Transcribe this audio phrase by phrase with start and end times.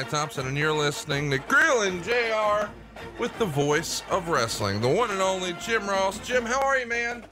[0.00, 2.70] Conrad Thompson, and you're listening to Grilling JR
[3.18, 6.18] with the voice of wrestling, the one and only Jim Ross.
[6.26, 7.22] Jim, how are you, man?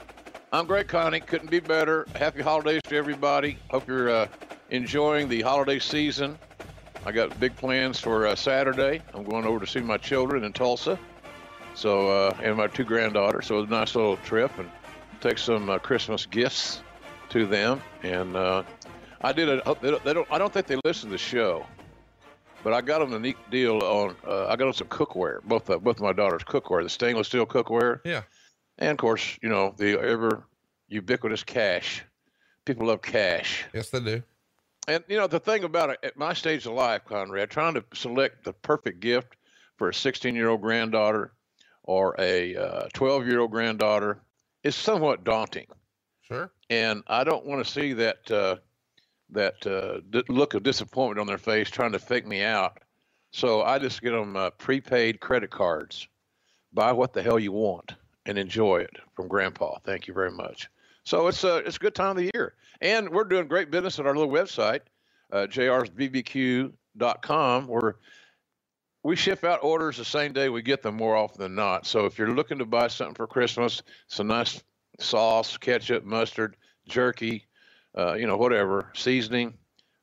[0.51, 1.19] I'm great, Connie.
[1.19, 2.05] Couldn't be better.
[2.13, 3.57] Happy holidays to everybody.
[3.71, 4.27] Hope you're uh,
[4.69, 6.37] enjoying the holiday season.
[7.07, 9.01] I got big plans for uh, Saturday.
[9.15, 10.99] I'm going over to see my children in Tulsa,
[11.73, 13.47] so uh, and my two granddaughters.
[13.47, 14.69] So it's a nice little trip and
[15.21, 16.83] take some uh, Christmas gifts
[17.29, 17.81] to them.
[18.03, 18.61] And uh,
[19.21, 19.75] I did a.
[19.81, 20.31] They don't.
[20.31, 21.65] I don't think they listen to the show,
[22.63, 24.15] but I got them a neat deal on.
[24.25, 25.41] Uh, I got them some cookware.
[25.43, 28.01] Both uh, both my daughters cookware, the stainless steel cookware.
[28.03, 28.23] Yeah.
[28.77, 30.45] And of course, you know the ever
[30.87, 32.03] ubiquitous cash.
[32.65, 33.65] People love cash.
[33.73, 34.23] Yes, they do.
[34.87, 37.83] And you know the thing about it, at my stage of life, Conrad, trying to
[37.93, 39.35] select the perfect gift
[39.77, 41.31] for a 16-year-old granddaughter
[41.83, 42.53] or a
[42.93, 44.19] 12-year-old granddaughter
[44.63, 45.67] is somewhat daunting.
[46.21, 46.51] Sure.
[46.69, 48.57] And I don't want to see that uh,
[49.31, 52.79] that uh, d- look of disappointment on their face trying to fake me out.
[53.31, 56.07] So I just get them uh, prepaid credit cards.
[56.73, 57.93] Buy what the hell you want
[58.25, 59.79] and enjoy it from Grandpa.
[59.83, 60.69] Thank you very much.
[61.03, 63.97] So it's a it's a good time of the year, and we're doing great business
[63.99, 64.81] at our little website,
[65.31, 66.73] uh, jrsbbq.com,
[67.67, 67.95] where
[69.03, 71.87] we ship out orders the same day we get them more often than not.
[71.87, 74.61] So if you're looking to buy something for Christmas, some nice
[74.99, 76.57] sauce, ketchup, mustard,
[76.87, 77.47] jerky,
[77.97, 79.53] uh, you know, whatever, seasoning,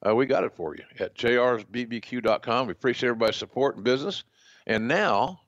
[0.07, 2.67] uh, we got it for you at jrsbbq.com.
[2.67, 4.25] We appreciate everybody's support and business.
[4.67, 5.41] And now,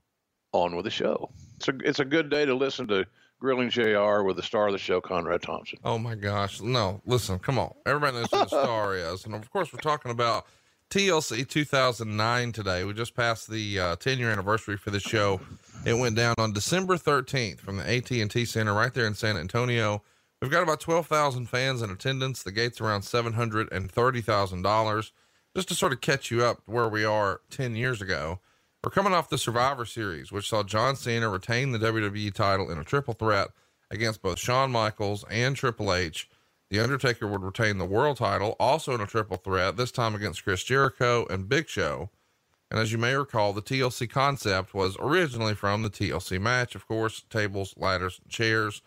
[0.52, 1.30] on with the show.
[1.56, 3.06] It's a, it's a good day to listen to
[3.40, 5.78] Grilling JR with the star of the show, Conrad Thompson.
[5.84, 6.60] Oh my gosh.
[6.60, 7.72] No, listen, come on.
[7.86, 9.24] Everybody knows who the star is.
[9.24, 10.46] And of course, we're talking about
[10.90, 12.84] TLC 2009 today.
[12.84, 15.40] We just passed the uh, 10 year anniversary for the show.
[15.84, 20.02] It went down on December 13th from the AT&T Center right there in San Antonio.
[20.40, 22.44] We've got about 12,000 fans in attendance.
[22.44, 25.10] The gate's around $730,000.
[25.56, 28.38] Just to sort of catch you up where we are 10 years ago.
[28.84, 32.78] We're coming off the Survivor Series, which saw John Cena retain the WWE title in
[32.78, 33.48] a triple threat
[33.90, 36.30] against both Shawn Michaels and Triple H.
[36.70, 40.44] The Undertaker would retain the world title, also in a triple threat, this time against
[40.44, 42.10] Chris Jericho and Big Show.
[42.70, 46.86] And as you may recall, the TLC concept was originally from the TLC match, of
[46.86, 48.80] course, tables, ladders, chairs,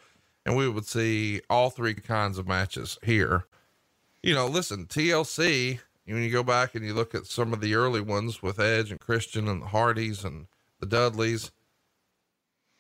[0.46, 3.46] and we would see all three kinds of matches here.
[4.24, 7.76] You know, listen, TLC, when you go back and you look at some of the
[7.76, 10.48] early ones with Edge and Christian and the Hardys and
[10.80, 11.52] the Dudleys,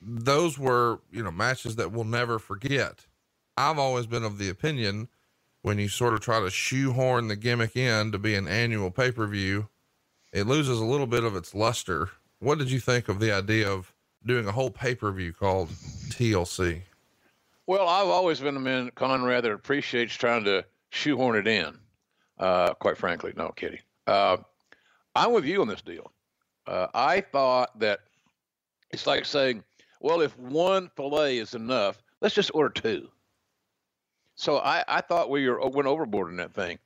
[0.01, 3.05] those were, you know, matches that we'll never forget.
[3.57, 5.09] I've always been of the opinion
[5.61, 9.11] when you sort of try to shoehorn the gimmick in to be an annual pay
[9.11, 9.69] per view,
[10.33, 12.09] it loses a little bit of its luster.
[12.39, 13.93] What did you think of the idea of
[14.25, 15.69] doing a whole pay per view called
[16.09, 16.81] TLC?
[17.67, 21.77] Well, I've always been a man, Conrad, that appreciates trying to shoehorn it in.
[22.39, 23.79] Uh, quite frankly, no kidding.
[24.07, 24.37] Uh,
[25.15, 26.11] I'm with you on this deal.
[26.65, 27.99] Uh, I thought that
[28.91, 29.63] it's like saying,
[29.99, 33.09] well, if one fillet is enough, let's just order two.
[34.35, 36.79] So I, I thought we were, went overboard in that thing.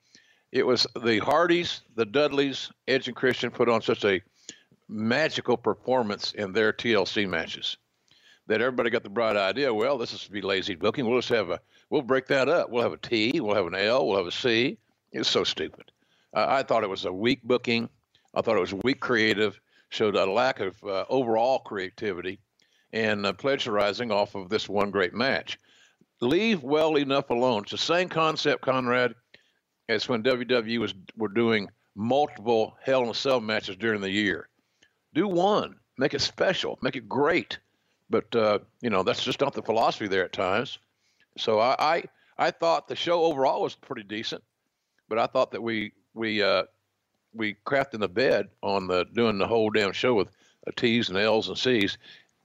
[0.51, 4.21] It was the Hardys, the Dudleys, Edge and Christian put on such a
[4.89, 7.77] magical performance in their TLC matches
[8.47, 9.73] that everybody got the bright idea.
[9.73, 11.05] Well, this is to be lazy booking.
[11.05, 12.69] We'll just have a, we'll break that up.
[12.69, 14.77] We'll have a T, we'll have an L, we'll have a C.
[15.11, 15.91] It's so stupid.
[16.33, 17.89] Uh, I thought it was a weak booking.
[18.33, 22.39] I thought it was weak creative, showed a lack of uh, overall creativity
[22.91, 25.57] and uh, plagiarizing off of this one great match.
[26.21, 27.63] Leave well enough alone.
[27.63, 29.15] It's the same concept, Conrad,
[29.89, 34.49] as when WWE was were doing multiple Hell in a Cell matches during the year.
[35.13, 37.59] Do one, make it special, make it great.
[38.09, 40.79] But uh, you know that's just not the philosophy there at times.
[41.37, 42.03] So I, I
[42.37, 44.43] I thought the show overall was pretty decent,
[45.09, 46.63] but I thought that we we uh,
[47.33, 50.29] we crafting the bed on the doing the whole damn show with
[50.67, 51.97] uh, T's and L's and C's.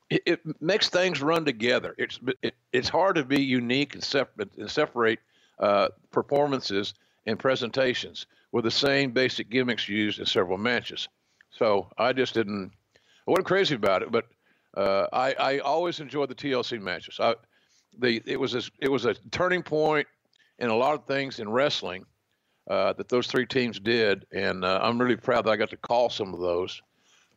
[0.09, 1.95] It, it makes things run together.
[1.99, 5.21] It's it, it's hard to be unique and separate and separate
[5.59, 6.95] uh, performances
[7.27, 11.09] and presentations with the same basic gimmicks used in several matches.
[11.51, 12.73] So I just didn't.
[13.27, 14.27] I wasn't crazy about it, but
[14.77, 17.19] uh, I, I always enjoyed the TLC matches.
[17.21, 17.35] I,
[17.99, 20.07] the it was a, it was a turning point
[20.59, 22.05] in a lot of things in wrestling
[22.69, 25.77] uh, that those three teams did, and uh, I'm really proud that I got to
[25.77, 26.81] call some of those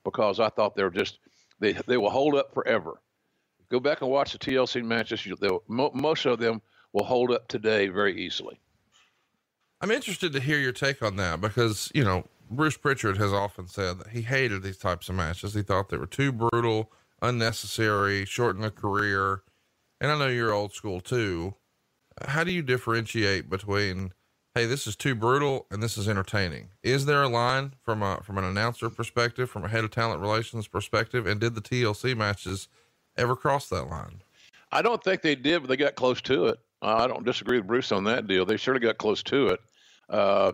[0.04, 1.20] because I thought they were just
[1.60, 3.02] they they will hold up forever.
[3.70, 5.26] Go back and watch the TLC matches.
[5.26, 5.36] You,
[5.68, 8.60] mo- most of them will hold up today very easily.
[9.82, 13.68] I'm interested to hear your take on that because you know Bruce Pritchard has often
[13.68, 15.54] said that he hated these types of matches.
[15.54, 16.92] He thought they were too brutal,
[17.24, 19.42] unnecessary, shorten a career.
[20.00, 21.56] And I know you're old school too.
[22.28, 24.14] How do you differentiate between
[24.56, 26.70] hey, this is too brutal and this is entertaining.
[26.84, 30.22] Is there a line from a from an announcer perspective, from a head of talent
[30.22, 32.68] relations perspective, and did the TLC matches
[33.18, 34.22] ever cross that line?
[34.72, 36.60] I don't think they did, but they got close to it.
[36.82, 38.46] I don't disagree with Bruce on that deal.
[38.46, 39.60] They surely got close to it.
[40.10, 40.52] Uh,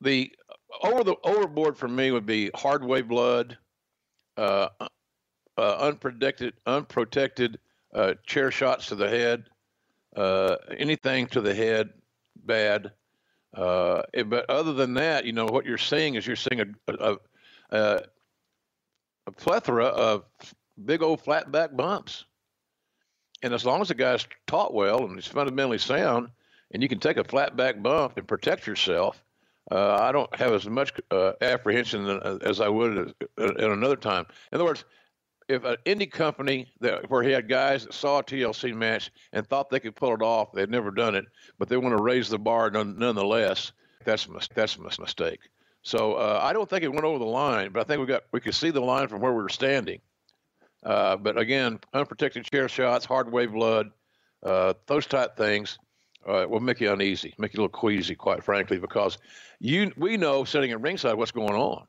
[0.00, 0.30] the
[0.82, 3.56] over the overboard for me would be hardway blood,
[4.36, 4.68] uh,
[5.58, 7.58] uh, unprotected unprotected
[7.94, 9.44] uh, chair shots to the head,
[10.16, 11.90] uh, anything to the head,
[12.36, 12.92] bad.
[13.54, 17.16] Uh, but other than that, you know what you're seeing is you're seeing a a,
[17.70, 18.00] a,
[19.26, 20.24] a plethora of
[20.84, 22.24] big old flat back bumps.
[23.42, 26.28] And as long as the guy's taught well and he's fundamentally sound,
[26.70, 29.22] and you can take a flat back bump and protect yourself,
[29.70, 34.26] uh, I don't have as much uh, apprehension uh, as I would at another time.
[34.50, 34.84] In other words,
[35.48, 39.46] if an indie company that where he had guys that saw a TLC match and
[39.46, 41.24] thought they could pull it off, they'd never done it,
[41.58, 43.72] but they want to raise the bar none, nonetheless.
[44.04, 45.40] That's that's a mistake.
[45.82, 48.22] So uh, I don't think it went over the line, but I think we got
[48.32, 50.00] we could see the line from where we were standing.
[50.84, 53.90] Uh, but again, unprotected chair shots, hardway blood,
[54.42, 55.78] uh, those type things
[56.26, 59.18] uh, will make you uneasy, make you a little queasy, quite frankly, because
[59.60, 61.86] you we know sitting at ringside what's going on.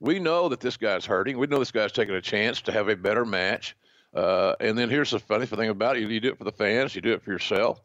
[0.00, 1.38] We know that this guy's hurting.
[1.38, 3.76] We know this guy's taking a chance to have a better match.
[4.14, 6.52] Uh, and then here's the funny thing about it: you, you do it for the
[6.52, 7.80] fans, you do it for yourself,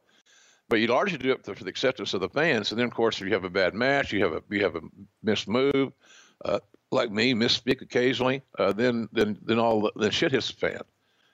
[0.69, 2.71] but you largely do it for the acceptance of the fans.
[2.71, 4.75] And then, of course, if you have a bad match, you have a you have
[4.75, 4.81] a
[5.21, 5.93] missed move,
[6.43, 6.59] uh,
[6.91, 10.81] like me, misspeak occasionally, uh, then then then all the, then shit hits the fan.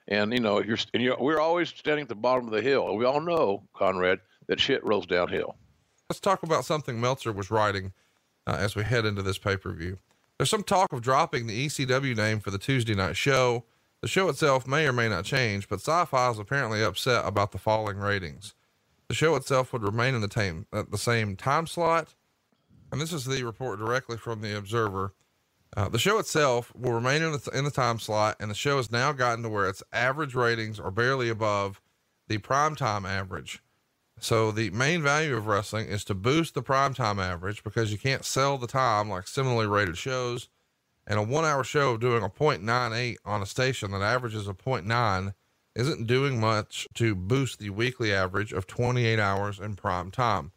[0.07, 2.95] And you know, you're and you're, we're always standing at the bottom of the hill.
[2.97, 5.55] We all know, Conrad, that shit rolls downhill.
[6.09, 7.93] Let's talk about something Meltzer was writing
[8.45, 9.97] uh, as we head into this pay per view.
[10.41, 13.63] There's some talk of dropping the ECW name for the Tuesday night show.
[14.01, 17.59] The show itself may or may not change, but Sci-Fi is apparently upset about the
[17.59, 18.55] falling ratings.
[19.07, 22.15] The show itself would remain in the, the same time slot,
[22.91, 25.13] and this is the report directly from the Observer.
[25.77, 28.77] Uh, the show itself will remain in the, in the time slot, and the show
[28.77, 31.79] has now gotten to where its average ratings are barely above
[32.29, 33.61] the primetime average.
[34.21, 38.23] So the main value of wrestling is to boost the primetime average because you can't
[38.23, 40.47] sell the time like similarly rated shows.
[41.07, 45.33] And a one hour show doing a 0.98 on a station that averages a 0.9
[45.75, 50.51] isn't doing much to boost the weekly average of 28 hours in prime time.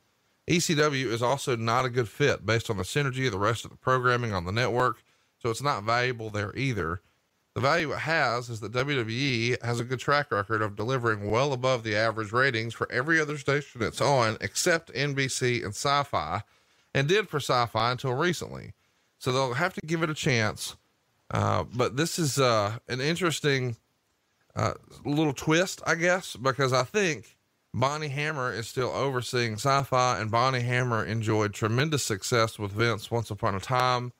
[0.46, 3.70] ECW is also not a good fit based on the synergy of the rest of
[3.70, 5.02] the programming on the network,
[5.38, 7.00] so it's not valuable there either.
[7.54, 11.52] The value it has is that WWE has a good track record of delivering well
[11.52, 16.42] above the average ratings for every other station it's on except NBC and Sci Fi,
[16.92, 18.72] and did for Sci Fi until recently.
[19.18, 20.76] So they'll have to give it a chance.
[21.30, 23.76] Uh, but this is uh, an interesting
[24.56, 24.74] uh,
[25.04, 27.36] little twist, I guess, because I think
[27.72, 33.12] Bonnie Hammer is still overseeing sci fi, and Bonnie Hammer enjoyed tremendous success with Vince
[33.12, 34.12] once upon a time.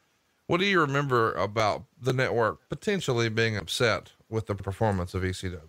[0.47, 5.61] What do you remember about the network potentially being upset with the performance of ECW?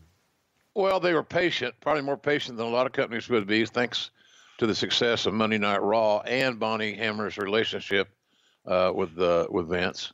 [0.74, 4.12] Well, they were patient, probably more patient than a lot of companies would be, thanks
[4.58, 8.10] to the success of Monday Night Raw and Bonnie Hammer's relationship
[8.66, 10.12] uh, with uh, with Vince.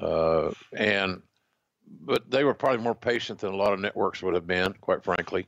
[0.00, 1.20] Uh, and
[2.02, 5.04] but they were probably more patient than a lot of networks would have been, quite
[5.04, 5.46] frankly.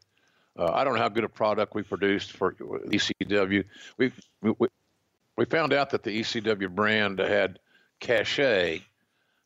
[0.59, 3.65] Uh, I don't know how good a product we produced for ECW.
[3.97, 4.69] We, we
[5.37, 7.59] we found out that the ECW brand had
[8.03, 8.83] cachet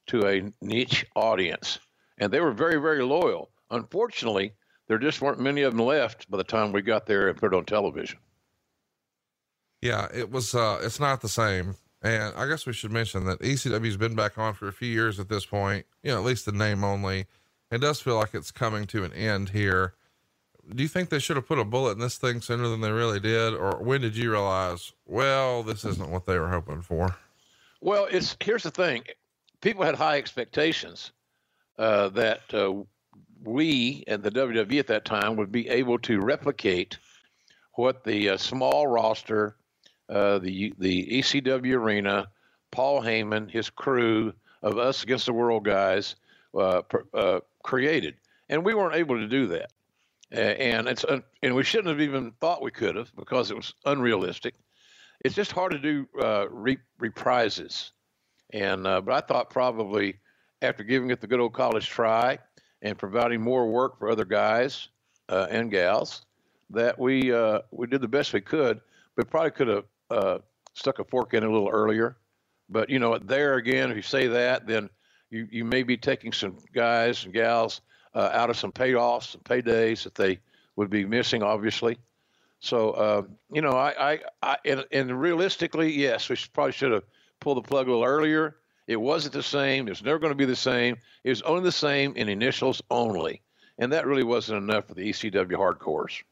[0.08, 1.78] to a niche audience,
[2.18, 3.50] and they were very very loyal.
[3.70, 4.52] Unfortunately,
[4.88, 7.52] there just weren't many of them left by the time we got there and put
[7.52, 8.18] it on television.
[9.80, 10.54] Yeah, it was.
[10.54, 11.76] Uh, it's not the same.
[12.02, 15.18] And I guess we should mention that ECW's been back on for a few years
[15.18, 15.86] at this point.
[16.02, 17.26] You know, at least the name only.
[17.70, 19.94] It does feel like it's coming to an end here
[20.74, 22.90] do you think they should have put a bullet in this thing sooner than they
[22.90, 23.54] really did?
[23.54, 27.16] Or when did you realize, well, this isn't what they were hoping for?
[27.86, 29.04] Well, it's here's the thing.
[29.60, 31.12] People had high expectations
[31.78, 32.82] uh, that uh,
[33.44, 36.98] we and the WWE at that time would be able to replicate
[37.74, 39.54] what the uh, small roster,
[40.08, 42.26] uh, the the ECW arena,
[42.72, 46.16] Paul Heyman, his crew of us against the world guys
[46.56, 46.82] uh,
[47.14, 48.16] uh, created,
[48.48, 49.70] and we weren't able to do that.
[50.32, 54.56] And it's and we shouldn't have even thought we could have because it was unrealistic.
[55.24, 57.90] It's just hard to do uh, re- reprises,
[58.52, 60.16] and uh, but I thought probably
[60.62, 62.38] after giving it the good old college try
[62.82, 64.88] and providing more work for other guys
[65.28, 66.26] uh, and gals
[66.70, 68.80] that we uh, we did the best we could,
[69.16, 70.38] but probably could have uh,
[70.74, 72.16] stuck a fork in a little earlier.
[72.68, 74.90] But you know, there again, if you say that, then
[75.30, 77.80] you you may be taking some guys and gals
[78.14, 80.40] uh, out of some payoffs, some paydays that they
[80.76, 81.98] would be missing, obviously.
[82.60, 83.22] So uh,
[83.52, 87.04] you know, I, I, I and, and, realistically, yes, we probably should have
[87.40, 88.56] pulled the plug a little earlier.
[88.86, 89.86] It wasn't the same.
[89.86, 90.96] It was never going to be the same.
[91.24, 93.42] It was only the same in initials only,
[93.78, 96.22] and that really wasn't enough for the ECW hardcores.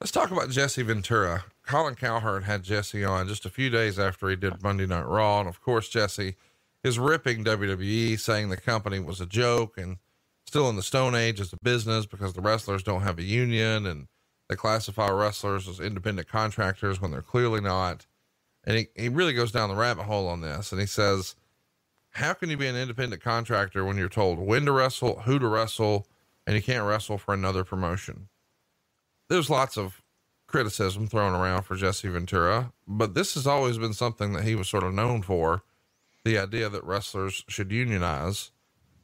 [0.00, 1.44] Let's talk about Jesse Ventura.
[1.64, 5.38] Colin Cowherd had Jesse on just a few days after he did Monday Night Raw,
[5.40, 6.34] and of course, Jesse
[6.82, 9.98] is ripping WWE, saying the company was a joke and
[10.46, 13.86] still in the Stone Age as a business because the wrestlers don't have a union
[13.86, 14.08] and
[14.52, 18.04] they classify wrestlers as independent contractors when they're clearly not.
[18.64, 20.72] And he, he really goes down the rabbit hole on this.
[20.72, 21.34] And he says,
[22.10, 25.48] How can you be an independent contractor when you're told when to wrestle, who to
[25.48, 26.06] wrestle,
[26.46, 28.28] and you can't wrestle for another promotion?
[29.30, 30.02] There's lots of
[30.46, 34.68] criticism thrown around for Jesse Ventura, but this has always been something that he was
[34.68, 35.62] sort of known for
[36.24, 38.50] the idea that wrestlers should unionize.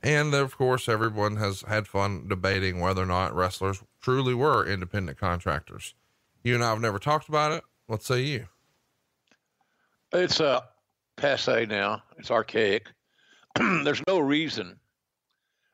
[0.02, 5.19] And of course, everyone has had fun debating whether or not wrestlers truly were independent
[5.19, 5.95] contractors.
[6.43, 7.64] You and I have never talked about it.
[7.87, 8.47] What say you?
[10.12, 10.61] It's uh,
[11.17, 12.02] passe now.
[12.19, 12.87] It's archaic.
[13.57, 14.78] There's no reason,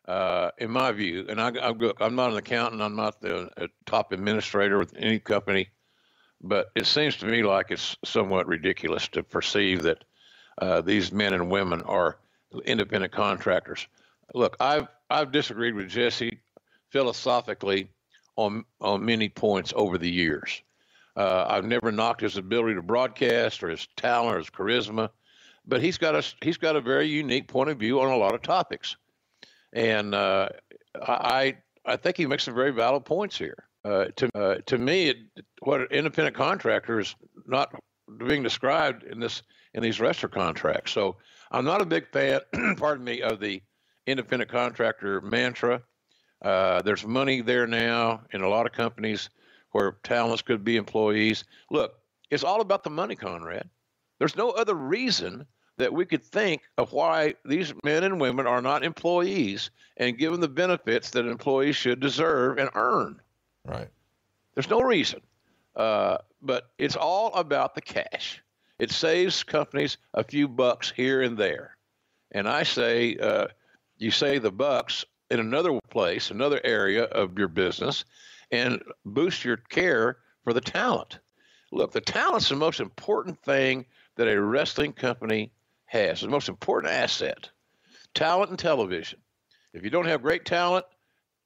[0.09, 1.53] uh, in my view, and I,
[2.01, 2.83] am not an accountant.
[2.83, 5.69] I'm not the top administrator with any company,
[6.41, 10.05] but it seems to me like it's somewhat ridiculous to perceive that
[10.59, 12.19] uh, these men and women are
[12.65, 13.87] independent contractors.
[14.35, 16.41] Look, I've I've disagreed with Jesse
[16.89, 17.91] philosophically
[18.37, 20.63] on on many points over the years.
[21.17, 25.11] Uh, I've never knocked his ability to broadcast or his talent or his charisma,
[25.67, 28.35] but he's got a he's got a very unique point of view on a lot
[28.35, 28.97] of topics,
[29.73, 30.49] and uh,
[31.01, 33.69] I I think he makes some very valid points here.
[33.85, 35.17] Uh, to uh, to me, it,
[35.61, 37.15] what independent contractor is
[37.47, 37.75] not
[38.27, 39.43] being described in this
[39.75, 40.93] in these wrestler contracts.
[40.93, 41.17] So
[41.51, 42.41] I'm not a big fan,
[42.77, 43.63] pardon me, of the
[44.07, 45.83] independent contractor mantra.
[46.45, 49.31] Uh, there's money there now in a lot of companies
[49.73, 51.45] where talents could be employees.
[51.71, 51.99] Look,
[52.31, 53.69] it's all about the money, Conrad.
[54.19, 55.47] There's no other reason
[55.79, 60.41] that we could think of why these men and women are not employees and given
[60.41, 63.21] the benefits that employees should deserve and earn.
[63.65, 63.89] Right.
[64.55, 65.21] There's no reason.
[65.75, 68.41] Uh, but it's all about the cash.
[68.79, 71.77] It saves companies a few bucks here and there.
[72.33, 73.47] And I say, uh,
[73.99, 78.05] you save the bucks in another place, another area of your business,
[78.51, 81.19] and boost your care for the talent.
[81.73, 83.85] Look, the talent's the most important thing
[84.17, 85.53] that a wrestling company
[85.87, 87.51] has, the most important asset.
[88.15, 89.19] Talent and television.
[89.73, 90.87] If you don't have great talent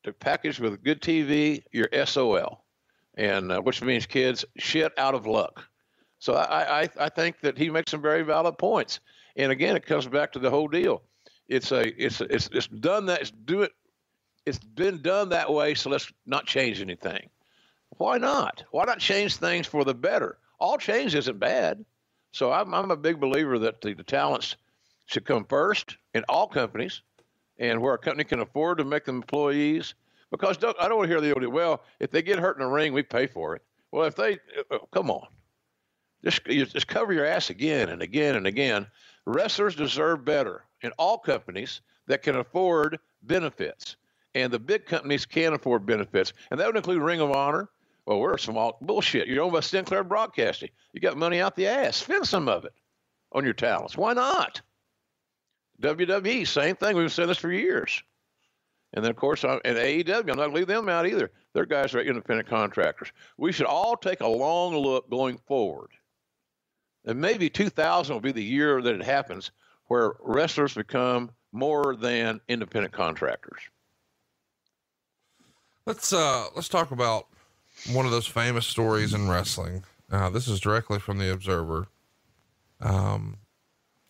[0.05, 2.63] to package with good TV, you're SOL
[3.19, 5.65] and uh, which means kids shit out of luck.
[6.21, 9.01] So I, I, I think that he makes some very valid points.
[9.37, 11.03] And again, it comes back to the whole deal.
[11.49, 13.73] It's a it's a, it's it's done that it's do it.
[14.47, 15.75] It's been done that way.
[15.75, 17.29] So let's not change anything.
[17.97, 18.65] Why not?
[18.71, 20.39] Why not change things for the better?
[20.61, 21.85] All change isn't bad.
[22.33, 24.57] So I'm I'm a big believer that the, the talents
[25.07, 27.03] should come first in all companies,
[27.59, 29.95] and where a company can afford to make them employees
[30.31, 32.65] because don't, I don't want to hear the old, well, if they get hurt in
[32.65, 33.63] the ring, we pay for it.
[33.91, 35.27] Well, if they, uh, uh come on,
[36.23, 38.87] just, just cover your ass again and again and again.
[39.29, 43.97] Wrestlers deserve better in all companies that can afford benefits.
[44.35, 46.33] And the big companies can't afford benefits.
[46.51, 47.69] And that would include Ring of Honor.
[48.07, 49.29] Well, we're small bullshit.
[49.29, 50.71] You're owned by Sinclair Broadcasting.
[50.95, 51.99] You got money out the ass.
[51.99, 52.73] Spend some of it
[53.33, 53.99] on your talents.
[53.99, 54.63] Why not?
[55.83, 56.97] WWE, same thing.
[56.97, 58.03] We've said this for years.
[58.95, 61.31] And then, of course, I'm, and AEW, I'm not going to leave them out either.
[61.53, 63.13] Their guys are independent contractors.
[63.37, 65.91] We should all take a long look going forward.
[67.09, 69.51] And maybe 2000 will be the year that it happens
[69.87, 73.63] where wrestlers become more than independent contractors.
[75.87, 77.29] Let's uh let's talk about
[77.93, 79.85] one of those famous stories in wrestling.
[80.13, 81.89] Uh, this is directly from the Observer.
[82.81, 83.39] Um,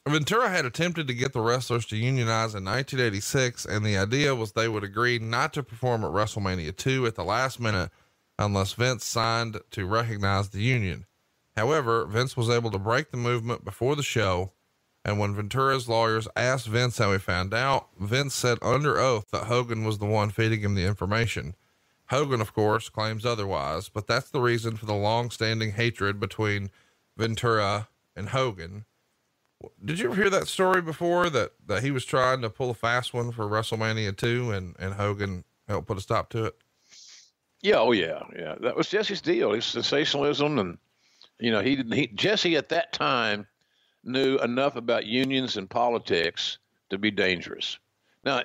[0.09, 4.53] Ventura had attempted to get the wrestlers to unionize in 1986, and the idea was
[4.53, 7.91] they would agree not to perform at WrestleMania 2 at the last minute
[8.39, 11.05] unless Vince signed to recognize the union.
[11.59, 14.53] However, Vince was able to break the movement before the show,
[15.05, 19.49] and when Ventura's lawyers asked Vince how he found out, Vince said under oath that
[19.49, 21.57] Hogan was the one feeding him the information.
[22.11, 26.71] Hogan, of course, claims otherwise, but that's the reason for the long standing hatred between
[27.17, 28.85] Ventura and Hogan.
[29.85, 32.75] Did you ever hear that story before that, that he was trying to pull a
[32.75, 36.57] fast one for WrestleMania 2 and, and Hogan helped put a stop to it?
[37.63, 37.81] Yeah.
[37.81, 38.23] Oh, yeah.
[38.39, 38.55] Yeah.
[38.61, 39.53] That was Jesse's deal.
[39.53, 40.61] His sensationalism.
[40.61, 40.79] And,
[41.39, 43.47] you know, he, he, Jesse at that time
[44.05, 46.59] knew enough about unions and politics
[46.91, 47.79] to be dangerous.
[48.25, 48.43] Now,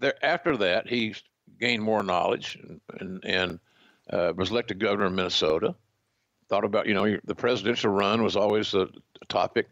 [0.00, 1.14] there, after that, he
[1.60, 3.60] gained more knowledge and, and, and
[4.10, 5.74] uh, was elected governor of Minnesota.
[6.48, 8.88] Thought about, you know, the presidential run was always a,
[9.28, 9.68] topic.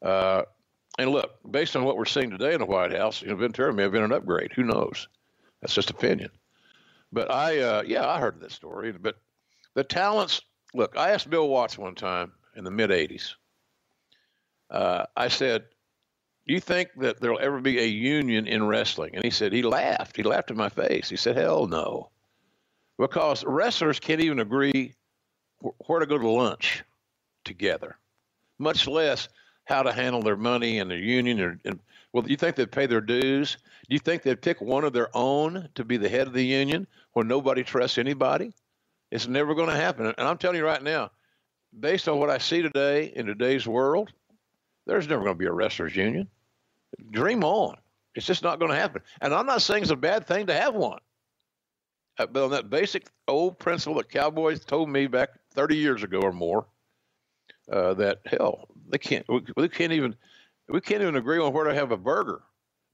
[0.00, 0.42] Uh,
[0.98, 3.72] and look, based on what we're seeing today in the White House, you know, Ventura
[3.74, 4.52] may have been an upgrade.
[4.54, 5.08] Who knows?
[5.60, 6.30] That's just opinion.
[7.12, 8.92] But I, uh, yeah, I heard this story.
[8.92, 9.16] But
[9.74, 10.40] the talents,
[10.76, 13.34] look, I asked Bill Watts one time in the mid 80s.
[14.70, 15.64] Uh, I said,
[16.46, 19.14] Do you think that there'll ever be a union in wrestling?
[19.14, 20.16] And he said, He laughed.
[20.16, 21.08] He laughed in my face.
[21.08, 22.10] He said, Hell no.
[22.98, 24.94] Because wrestlers can't even agree
[25.86, 26.82] where to go to lunch
[27.44, 27.96] together,
[28.58, 29.28] much less
[29.64, 31.40] how to handle their money and their union.
[31.40, 31.80] And, and
[32.12, 33.58] well, do you think they'd pay their dues?
[33.88, 36.44] Do you think they'd pick one of their own to be the head of the
[36.44, 38.52] union when nobody trusts anybody?
[39.10, 40.06] It's never going to happen.
[40.06, 41.10] And I'm telling you right now,
[41.78, 44.12] based on what I see today in today's world,
[44.86, 46.28] there's never going to be a wrestlers union.
[47.10, 47.76] Dream on.
[48.14, 49.02] It's just not going to happen.
[49.20, 51.00] And I'm not saying it's a bad thing to have one.
[52.18, 56.20] Uh, but on that basic old principle that cowboys told me back 30 years ago
[56.20, 56.66] or more,
[57.70, 60.14] uh, that hell, they can't, we, we, can't even,
[60.68, 62.42] we can't even agree on where to have a burger.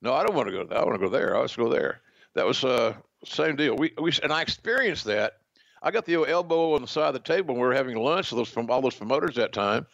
[0.00, 0.74] No, I don't want to go.
[0.74, 1.36] I want to go there.
[1.36, 2.00] I want to go there.
[2.34, 3.76] That was uh, same deal.
[3.76, 5.34] We, we and I experienced that.
[5.82, 7.96] I got the old elbow on the side of the table when we were having
[7.96, 9.86] lunch with those from all those promoters that time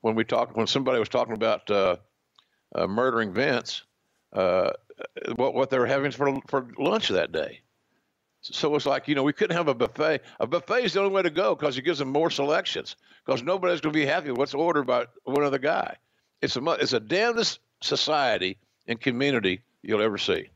[0.00, 1.96] when we talked when somebody was talking about uh,
[2.74, 3.82] uh, murdering Vince,
[4.32, 4.70] uh,
[5.36, 7.60] what what they were having for for lunch that day.
[8.42, 10.22] So it's like you know we couldn't have a buffet.
[10.38, 12.96] A buffet is the only way to go because it gives them more selections.
[13.24, 15.96] Because nobody's going to be happy with what's ordered by one other guy.
[16.40, 20.48] It's a it's a damnedest society and community you'll ever see.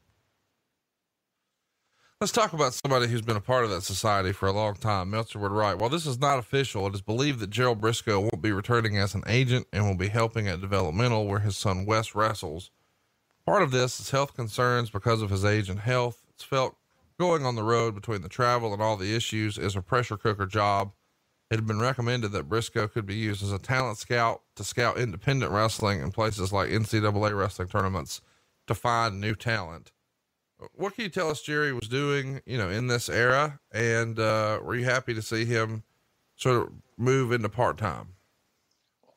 [2.24, 5.10] Let's talk about somebody who's been a part of that society for a long time.
[5.10, 8.40] Meltzer would write, while this is not official, it is believed that Gerald Brisco won't
[8.40, 12.14] be returning as an agent and will be helping at developmental where his son Wes
[12.14, 12.70] wrestles.
[13.44, 16.22] Part of this is health concerns because of his age and health.
[16.30, 16.78] It's felt
[17.20, 20.46] going on the road between the travel and all the issues is a pressure cooker
[20.46, 20.92] job.
[21.50, 24.96] It had been recommended that Brisco could be used as a talent scout to scout
[24.96, 28.22] independent wrestling in places like NCAA wrestling tournaments
[28.66, 29.92] to find new talent
[30.74, 33.60] what can you tell us Jerry was doing, you know, in this era?
[33.72, 35.82] And uh, were you happy to see him
[36.36, 38.08] sort of move into part time?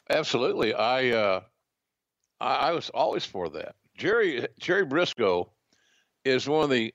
[0.10, 0.74] Absolutely.
[0.74, 1.42] I, uh,
[2.40, 3.76] I, I was always for that.
[3.98, 5.50] Jerry Jerry Brisco
[6.24, 6.94] is one of the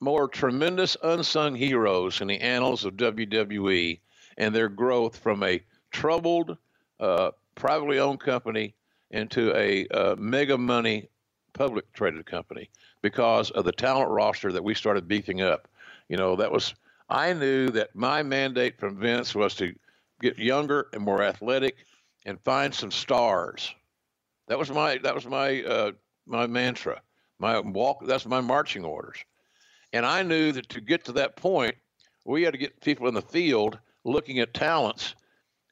[0.00, 4.00] more tremendous unsung heroes in the annals of WWE
[4.36, 6.58] and their growth from a troubled,
[7.00, 8.74] uh, privately owned company
[9.10, 11.08] into a uh, mega money
[11.54, 12.68] public traded company
[13.02, 15.68] because of the talent roster that we started beefing up.
[16.08, 16.74] You know, that was
[17.08, 19.74] I knew that my mandate from Vince was to
[20.20, 21.76] get younger and more athletic
[22.24, 23.74] and find some stars.
[24.48, 25.92] That was my that was my uh,
[26.26, 27.02] my mantra.
[27.38, 29.18] My walk that's my marching orders.
[29.92, 31.74] And I knew that to get to that point,
[32.24, 35.14] we had to get people in the field looking at talents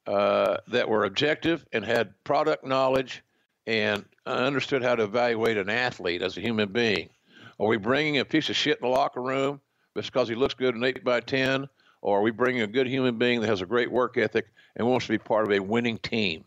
[0.06, 3.22] uh, that were objective and had product knowledge
[3.66, 7.08] and understood how to evaluate an athlete as a human being.
[7.60, 9.60] Are we bringing a piece of shit in the locker room
[9.94, 11.68] just because he looks good in 8 by 10?
[12.00, 14.46] Or are we bringing a good human being that has a great work ethic
[14.76, 16.44] and wants to be part of a winning team?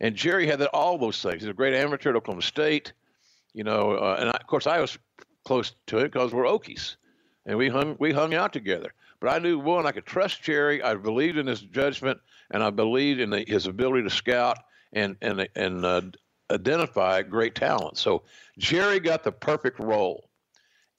[0.00, 1.42] And Jerry had that, all those things.
[1.42, 2.92] He's a great amateur at Oklahoma State,
[3.54, 4.96] you know, uh, and I, of course I was
[5.44, 6.94] close to it because we're Okies,
[7.44, 8.92] and we hung we hung out together.
[9.18, 10.80] But I knew one, I could trust Jerry.
[10.82, 12.20] I believed in his judgment,
[12.52, 14.58] and I believed in the, his ability to scout
[14.92, 16.02] and and and uh,
[16.52, 17.96] identify great talent.
[17.96, 18.22] So
[18.58, 20.28] Jerry got the perfect role.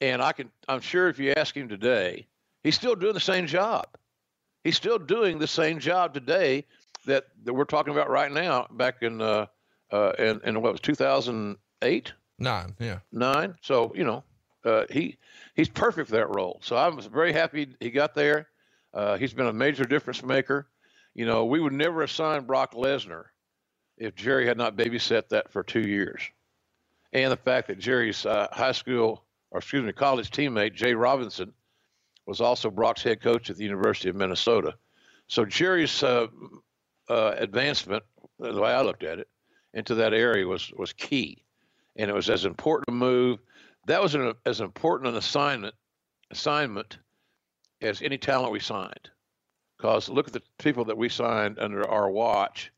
[0.00, 2.26] And I can, I'm sure if you ask him today,
[2.62, 3.86] he's still doing the same job.
[4.64, 6.64] He's still doing the same job today
[7.06, 8.66] that, that we're talking about right now.
[8.70, 9.46] Back in uh,
[9.90, 13.54] uh, in, in what was 2008, nine, yeah, nine.
[13.62, 14.24] So you know,
[14.64, 15.16] uh, he
[15.54, 16.60] he's perfect for that role.
[16.62, 18.48] So I was very happy he got there.
[18.92, 20.68] Uh, he's been a major difference maker.
[21.14, 23.24] You know, we would never assign Brock Lesnar
[23.96, 26.22] if Jerry had not babysat that for two years,
[27.12, 31.52] and the fact that Jerry's uh, high school or excuse me, college teammate Jay Robinson
[32.26, 34.74] was also Brock's head coach at the University of Minnesota.
[35.28, 36.26] So Jerry's uh,
[37.08, 38.02] uh, advancement,
[38.38, 39.28] the way I looked at it,
[39.74, 41.44] into that area was was key,
[41.96, 43.38] and it was as important a move.
[43.86, 45.74] That was an, as important an assignment
[46.30, 46.98] assignment
[47.80, 49.10] as any talent we signed.
[49.76, 52.72] Because look at the people that we signed under our watch,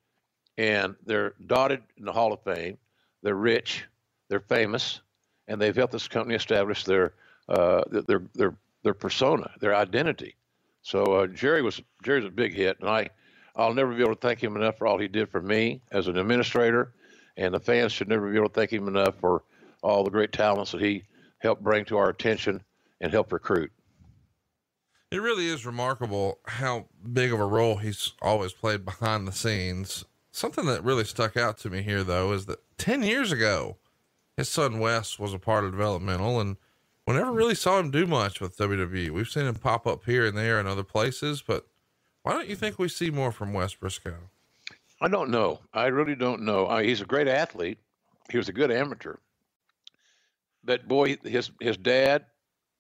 [0.59, 2.77] and they're dotted in the Hall of Fame.
[3.23, 3.85] They're rich,
[4.29, 5.01] they're famous,
[5.51, 7.13] and they've helped this company establish their
[7.49, 10.37] uh, their their their persona, their identity.
[10.83, 13.11] So uh, Jerry was Jerry's a big hit, and I
[13.57, 16.07] I'll never be able to thank him enough for all he did for me as
[16.07, 16.93] an administrator,
[17.37, 19.43] and the fans should never be able to thank him enough for
[19.83, 21.03] all the great talents that he
[21.39, 22.63] helped bring to our attention
[23.01, 23.73] and help recruit.
[25.11, 30.05] It really is remarkable how big of a role he's always played behind the scenes.
[30.31, 33.79] Something that really stuck out to me here, though, is that 10 years ago,
[34.41, 36.57] his son Wes was a part of developmental and
[37.07, 39.11] we never really saw him do much with WWE.
[39.11, 41.67] We've seen him pop up here and there in other places, but
[42.23, 44.15] why don't you think we see more from Wes Brisco?
[44.99, 45.61] I don't know.
[45.75, 46.67] I really don't know.
[46.67, 47.81] I, he's a great athlete.
[48.31, 49.17] He was a good amateur.
[50.65, 52.25] But boy, his his dad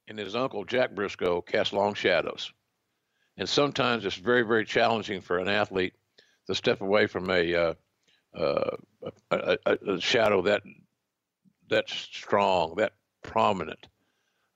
[0.09, 2.53] and his uncle Jack Brisco cast long shadows,
[3.37, 5.93] and sometimes it's very very challenging for an athlete
[6.47, 7.75] to step away from a uh,
[8.35, 8.77] uh,
[9.31, 10.63] a, a, a, shadow that
[11.71, 13.87] that's strong, that prominent.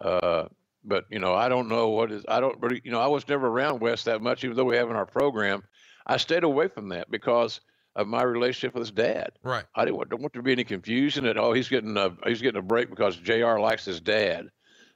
[0.01, 0.45] Uh,
[0.85, 2.25] but you know, I don't know what is.
[2.29, 2.81] I don't really.
[2.85, 5.07] You know, I was never around Wes that much, even though we have in our
[5.07, 5.63] program.
[6.07, 7.61] I stayed away from that because
[7.97, 9.31] of my relationship with his dad.
[9.43, 9.65] Right.
[9.75, 12.15] I didn't want, don't want there to be any confusion that oh he's getting a
[12.27, 13.59] he's getting a break because Jr.
[13.59, 14.49] likes his dad.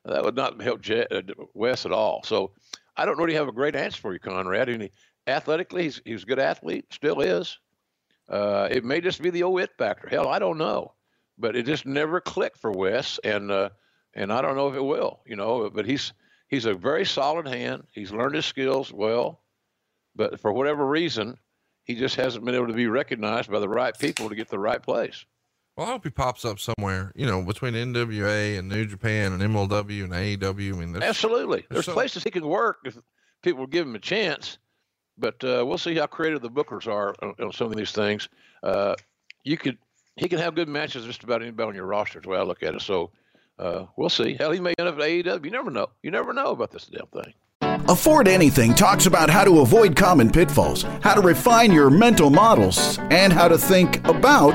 [0.05, 1.23] That would not help J, uh,
[1.55, 2.23] Wes at all.
[2.25, 2.53] So
[2.97, 4.69] I don't really have a great answer for you, Conrad.
[4.69, 4.91] And he,
[5.27, 7.59] athletically, he's he's a good athlete, still is.
[8.29, 10.09] Uh, it may just be the old it factor.
[10.09, 10.93] Hell, I don't know,
[11.39, 13.71] but it just never clicked for Wes, and uh,
[14.15, 15.21] and I don't know if it will.
[15.27, 16.13] You know, but he's
[16.49, 17.85] he's a very solid hand.
[17.93, 19.41] He's learned his skills well,
[20.15, 21.39] but for whatever reason,
[21.85, 24.59] he just hasn't been able to be recognized by the right people to get the
[24.59, 25.25] right place.
[25.77, 29.41] Well, I hope he pops up somewhere, you know, between NWA and New Japan and
[29.41, 30.75] MLW and AEW.
[30.75, 32.99] I mean, there's, absolutely, there's, there's so, places he can work if
[33.43, 34.59] people will give him a chance.
[35.17, 38.29] But uh, we'll see how creative the bookers are on, on some of these things.
[38.63, 38.97] Uh,
[39.45, 39.79] you could,
[40.19, 42.19] he can have good matches just about anybody on your roster.
[42.19, 42.83] Is the way I look at it.
[42.83, 43.11] So
[43.59, 44.35] uh, we'll see.
[44.35, 45.45] Hell, he may end up at AEW.
[45.45, 45.89] You never know.
[46.03, 47.33] You never know about this damn thing.
[47.89, 52.99] Afford Anything talks about how to avoid common pitfalls, how to refine your mental models,
[53.11, 54.55] and how to think about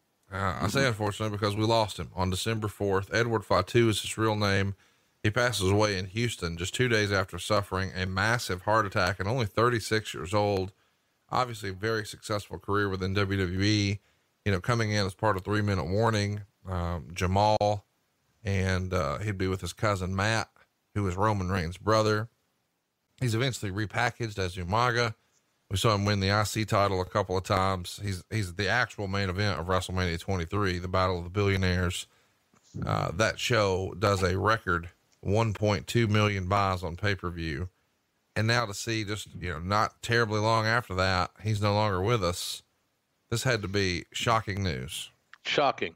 [0.31, 0.59] Uh.
[0.61, 3.13] I say unfortunately because we lost him on December 4th.
[3.13, 4.75] Edward Fatu is his real name.
[5.23, 9.29] He passes away in Houston just two days after suffering a massive heart attack and
[9.29, 10.71] only 36 years old.
[11.29, 13.99] Obviously, a very successful career within WWE.
[14.45, 17.85] You know, coming in as part of Three Minute Warning, um, Jamal,
[18.43, 20.49] and uh, he'd be with his cousin Matt,
[20.95, 22.27] who is Roman Reigns' brother.
[23.19, 25.13] He's eventually repackaged as Umaga.
[25.71, 28.01] We saw him win the IC title a couple of times.
[28.03, 32.07] He's he's the actual main event of WrestleMania 23, the Battle of the Billionaires.
[32.85, 34.89] Uh, that show does a record
[35.25, 37.69] 1.2 million buys on pay per view,
[38.35, 42.01] and now to see just you know not terribly long after that, he's no longer
[42.01, 42.63] with us.
[43.29, 45.09] This had to be shocking news.
[45.45, 45.95] Shocking.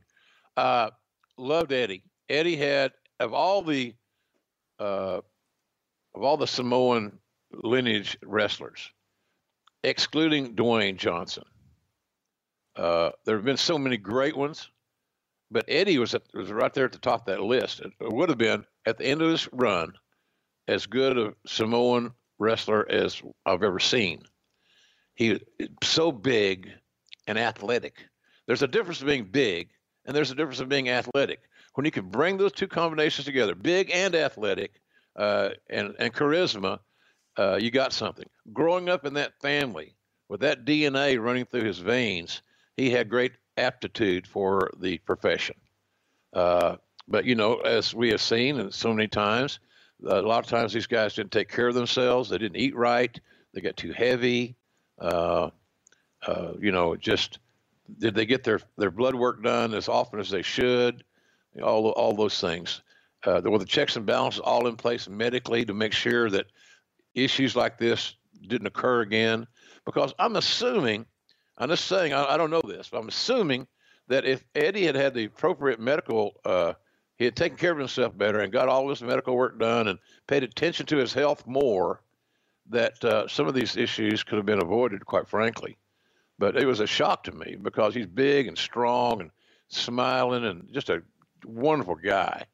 [0.55, 0.91] Uh,
[1.37, 2.05] loved Eddie.
[2.29, 3.93] Eddie had of all the
[4.79, 5.19] uh,
[6.13, 7.19] of all the Samoan
[7.51, 8.89] lineage wrestlers
[9.85, 11.43] excluding Dwayne Johnson.
[12.75, 14.69] Uh, there have been so many great ones,
[15.49, 17.79] but Eddie was at, was right there at the top of that list.
[17.79, 19.93] It would have been at the end of this run
[20.67, 24.23] as good a Samoan wrestler as I've ever seen.
[25.13, 25.39] He
[25.83, 26.69] so big
[27.27, 28.05] and athletic.
[28.47, 29.69] There's a difference of being big,
[30.05, 31.39] and there's a difference of being athletic.
[31.75, 34.81] When you can bring those two combinations together, big and athletic,
[35.15, 36.79] uh, and and charisma,
[37.37, 38.27] uh, you got something.
[38.53, 39.95] Growing up in that family
[40.29, 42.41] with that DNA running through his veins,
[42.77, 45.55] he had great aptitude for the profession.
[46.33, 46.75] Uh,
[47.07, 49.59] but you know, as we have seen and so many times,
[50.05, 52.29] a lot of times these guys didn't take care of themselves.
[52.29, 53.17] They didn't eat right.
[53.53, 54.55] They got too heavy.
[54.99, 55.49] Uh,
[56.25, 57.39] uh, you know, just
[57.99, 61.03] did they get their their blood work done as often as they should?
[61.61, 62.81] All all those things.
[63.23, 66.45] Uh, were the checks and balances all in place medically to make sure that
[67.15, 68.15] issues like this
[68.47, 69.47] didn't occur again?
[69.85, 71.05] Because I'm assuming,
[71.57, 73.67] I'm just saying, I, I don't know this, but I'm assuming
[74.07, 76.73] that if Eddie had had the appropriate medical, uh,
[77.17, 79.99] he had taken care of himself better and got all his medical work done and
[80.27, 82.01] paid attention to his health more,
[82.69, 85.77] that uh, some of these issues could have been avoided, quite frankly.
[86.37, 89.31] But it was a shock to me because he's big and strong and
[89.69, 91.03] smiling and just a
[91.45, 92.45] wonderful guy.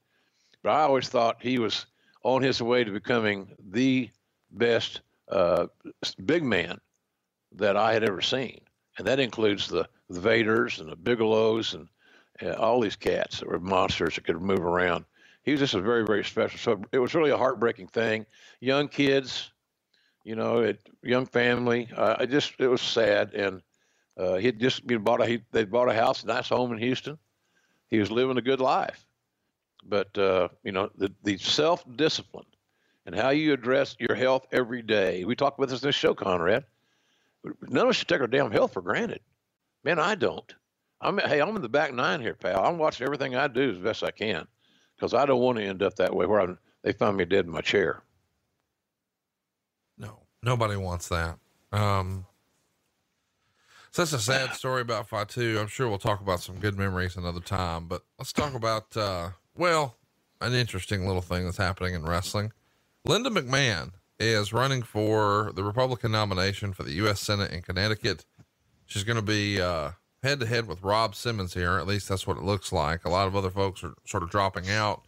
[0.64, 1.88] But I always thought he was
[2.24, 4.10] on his way to becoming the
[4.52, 5.68] best uh,
[6.26, 6.80] big man
[7.54, 8.62] that I had ever seen,
[8.98, 11.88] and that includes the, the Vaders and the Bigelows and
[12.56, 15.06] all these cats that were monsters that could move around.
[15.44, 16.60] He was just a very, very special.
[16.60, 18.26] So it was really a heartbreaking thing.
[18.60, 19.52] Young kids,
[20.24, 21.90] you know, it, young family.
[21.96, 23.62] Uh, I just it was sad, and
[24.18, 26.74] Uh, he had just been bought a he, they bought a house, a nice home
[26.74, 27.18] in Houston.
[27.90, 29.06] He was living a good life,
[29.84, 32.51] but uh, you know the the self discipline
[33.06, 35.24] and how you address your health every day.
[35.26, 36.66] We talk about this in this show, Conrad.
[37.62, 39.22] None of us should take our damn health for granted.
[39.84, 40.54] Man, I don't.
[41.02, 42.64] I'm hey, I'm in the back nine here, pal.
[42.64, 44.48] I'm watching everything I do as best I can
[44.96, 47.46] because I don't want to end up that way where I'm, they find me dead
[47.46, 48.04] in my chair.
[49.98, 51.40] No, nobody wants that.
[51.72, 52.28] Um,
[53.90, 55.60] such a sad story about Fatu.
[55.60, 59.30] I'm sure we'll talk about some good memories another time, but let's talk about, uh,
[59.56, 59.96] well,
[60.40, 62.52] an interesting little thing that's happening in wrestling.
[63.04, 67.20] Linda McMahon is running for the Republican nomination for the U.S.
[67.20, 68.26] Senate in Connecticut.
[68.86, 71.78] She's going to be, head to head with Rob Simmons here.
[71.78, 73.04] At least that's what it looks like.
[73.04, 75.02] A lot of other folks are sort of dropping out.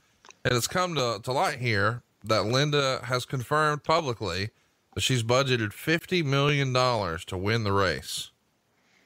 [0.43, 4.49] And it's come to, to light here that Linda has confirmed publicly
[4.95, 8.32] that she's budgeted $50 million to win the race.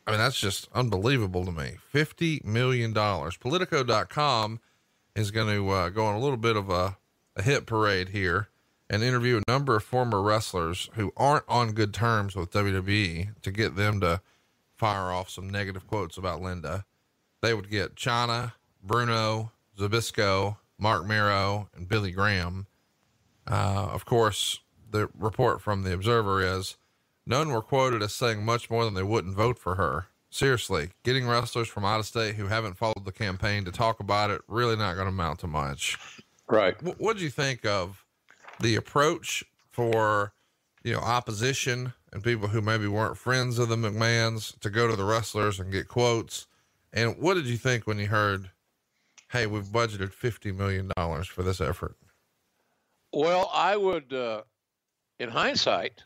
[0.05, 1.77] I mean, that's just unbelievable to me.
[1.93, 2.93] $50 million.
[2.93, 4.61] Politico.com
[5.15, 6.97] is going to uh, go on a little bit of a,
[7.35, 8.47] a hit parade here
[8.89, 13.51] and interview a number of former wrestlers who aren't on good terms with WWE to
[13.51, 14.21] get them to
[14.77, 16.85] fire off some negative quotes about Linda.
[17.41, 22.67] They would get Chyna, Bruno, Zbyszko, Marc Mero, and Billy Graham.
[23.49, 26.77] Uh, of course, the report from the Observer is
[27.25, 30.07] none were quoted as saying much more than they wouldn't vote for her.
[30.29, 34.29] Seriously, getting wrestlers from out of state who haven't followed the campaign to talk about
[34.29, 35.97] it really not going to amount to much.
[36.49, 36.75] Right.
[36.99, 38.05] What do you think of
[38.59, 40.33] the approach for
[40.83, 44.95] you know opposition and people who maybe weren't friends of the McMahons to go to
[44.95, 46.47] the wrestlers and get quotes?
[46.93, 48.51] And what did you think when you heard,
[49.31, 51.97] "Hey, we've budgeted fifty million dollars for this effort"?
[53.13, 54.43] Well, I would, uh,
[55.19, 56.03] in hindsight,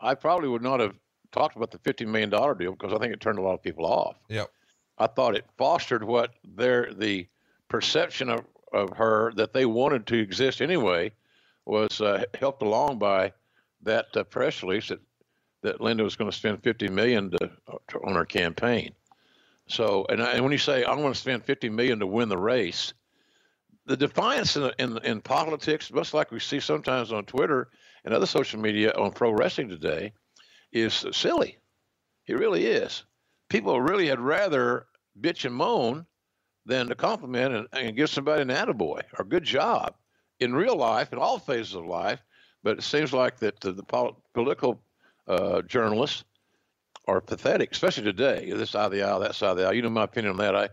[0.00, 0.96] I probably would not have
[1.30, 3.62] talked about the fifty million dollar deal because I think it turned a lot of
[3.62, 4.16] people off.
[4.28, 4.50] Yep.
[4.98, 7.26] I thought it fostered what their the
[7.68, 11.12] perception of, of her that they wanted to exist anyway
[11.64, 13.32] was uh, helped along by
[13.82, 15.00] that uh, press release that,
[15.62, 17.50] that Linda was going to spend 50 million to,
[17.88, 18.92] to, on her campaign.
[19.68, 22.28] So, and, I, and when you say I'm going to spend 50 million to win
[22.28, 22.92] the race,
[23.86, 27.68] the defiance in, in, in politics, much like we see sometimes on Twitter
[28.04, 30.12] and other social media on pro wrestling today,
[30.72, 31.58] is silly.
[32.26, 33.04] It really is.
[33.48, 34.86] People really had rather
[35.20, 36.06] bitch and moan
[36.64, 39.94] than to compliment and, and give somebody an attaboy or good job
[40.42, 42.22] in real life, in all phases of life.
[42.62, 44.82] But it seems like that the, the pol- political
[45.26, 46.24] uh, journalists
[47.08, 48.52] are pathetic, especially today.
[48.52, 49.74] This side of the aisle, that side of the aisle.
[49.74, 50.54] You know my opinion on that.
[50.54, 50.68] I,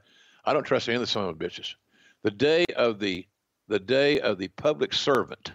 [0.46, 1.76] I don't trust any of the son of bitches.
[2.24, 3.26] The day of the
[3.68, 5.52] the day of the public servant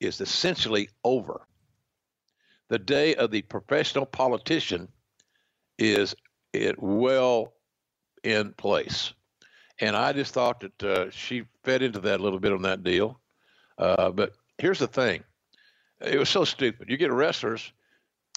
[0.00, 1.46] is essentially over.
[2.68, 4.88] The day of the professional politician
[5.78, 6.14] is
[6.52, 7.54] it well
[8.22, 9.14] in place.
[9.80, 12.84] And I just thought that uh, she fed into that a little bit on that
[12.84, 13.18] deal.
[13.78, 15.24] Uh, but here's the thing
[16.00, 16.88] it was so stupid.
[16.90, 17.72] You get wrestlers,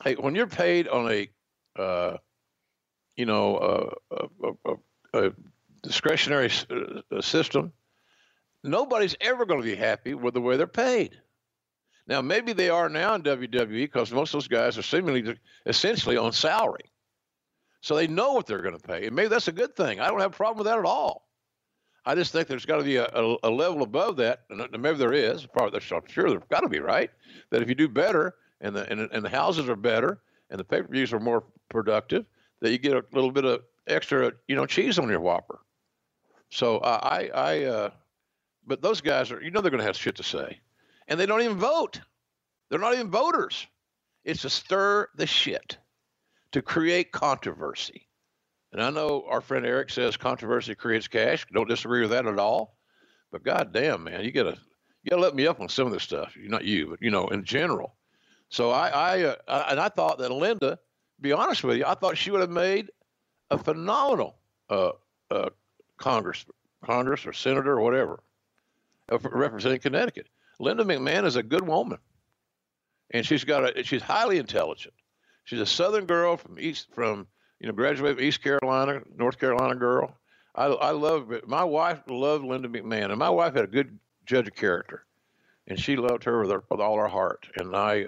[0.04, 1.30] hey, when you're paid on a,
[1.82, 2.18] uh,
[3.16, 4.28] you know, a,
[4.70, 5.32] a, a
[5.82, 6.50] discretionary
[7.12, 7.74] uh, system,
[8.64, 11.20] nobody's ever going to be happy with the way they're paid.
[12.08, 16.18] Now, maybe they are now in WWE because most of those guys are seemingly essentially
[16.18, 16.92] on salary.
[17.82, 19.08] So they know what they're going to pay.
[19.08, 20.00] And maybe that's a good thing.
[20.00, 21.28] I don't have a problem with that at all.
[22.06, 24.98] I just think there's got to be a, a, a, level above that, and maybe
[24.98, 25.46] there is.
[25.46, 27.10] Probably, I'm sure there's got to be, right?
[27.50, 30.64] That if you do better, and the and, and the houses are better, and the
[30.66, 32.26] pay-per-views are more productive,
[32.60, 35.60] that you get a little bit of extra, you know, cheese on your Whopper.
[36.50, 37.90] So uh, I, I, uh,
[38.66, 40.60] but those guys are, you know, they're going to have shit to say,
[41.08, 42.00] and they don't even vote.
[42.70, 43.66] They're not even voters.
[44.24, 45.78] It's to stir the shit,
[46.52, 48.08] to create controversy.
[48.74, 51.46] And I know our friend Eric says controversy creates cash.
[51.54, 52.76] Don't disagree with that at all.
[53.32, 54.58] But goddamn, man, you gotta
[55.04, 56.36] you gotta let me up on some of this stuff.
[56.38, 57.96] Not you, but you know, in general.
[58.50, 60.78] So I, I, uh, and I thought that Linda,
[61.22, 62.92] be honest with you, I thought she would have made
[63.50, 64.38] a phenomenal
[64.70, 64.92] uh,
[65.32, 65.50] uh,
[65.98, 66.46] Congress,
[66.86, 68.22] Congress or senator or whatever,
[69.12, 70.28] uh, representing Connecticut.
[70.60, 71.98] Linda McMahon is a good woman,
[73.12, 74.94] and she's got a she's highly intelligent.
[75.46, 77.28] She's a Southern girl from East from
[77.64, 80.14] you know, graduated from East Carolina, North Carolina girl.
[80.54, 81.48] I, I love it.
[81.48, 85.06] My wife loved Linda McMahon, and my wife had a good judge of character,
[85.68, 87.48] and she loved her with, her, with all her heart.
[87.56, 88.08] And I,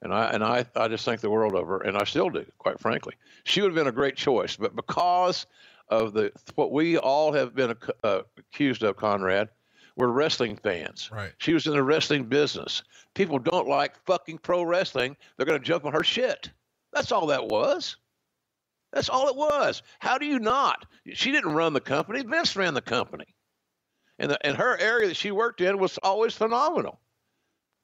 [0.00, 2.46] and I, and I, I just think the world of her, and I still do,
[2.56, 3.12] quite frankly.
[3.44, 5.44] She would have been a great choice, but because
[5.90, 9.50] of the what we all have been uh, accused of, Conrad,
[9.96, 11.10] we're wrestling fans.
[11.12, 11.32] Right.
[11.36, 12.82] She was in the wrestling business.
[13.12, 15.14] People don't like fucking pro wrestling.
[15.36, 16.50] They're going to jump on her shit.
[16.94, 17.96] That's all that was.
[18.94, 19.82] That's all it was.
[19.98, 20.86] How do you not?
[21.14, 22.22] She didn't run the company.
[22.22, 23.26] Vince ran the company.
[24.20, 27.00] And, the, and her area that she worked in was always phenomenal.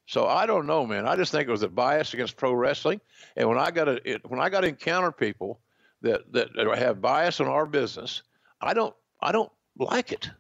[0.07, 1.09] So I don't know, man.
[1.09, 3.01] I just think it was a bias against pro wrestling.
[3.37, 5.61] And when I got to when I got to encounter people
[6.03, 8.23] that, that that have bias in our business,
[8.61, 10.31] I don't I don't like it.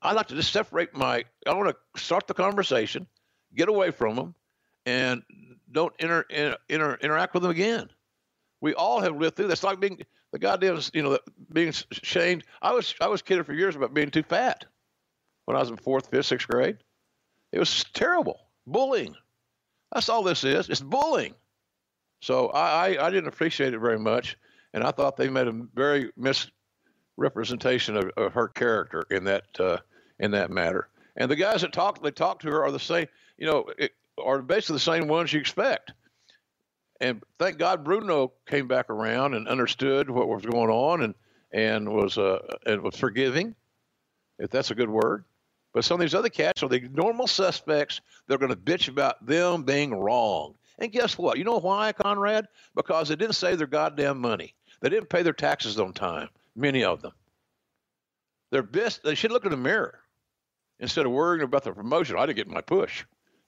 [0.00, 1.24] I like to just separate my.
[1.46, 3.06] I want to start the conversation,
[3.54, 4.34] get away from them,
[4.84, 5.22] and
[5.70, 7.90] don't inter, inter, inter, interact with them again.
[8.60, 9.48] We all have lived through.
[9.48, 10.00] That's like being
[10.32, 11.18] the goddamn, you know,
[11.52, 12.44] being shamed.
[12.62, 14.64] I was I was kidding for years about being too fat
[15.44, 16.78] when I was in fourth, fifth, sixth grade.
[17.52, 19.14] It was terrible bullying.
[19.92, 20.68] That's all this is.
[20.68, 21.34] It's bullying.
[22.20, 24.36] So I, I, I didn't appreciate it very much,
[24.74, 29.78] and I thought they made a very misrepresentation of, of her character in that uh,
[30.18, 30.88] in that matter.
[31.16, 33.06] And the guys that talk they talk to her are the same,
[33.38, 35.92] you know, it, are basically the same ones you expect.
[37.00, 41.14] And thank God Bruno came back around and understood what was going on and
[41.52, 43.54] and was uh, and was forgiving,
[44.38, 45.24] if that's a good word.
[45.72, 48.00] But some of these other cats are the normal suspects.
[48.26, 50.54] They're going to bitch about them being wrong.
[50.78, 51.38] And guess what?
[51.38, 52.48] You know why, Conrad?
[52.74, 54.54] Because they didn't save their goddamn money.
[54.80, 56.28] They didn't pay their taxes on time.
[56.54, 57.12] Many of them.
[58.50, 59.02] They're best.
[59.02, 60.00] They should look in the mirror
[60.80, 62.16] instead of worrying about the promotion.
[62.18, 63.04] I didn't get my push,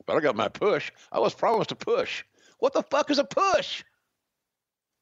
[0.07, 0.91] but I got my push.
[1.13, 2.25] I was promised a push.
[2.59, 3.85] What the fuck is a push?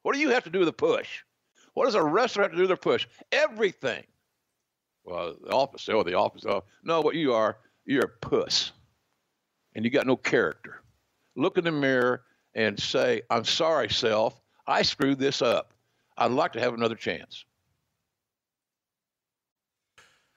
[0.03, 1.23] What do you have to do with a push?
[1.75, 3.07] What does a wrestler have to do with a push?
[3.33, 4.05] Everything.
[5.05, 6.45] Well, the office, oh, the office.
[6.47, 8.73] Oh, no, what you are, you're a puss.
[9.75, 10.83] And you got no character.
[11.37, 12.23] Look in the mirror
[12.55, 14.40] and say, I'm sorry, self.
[14.66, 15.73] I screwed this up.
[16.16, 17.45] I'd like to have another chance.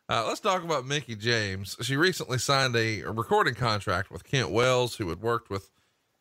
[0.09, 1.77] Uh, let's talk about Mickie James.
[1.81, 5.69] She recently signed a, recording contract with Kent Wells, who had worked with,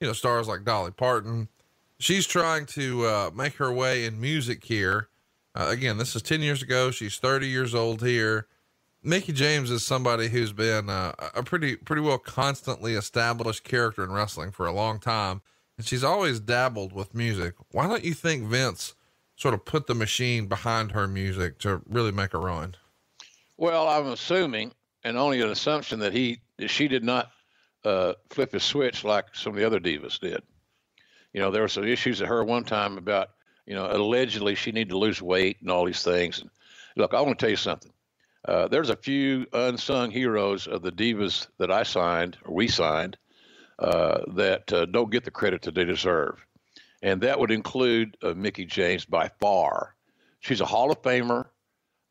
[0.01, 1.49] you know, stars like Dolly Parton.
[1.99, 5.09] She's trying to uh, make her way in music here.
[5.55, 6.91] Uh, again, this is 10 years ago.
[6.91, 8.47] She's 30 years old here.
[9.03, 14.13] Mickie James is somebody who's been uh, a pretty, pretty well constantly established character in
[14.13, 15.41] wrestling for a long time.
[15.77, 17.55] And she's always dabbled with music.
[17.71, 18.95] Why don't you think Vince
[19.37, 22.75] sort of put the machine behind her music to really make a run?
[23.57, 24.73] Well, I'm assuming,
[25.05, 27.31] and only an assumption that he, she did not
[27.85, 30.43] uh, flip his switch like some of the other divas did.
[31.33, 33.31] You know, there were some issues at her one time about
[33.69, 36.41] you know, allegedly she needed to lose weight and all these things.
[36.41, 36.49] And
[36.97, 37.93] look, I want to tell you something.
[38.47, 43.19] Uh, there's a few unsung heroes of the divas that I signed or we signed
[43.79, 46.45] uh, that uh, don't get the credit that they deserve,
[47.03, 49.95] and that would include uh, Mickie James by far.
[50.41, 51.45] She's a Hall of Famer.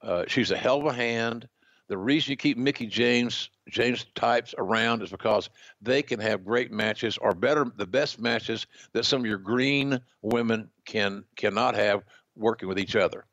[0.01, 1.49] Uh, she's a hell of a hand.
[1.87, 5.49] The reason you keep Mickie James James types around is because
[5.81, 9.99] they can have great matches or better the best matches that some of your green
[10.21, 12.03] women can cannot have
[12.35, 13.25] working with each other.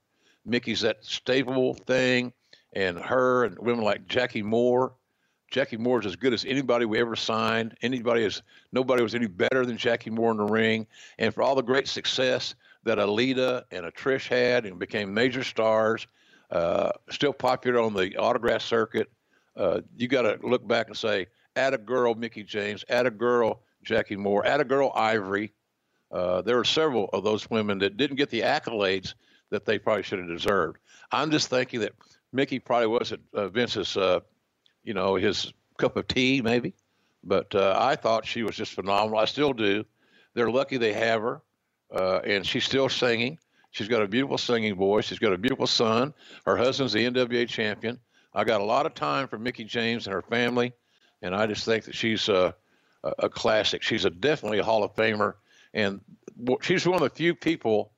[0.44, 2.32] Mickie's that stable thing,
[2.74, 4.94] and her and women like Jackie Moore.
[5.50, 7.76] Jackie Moore is as good as anybody we ever signed.
[7.82, 10.86] Anybody is nobody was any better than Jackie Moore in the ring.
[11.18, 15.14] And for all the great success that a Lita and a Trish had and became
[15.14, 16.06] major stars,
[16.54, 19.10] uh, still popular on the autograph circuit
[19.56, 22.84] uh, you got to look back and say, "Add a girl, Mickie James.
[22.88, 24.44] Add a girl, Jackie Moore.
[24.46, 25.52] Add a girl, Ivory."
[26.10, 29.14] Uh, there are several of those women that didn't get the accolades
[29.50, 30.78] that they probably should have deserved.
[31.10, 31.92] I'm just thinking that
[32.32, 34.20] Mickie probably wasn't uh, Vince's, uh,
[34.82, 36.74] you know, his cup of tea, maybe.
[37.22, 39.18] But uh, I thought she was just phenomenal.
[39.18, 39.84] I still do.
[40.34, 41.42] They're lucky they have her,
[41.90, 43.38] and she's still singing.
[43.74, 45.06] She's got a beautiful singing voice.
[45.06, 46.14] She's got a beautiful son.
[46.46, 47.98] Her husband's the NWA champion.
[48.32, 50.72] I got a lot of time for Mickie James and her family,
[51.22, 52.52] and I just think that she's uh,
[53.02, 53.82] a, a classic.
[53.82, 55.34] She's a definitely a Hall of Famer,
[55.72, 56.00] and
[56.62, 57.90] she's one of the few people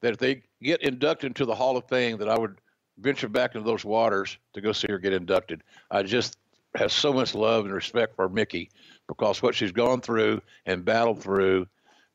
[0.00, 2.56] that if they get inducted into the Hall of Fame, that I would
[2.96, 5.62] venture back into those waters to go see her get inducted.
[5.90, 6.38] I just
[6.74, 8.70] have so much love and respect for Mickie
[9.08, 11.66] because what she's gone through and battled through,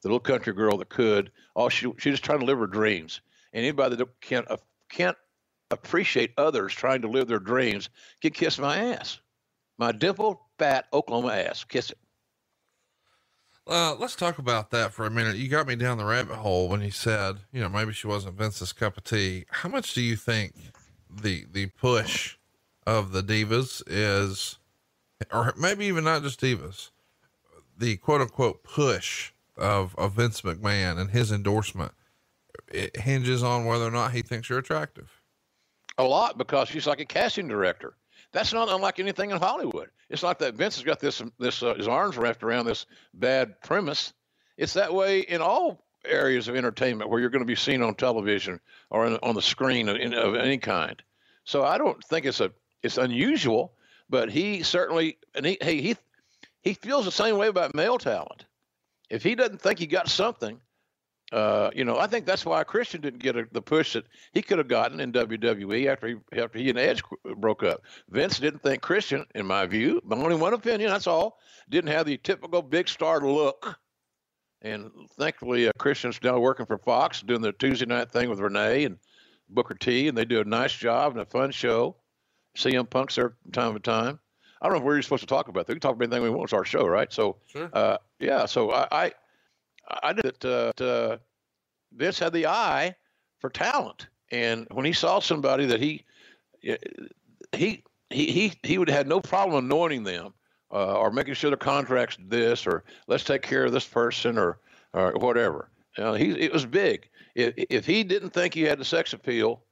[0.08, 3.22] the little country girl that could, Oh, she she's just trying to live her dreams.
[3.51, 4.58] And anybody that can't uh,
[4.89, 5.18] can't
[5.72, 7.89] appreciate others trying to live their dreams
[8.22, 9.20] can kiss my ass.
[9.78, 11.64] My dimpled, fat Oklahoma ass.
[11.64, 11.97] Kiss it.
[13.66, 15.36] Uh, let's talk about that for a minute.
[15.36, 18.38] You got me down the rabbit hole when you said, you know, maybe she wasn't
[18.38, 19.45] Vince's cup of tea.
[19.49, 20.53] How much do you think
[21.10, 22.38] the the push
[22.86, 24.60] of the divas is,
[25.34, 26.91] or maybe even not just divas,
[27.78, 31.93] the quote unquote push of of Vince McMahon and his endorsement?
[32.72, 35.18] It hinges on whether or not he thinks you're attractive
[35.97, 37.95] a lot because she's like a casting director.
[38.32, 39.89] That's not unlike anything in Hollywood.
[40.10, 43.60] It's like that Vince has got this this uh, his arms wrapped around this bad
[43.62, 44.14] premise.
[44.58, 47.95] It's that way in all areas of entertainment where you're going to be seen on
[47.95, 51.01] television or in, on the screen of, of any kind.
[51.43, 52.51] So I don't think it's a
[52.84, 53.74] it's unusual,
[54.10, 55.97] but he certainly and he hey he
[56.62, 58.45] he feels the same way about male talent.
[59.10, 60.60] If he doesn't think he got something,
[61.32, 64.41] uh, you know, I think that's why Christian didn't get a, the push that he
[64.41, 67.03] could have gotten in WWE after he after he and Edge
[67.38, 67.82] broke up.
[68.10, 70.89] Vince didn't think Christian, in my view, but only one opinion.
[70.89, 71.39] That's all.
[71.70, 73.78] Didn't have the typical big star look.
[74.62, 74.89] And
[75.20, 78.97] thankfully, uh, Christian's now working for Fox, doing the Tuesday night thing with Renee and
[79.49, 81.97] Booker T, and they do a nice job and a fun show.
[82.58, 84.20] CM Punk's there from time to time.
[84.62, 85.68] I don't know where you're supposed to talk about.
[85.68, 85.74] That.
[85.74, 86.45] We can talk about anything we want.
[86.45, 87.12] It's our show, right?
[87.12, 87.70] So, Sure.
[87.74, 88.45] uh, yeah.
[88.45, 89.12] So I, I,
[90.03, 90.45] I did it.
[90.45, 91.18] Uh, uh,
[91.93, 92.95] Vince had the eye
[93.39, 96.03] for talent, and when he saw somebody that he,
[96.62, 96.78] he,
[97.53, 100.34] he, he, he would have had no problem anointing them,
[100.72, 104.60] uh, or making sure the contracts this, or let's take care of this person, or,
[104.93, 105.70] or whatever.
[105.97, 107.10] You know, he, it was big.
[107.36, 109.64] If, if he didn't think he had the sex appeal,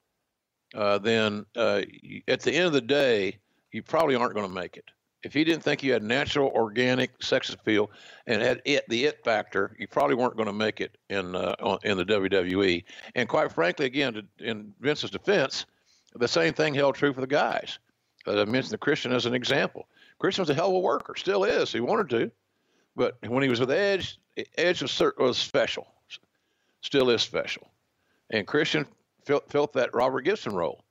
[0.74, 1.82] uh, then uh,
[2.28, 3.38] at the end of the day,
[3.76, 4.90] you probably aren't going to make it.
[5.22, 7.90] If he didn't think you had natural, organic sex appeal
[8.26, 11.76] and had it the it factor, you probably weren't going to make it in uh,
[11.84, 12.84] in the WWE.
[13.14, 15.66] And quite frankly, again, in Vince's defense,
[16.14, 17.78] the same thing held true for the guys.
[18.26, 19.86] As I mentioned the Christian as an example.
[20.18, 21.70] Christian was a hell of a worker, still is.
[21.70, 22.30] He wanted to,
[22.94, 24.18] but when he was with Edge,
[24.56, 25.86] Edge was, was special,
[26.80, 27.68] still is special.
[28.30, 28.86] And Christian
[29.26, 30.85] felt, felt that Robert Gibson role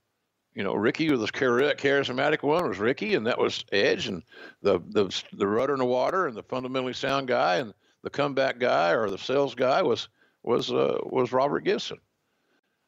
[0.55, 4.23] you know, Ricky was the charismatic one was Ricky, and that was Edge, and
[4.61, 8.57] the the the rudder in the water, and the fundamentally sound guy, and the comeback
[8.57, 10.07] guy or the sales guy was
[10.43, 11.97] was uh, was Robert Gibson.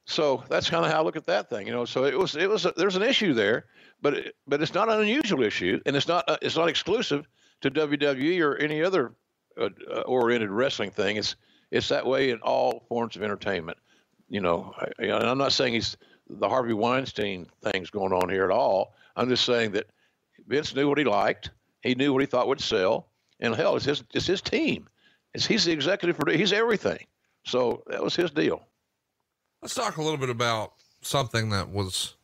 [0.05, 1.83] So that's kind of how I look at that thing, you know.
[1.83, 3.65] So it was it was there's an issue there,
[4.01, 7.27] but it, but it's not an unusual issue, and it's not uh, it's not exclusive
[7.61, 9.13] to WWE or any other
[9.59, 9.69] uh,
[10.05, 11.17] oriented wrestling thing.
[11.17, 11.35] It's
[11.69, 13.77] it's that way in all forms of entertainment.
[14.29, 15.97] You know, I, and I'm not saying he's
[16.29, 18.93] the Harvey Weinstein things going on here at all.
[19.15, 19.87] I'm just saying that
[20.47, 21.51] Vince knew what he liked.
[21.81, 23.07] He knew what he thought would sell.
[23.39, 24.87] And hell, it's his, it's his team.
[25.33, 26.37] It's, he's the executive producer.
[26.37, 27.05] He's everything.
[27.45, 28.61] So that was his deal.
[29.61, 32.15] Let's talk a little bit about something that was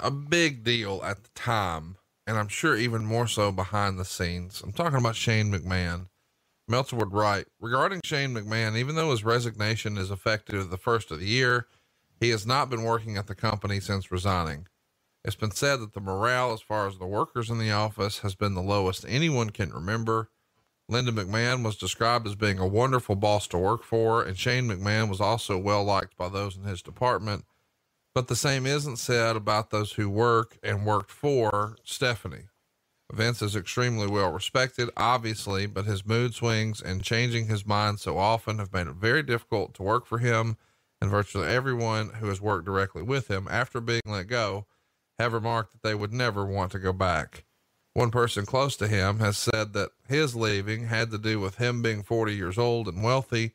[0.00, 1.96] a big deal at the time.
[2.26, 4.60] And I'm sure even more so behind the scenes.
[4.62, 6.08] I'm talking about Shane McMahon.
[6.68, 11.20] Meltzer would write regarding Shane McMahon, even though his resignation is effective the first of
[11.20, 11.68] the year,
[12.20, 14.66] he has not been working at the company since resigning.
[15.24, 18.34] It's been said that the morale, as far as the workers in the office, has
[18.34, 20.30] been the lowest anyone can remember.
[20.88, 25.08] Linda McMahon was described as being a wonderful boss to work for, and Shane McMahon
[25.08, 27.44] was also well liked by those in his department.
[28.14, 32.46] But the same isn't said about those who work and worked for Stephanie.
[33.12, 38.16] Vince is extremely well respected, obviously, but his mood swings and changing his mind so
[38.16, 40.56] often have made it very difficult to work for him.
[41.00, 44.66] And virtually everyone who has worked directly with him after being let go
[45.18, 47.44] have remarked that they would never want to go back.
[47.92, 51.80] One person close to him has said that his leaving had to do with him
[51.80, 53.52] being 40 years old and wealthy,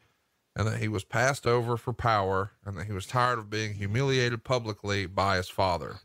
[0.55, 3.75] and that he was passed over for power, and that he was tired of being
[3.75, 5.97] humiliated publicly by his father.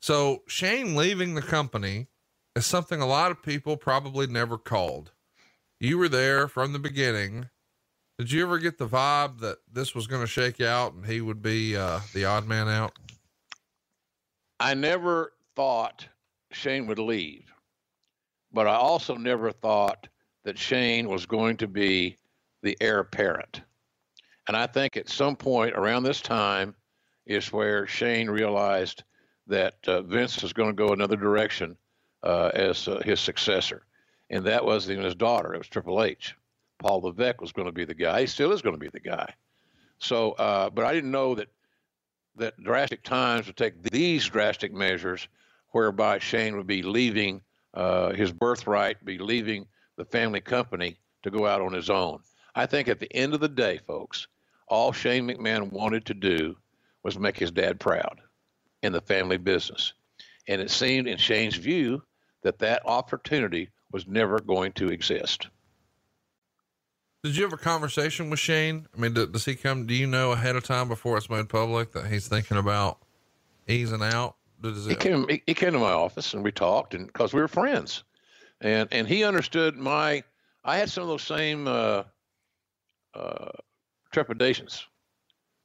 [0.00, 2.06] So Shane leaving the company
[2.54, 5.10] is something a lot of people probably never called.
[5.80, 7.48] You were there from the beginning.
[8.18, 11.20] Did you ever get the vibe that this was going to shake out and he
[11.20, 12.92] would be uh, the odd man out?
[14.60, 16.06] I never thought
[16.52, 17.52] Shane would leave,
[18.52, 20.06] but I also never thought
[20.44, 22.16] that Shane was going to be
[22.62, 23.62] the heir apparent.
[24.46, 26.74] And I think at some point around this time
[27.26, 29.02] is where Shane realized
[29.48, 31.76] that uh, Vince was going to go another direction
[32.22, 33.86] uh, as uh, his successor.
[34.30, 35.52] And that was even his daughter.
[35.52, 36.36] It was Triple H.
[36.84, 38.20] Paul Levesque was going to be the guy.
[38.20, 39.32] He still is going to be the guy.
[40.00, 41.48] So, uh, but I didn't know that
[42.36, 45.26] that drastic times would take these drastic measures,
[45.70, 47.40] whereby Shane would be leaving
[47.72, 49.66] uh, his birthright, be leaving
[49.96, 52.20] the family company to go out on his own.
[52.54, 54.26] I think at the end of the day, folks,
[54.68, 56.54] all Shane McMahon wanted to do
[57.02, 58.20] was make his dad proud
[58.82, 59.94] in the family business.
[60.48, 62.02] And it seemed, in Shane's view,
[62.42, 65.48] that that opportunity was never going to exist.
[67.24, 68.86] Did you have a conversation with Shane?
[68.94, 69.86] I mean, does he come?
[69.86, 72.98] Do you know ahead of time before it's made public that he's thinking about
[73.66, 74.36] easing out?
[74.60, 75.26] Does he came.
[75.30, 78.04] He, he came to my office and we talked, and because we were friends,
[78.60, 80.22] and and he understood my.
[80.66, 82.02] I had some of those same uh,
[83.14, 83.52] uh,
[84.12, 84.86] trepidations.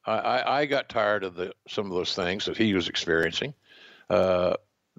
[0.06, 3.54] I, I, I got tired of the some of those things that he was experiencing.
[4.10, 4.54] Uh,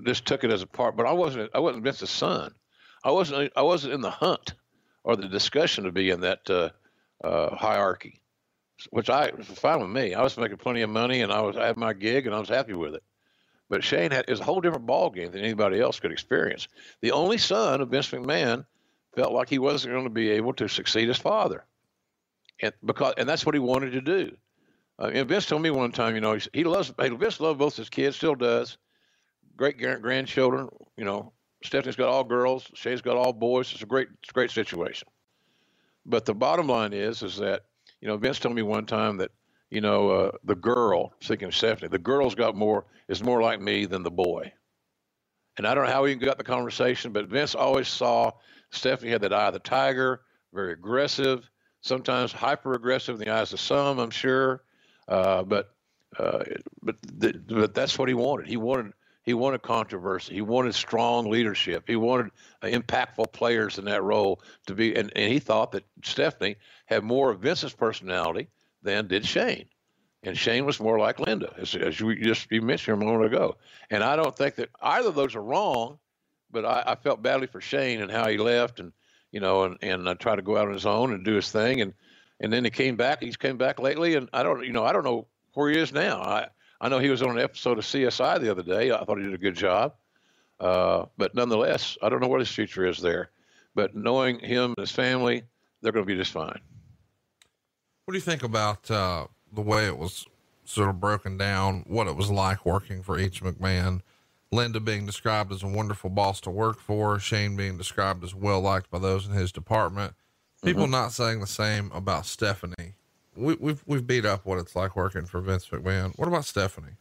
[0.04, 1.50] just took it as a part, but I wasn't.
[1.54, 2.52] I wasn't Vince's son.
[3.02, 3.50] I wasn't.
[3.56, 4.52] I wasn't in the hunt
[5.05, 6.70] or the discussion to be in that uh,
[7.24, 8.20] uh, hierarchy,
[8.90, 10.14] which I was fine with me.
[10.14, 12.40] I was making plenty of money, and I was I had my gig, and I
[12.40, 13.03] was happy with it.
[13.68, 16.68] But Shane had is a whole different ball game than anybody else could experience.
[17.01, 18.66] The only son of Vince McMahon
[19.14, 21.64] felt like he wasn't going to be able to succeed his father,
[22.61, 24.36] and because and that's what he wanted to do.
[24.98, 27.76] Uh, and Vince told me one time, you know, he, he loves Vince loved both
[27.76, 28.76] his kids, still does.
[29.57, 31.32] Great grandchildren, you know.
[31.62, 32.70] Stephanie's got all girls.
[32.74, 33.72] Shane's got all boys.
[33.72, 35.08] It's a great, it's a great situation.
[36.06, 37.64] But the bottom line is, is that
[38.00, 39.30] you know, Vince told me one time that
[39.70, 43.61] you know uh, the girl, speaking of Stephanie, the girl's got more is more like
[43.61, 44.52] me than the boy.
[45.56, 48.32] And I don't know how we got the conversation, but Vince always saw
[48.70, 50.22] Stephanie had that eye of the tiger,
[50.54, 51.50] very aggressive,
[51.82, 54.62] sometimes hyper aggressive in the eyes of some, I'm sure.
[55.08, 55.74] Uh, but
[56.18, 56.44] uh,
[56.82, 58.46] but the, but that's what he wanted.
[58.46, 58.92] He wanted
[59.22, 60.34] he wanted controversy.
[60.34, 61.84] He wanted strong leadership.
[61.86, 64.94] He wanted uh, impactful players in that role to be.
[64.96, 66.56] And, and he thought that Stephanie
[66.86, 68.48] had more of Vince's personality
[68.82, 69.66] than did Shane.
[70.22, 73.56] And Shane was more like Linda, as, as you just you mentioned a moment ago.
[73.90, 75.98] And I don't think that either of those are wrong,
[76.50, 78.92] but I, I felt badly for Shane and how he left, and
[79.32, 81.80] you know, and and tried to go out on his own and do his thing,
[81.80, 81.94] and
[82.38, 83.22] and then he came back.
[83.22, 85.90] He's came back lately, and I don't, you know, I don't know where he is
[85.90, 86.20] now.
[86.20, 86.48] I
[86.81, 88.91] I know he was on an episode of CSI the other day.
[88.91, 89.95] I thought he did a good job,
[90.59, 93.31] uh, but nonetheless, I don't know what his future is there.
[93.74, 95.43] But knowing him and his family,
[95.83, 96.61] they're going to be just fine.
[98.05, 100.26] What do you think about uh, the way it was
[100.64, 101.85] sort of broken down?
[101.87, 103.43] What it was like working for H.
[103.43, 104.01] McMahon?
[104.53, 108.61] Linda being described as a wonderful boss to work for, Shane being described as well
[108.61, 110.14] liked by those in his department.
[110.64, 110.93] People mm-hmm.
[110.93, 112.95] not saying the same about Stephanie.
[113.41, 116.16] We, we've we've beat up what it's like working for Vince McMahon.
[116.18, 116.97] What about Stephanie?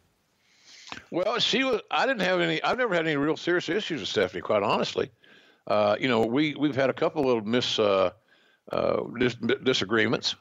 [1.12, 1.82] Well, she was.
[1.92, 2.64] I didn't have any.
[2.64, 5.12] I've never had any real serious issues with Stephanie, quite honestly.
[5.68, 8.12] Uh, you know, we we've had a couple of mis uh,
[8.72, 10.36] uh, dis- disagreements,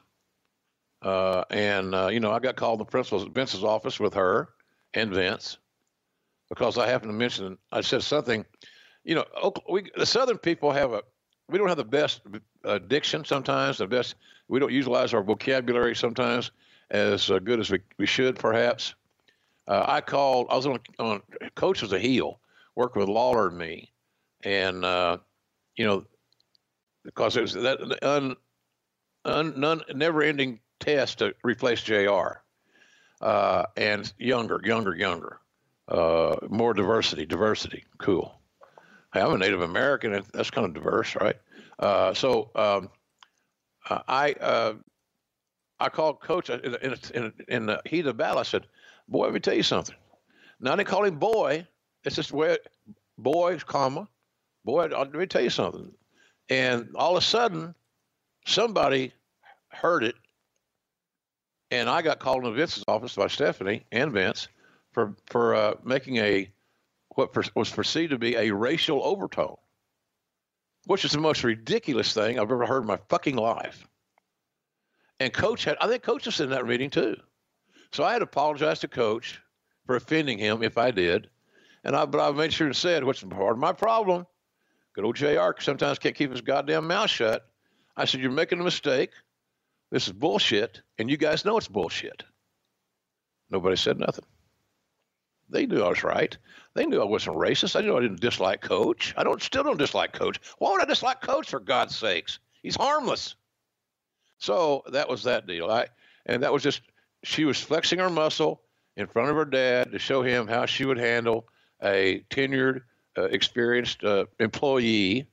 [1.01, 4.49] uh, and uh, you know, I got called in the principal's Vince's office with her
[4.93, 5.57] and Vince
[6.49, 8.45] because I happened to mention I said something.
[9.03, 11.03] You know, we the Southern people have a
[11.47, 12.21] we don't have the best
[12.65, 13.77] uh, diction sometimes.
[13.77, 14.15] The best
[14.47, 16.51] we don't utilize our vocabulary sometimes
[16.91, 18.95] as uh, good as we, we should perhaps.
[19.67, 20.47] Uh, I called.
[20.49, 21.21] I was on, on
[21.55, 22.39] coach was a heel,
[22.75, 23.91] worked with Lawler and me,
[24.43, 25.17] and uh,
[25.75, 26.05] you know
[27.03, 28.35] because it was that un,
[29.25, 32.39] un, none, never-ending test to replace Jr.
[33.21, 35.39] Uh, and younger, younger, younger,
[35.89, 38.39] uh, more diversity, diversity, cool.
[39.13, 40.23] Hey, I'm a Native American.
[40.33, 41.35] That's kind of diverse, right?
[41.79, 42.89] Uh, so um,
[44.07, 44.73] I uh,
[45.79, 48.39] I called Coach in, in, in, in, the heat of battle.
[48.39, 48.67] I said,
[49.07, 49.95] "Boy, let me tell you something."
[50.59, 51.65] Now they call him boy.
[52.03, 52.57] It's just where
[53.17, 54.07] boy, comma,
[54.65, 54.87] boy.
[54.87, 55.91] Let me tell you something.
[56.49, 57.75] And all of a sudden,
[58.45, 59.13] somebody
[59.69, 60.15] heard it,
[61.71, 64.49] and I got called into Vince's office by Stephanie and Vince
[64.91, 66.51] for for uh, making a
[67.15, 69.57] what was perceived to be a racial overtone,
[70.85, 73.87] which is the most ridiculous thing I've ever heard in my fucking life.
[75.19, 77.17] And coach had, I think coach was in that meeting too.
[77.91, 79.39] So I had to apologize to coach
[79.85, 81.29] for offending him if I did.
[81.83, 84.25] And I, but I made sure and said, what's part of my problem?
[84.93, 87.45] Good old JR sometimes can't keep his goddamn mouth shut.
[87.95, 89.11] I said, you're making a mistake.
[89.91, 90.81] This is bullshit.
[90.97, 92.23] And you guys know it's bullshit.
[93.49, 94.25] Nobody said nothing.
[95.49, 96.37] They knew I was right.
[96.75, 97.75] They knew I wasn't racist.
[97.75, 99.13] I knew I didn't dislike Coach.
[99.17, 100.39] I don't still don't dislike Coach.
[100.59, 102.39] Why would I dislike Coach for God's sakes?
[102.61, 103.35] He's harmless.
[104.37, 105.69] So that was that deal.
[105.69, 105.87] I
[106.25, 106.81] and that was just
[107.23, 108.61] she was flexing her muscle
[108.95, 111.47] in front of her dad to show him how she would handle
[111.81, 112.81] a tenured,
[113.17, 115.27] uh, experienced uh, employee,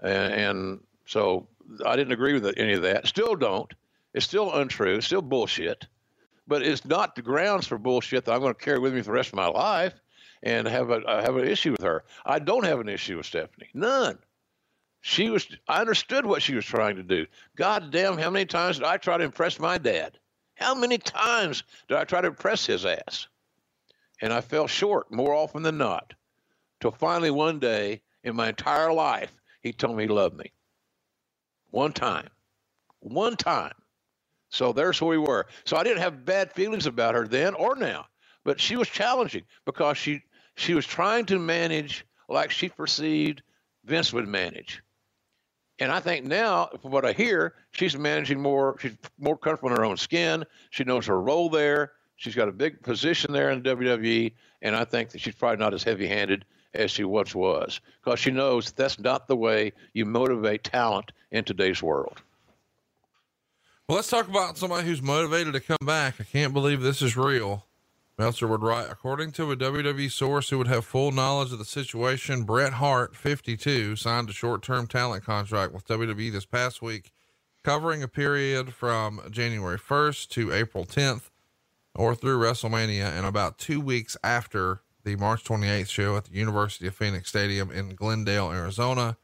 [0.00, 1.48] and, and so
[1.84, 3.06] I didn't agree with any of that.
[3.06, 3.72] Still don't.
[4.14, 5.00] It's still untrue.
[5.00, 5.86] Still bullshit
[6.46, 9.06] but it's not the grounds for bullshit that I'm going to carry with me for
[9.06, 9.94] the rest of my life
[10.42, 12.04] and have a have an issue with her.
[12.24, 13.70] I don't have an issue with Stephanie.
[13.74, 14.18] None.
[15.00, 15.46] She was.
[15.68, 17.26] I understood what she was trying to do.
[17.56, 20.18] God damn, how many times did I try to impress my dad?
[20.54, 23.26] How many times did I try to impress his ass?
[24.20, 26.14] And I fell short more often than not.
[26.80, 30.52] Till finally one day in my entire life, he told me he loved me.
[31.70, 32.28] One time.
[33.00, 33.72] One time.
[34.52, 35.46] So there's who we were.
[35.64, 38.06] So I didn't have bad feelings about her then or now,
[38.44, 40.22] but she was challenging because she
[40.56, 43.42] she was trying to manage like she perceived
[43.84, 44.82] Vince would manage.
[45.78, 48.76] And I think now, from what I hear, she's managing more.
[48.78, 50.44] She's more comfortable in her own skin.
[50.68, 51.92] She knows her role there.
[52.16, 55.56] She's got a big position there in the WWE, and I think that she's probably
[55.56, 56.44] not as heavy-handed
[56.74, 61.42] as she once was because she knows that's not the way you motivate talent in
[61.42, 62.22] today's world.
[63.88, 66.14] Well, let's talk about somebody who's motivated to come back.
[66.20, 67.66] I can't believe this is real.
[68.16, 71.64] Meltzer would write, according to a WWE source who would have full knowledge of the
[71.64, 77.10] situation, Bret Hart, 52, signed a short term talent contract with WWE this past week,
[77.64, 81.30] covering a period from January 1st to April 10th
[81.94, 86.86] or through WrestleMania and about two weeks after the March 28th show at the University
[86.86, 89.16] of Phoenix Stadium in Glendale, Arizona.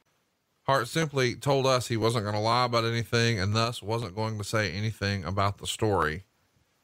[0.69, 4.37] Hart simply told us he wasn't going to lie about anything and thus wasn't going
[4.37, 6.25] to say anything about the story.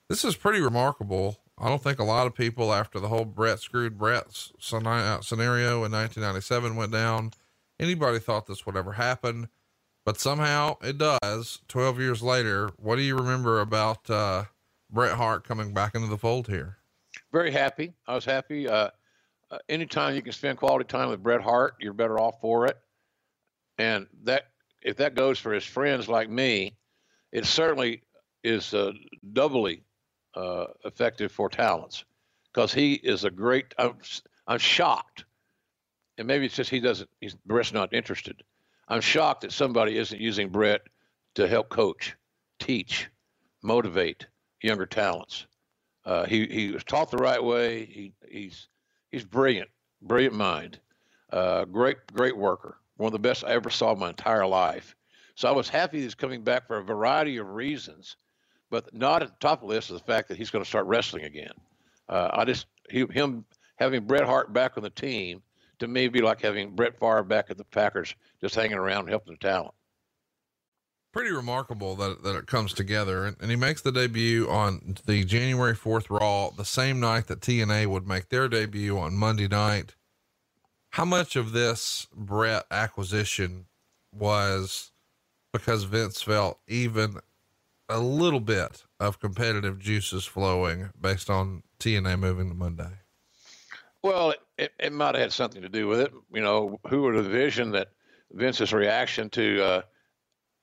[0.09, 1.41] This is pretty remarkable.
[1.59, 5.85] I don't think a lot of people, after the whole Bret screwed Bret uh, scenario
[5.85, 7.33] in 1997 went down,
[7.79, 9.51] anybody thought this would ever happen,
[10.07, 11.61] but somehow it does.
[11.69, 14.45] 12 years later, what do you remember about uh,
[14.91, 16.79] Bret Hart coming back into the fold here?
[17.33, 17.93] Very happy.
[18.07, 18.67] I was happy.
[18.67, 18.89] Uh,
[19.51, 22.79] uh, anytime you can spend quality time with Bret Hart, you're better off for it
[23.79, 24.49] and that
[24.83, 26.77] if that goes for his friends like me,
[27.33, 28.03] it certainly
[28.43, 28.93] is uh,
[29.33, 29.83] doubly
[30.35, 32.05] uh, effective for talents
[32.53, 33.75] because he is a great.
[33.79, 33.97] I'm,
[34.47, 35.25] I'm, shocked,
[36.19, 37.09] and maybe it's just he doesn't.
[37.21, 38.43] He's Bret's not interested.
[38.87, 40.83] I'm shocked that somebody isn't using Bret
[41.37, 42.15] to help coach,
[42.59, 43.09] teach,
[43.63, 44.27] motivate
[44.63, 45.47] younger talents.
[46.05, 47.87] Uh, he he was taught the right way.
[47.87, 48.69] He he's
[49.11, 49.71] he's brilliant,
[50.03, 50.79] brilliant mind,
[51.33, 54.95] uh, great great worker one of the best I ever saw in my entire life.
[55.35, 58.17] So I was happy he's coming back for a variety of reasons,
[58.71, 60.69] but not at the top of the list is the fact that he's going to
[60.69, 61.53] start wrestling again.
[62.09, 63.45] Uh, I just he, him
[63.77, 65.43] having Bret Hart back on the team
[65.81, 69.35] to me be like having Brett Favre back at the Packers, just hanging around helping
[69.35, 69.75] the talent.
[71.13, 75.25] Pretty remarkable that that it comes together, and, and he makes the debut on the
[75.25, 79.95] January fourth Raw, the same night that TNA would make their debut on Monday night
[80.95, 83.67] how much of this Bret acquisition
[84.13, 84.93] was
[85.53, 87.17] because Vince felt even
[87.89, 92.93] a little bit of competitive juices flowing based on TNA moving to Monday?
[94.03, 96.13] Well, it, it, it might have had something to do with it.
[96.33, 97.89] You know, who would have envisioned that
[98.31, 99.83] Vince's reaction to uh,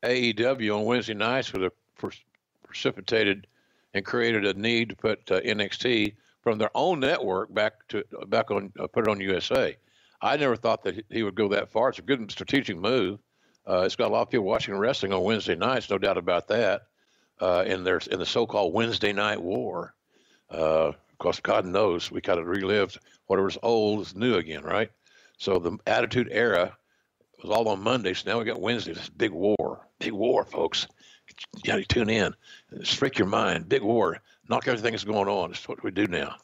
[0.06, 2.14] AEW on Wednesday nights would have
[2.64, 3.48] precipitated
[3.94, 8.50] and created a need to put uh, NXT from their own network back to back
[8.50, 9.76] on uh, put it on USA.
[10.22, 11.90] I never thought that he would go that far.
[11.90, 13.20] It's a good strategic move.
[13.68, 16.48] Uh, it's got a lot of people watching wrestling on Wednesday nights, no doubt about
[16.50, 16.84] that.
[17.40, 19.96] Uh, and there's in the so-called Wednesday Night War.
[20.50, 20.92] Uh,
[21.22, 22.98] because God knows we kind of relived
[23.28, 24.90] whatever's old is new again, right?
[25.38, 26.76] So the Attitude Era
[27.42, 28.94] was all on Monday, so now we got Wednesday.
[28.94, 30.88] This big war, big war, folks.
[31.56, 32.34] You got to tune in,
[32.80, 33.70] just freak your mind.
[33.70, 34.20] Big war,
[34.50, 35.52] knock everything that's going on.
[35.52, 36.36] It's what we do now.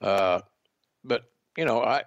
[0.00, 0.40] Uh,
[1.04, 2.02] but you know, I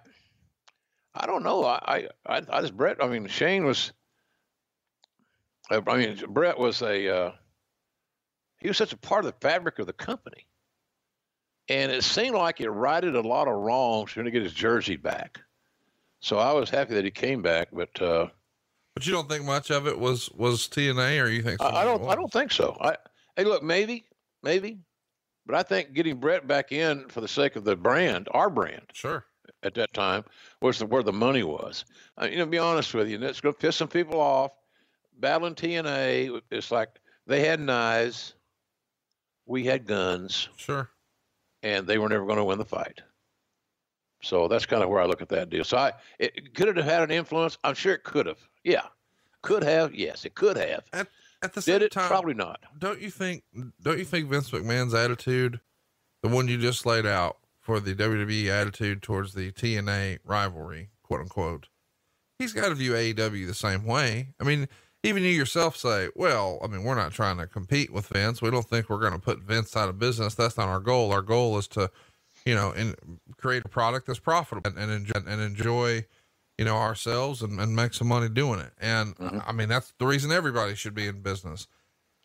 [1.18, 1.64] I don't know.
[1.64, 3.02] I, I, I just Bret.
[3.02, 3.92] I mean, Shane was.
[5.70, 7.08] I mean, Bret was a.
[7.08, 7.32] Uh,
[8.60, 10.46] he was such a part of the fabric of the company,
[11.68, 14.96] and it seemed like it righted a lot of wrongs trying to get his jersey
[14.96, 15.40] back.
[16.20, 18.00] So I was happy that he came back, but.
[18.00, 18.28] Uh,
[18.94, 21.60] but you don't think much of it was was TNA, or you think?
[21.60, 22.08] I, I don't.
[22.08, 22.76] I don't think so.
[22.80, 22.96] I
[23.36, 24.06] hey, look, maybe,
[24.42, 24.78] maybe,
[25.46, 28.82] but I think getting Bret back in for the sake of the brand, our brand,
[28.92, 29.24] sure,
[29.62, 30.24] at that time
[30.60, 31.84] was the, where the money was.
[32.20, 34.52] Uh, you know, be honest with you, and it's going to piss some people off.
[35.18, 36.90] Battling TNA, it's like
[37.26, 38.34] they had knives,
[39.46, 40.48] we had guns.
[40.56, 40.88] Sure.
[41.62, 43.00] And they were never going to win the fight.
[44.22, 45.64] So that's kind of where I look at that deal.
[45.64, 47.58] So I, it, could it have had an influence?
[47.64, 48.38] I'm sure it could have.
[48.64, 48.86] Yeah,
[49.42, 49.94] could have.
[49.94, 50.84] Yes, it could have.
[50.92, 51.08] At,
[51.42, 51.92] at the same Did it?
[51.92, 52.60] time, probably not.
[52.78, 53.44] Don't you think?
[53.82, 55.60] Don't you think Vince McMahon's attitude,
[56.22, 57.38] the one you just laid out,
[57.68, 61.68] for the WWE attitude towards the TNA rivalry, quote unquote,
[62.38, 64.28] he's got to view AEW the same way.
[64.40, 64.68] I mean,
[65.02, 68.40] even you yourself say, well, I mean, we're not trying to compete with Vince.
[68.40, 70.34] We don't think we're going to put Vince out of business.
[70.34, 71.12] That's not our goal.
[71.12, 71.90] Our goal is to,
[72.46, 72.96] you know, and
[73.36, 76.06] create a product that's profitable and, and enjoy, and enjoy,
[76.56, 78.72] you know, ourselves and, and make some money doing it.
[78.80, 79.40] And mm-hmm.
[79.46, 81.68] I mean, that's the reason everybody should be in business.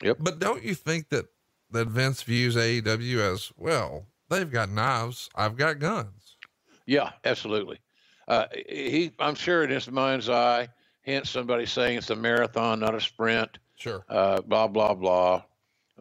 [0.01, 0.19] Yep.
[0.21, 1.25] But don't you think that,
[1.71, 5.29] that Vince views AEW as, well, They've got knives.
[5.35, 6.37] I've got guns.
[6.85, 7.79] Yeah, absolutely.
[8.27, 10.69] Uh, he, I'm sure in his mind's eye,
[11.01, 13.59] hence somebody saying it's a marathon, not a sprint.
[13.75, 14.03] Sure.
[14.09, 15.43] Uh, blah blah blah.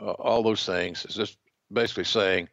[0.00, 1.04] Uh, all those things.
[1.04, 1.36] It's just
[1.72, 2.48] basically saying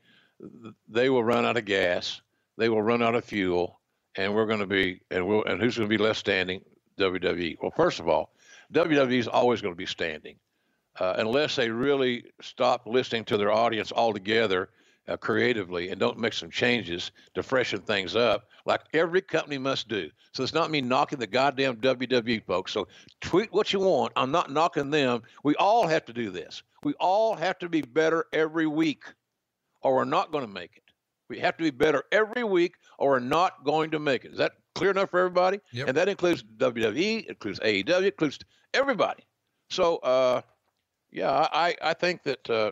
[0.88, 2.21] they will run out of gas,
[2.57, 3.80] they will run out of fuel,
[4.15, 6.61] and we're going to be and we'll and who's going to be left standing?
[6.99, 7.57] WWE.
[7.61, 8.34] Well, first of all,
[8.73, 10.36] WWE is always going to be standing.
[10.99, 14.67] Uh, unless they really stop listening to their audience altogether
[15.10, 19.88] uh, creatively and don't make some changes to freshen things up, like every company must
[19.88, 20.10] do.
[20.34, 22.72] So it's not me knocking the goddamn WWE folks.
[22.72, 22.88] So
[23.22, 24.14] tweet what you want.
[24.16, 25.24] I'm not knocking them.
[25.43, 26.62] We all have to do this.
[26.84, 29.03] We all have to be better every week,
[29.82, 30.84] or we're not going to make it.
[31.30, 34.32] We have to be better every week, or we're not going to make it.
[34.32, 35.60] Is that clear enough for everybody?
[35.74, 35.88] Yep.
[35.89, 38.39] And that includes WWE, it includes AEW, it includes
[38.74, 39.24] everybody.
[39.70, 40.41] So, uh,
[41.12, 42.72] yeah, I, I think that uh,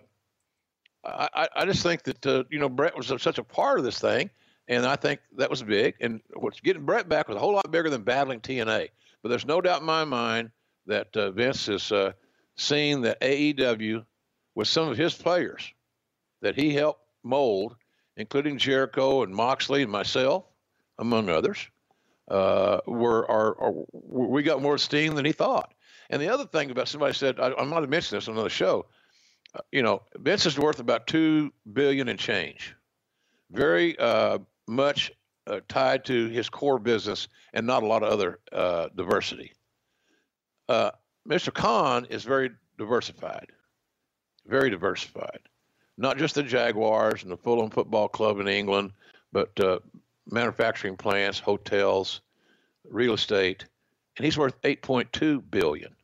[1.07, 3.99] I, I just think that uh, you know Bret was such a part of this
[3.99, 4.29] thing,
[4.67, 5.95] and I think that was big.
[6.01, 8.89] And what's getting Bret back was a whole lot bigger than battling TNA.
[9.23, 10.51] But there's no doubt in my mind
[10.85, 12.11] that uh, Vince is uh,
[12.55, 14.05] seeing that AEW
[14.55, 15.73] with some of his players
[16.41, 17.75] that he helped mold,
[18.17, 20.45] including Jericho and Moxley and myself,
[20.99, 21.67] among others,
[22.29, 25.73] uh, were are, are, we got more steam than he thought.
[26.09, 28.49] And the other thing about somebody said I, I might have mentioned this on another
[28.49, 28.85] show.
[29.53, 32.75] Uh, you know, Vince is worth about two billion and change,
[33.51, 35.11] very uh, much
[35.47, 39.53] uh, tied to his core business and not a lot of other uh, diversity.
[40.67, 40.91] Uh,
[41.27, 41.53] Mr.
[41.53, 43.47] Khan is very diversified,
[44.45, 45.39] very diversified.
[45.97, 48.91] Not just the Jaguars and the Fulham Football Club in England,
[49.31, 49.79] but uh,
[50.29, 52.21] manufacturing plants, hotels,
[52.89, 53.65] real estate,
[54.17, 55.95] and he's worth 8.2 billion.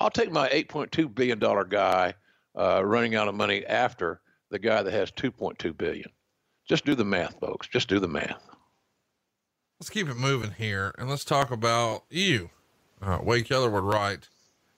[0.00, 2.14] I'll take my 8.2 billion dollar guy
[2.58, 6.10] uh, running out of money after the guy that has 2.2 billion.
[6.68, 7.68] Just do the math, folks.
[7.68, 8.42] Just do the math.
[9.80, 12.50] Let's keep it moving here and let's talk about you.
[13.00, 14.28] Uh, Wade Keller would write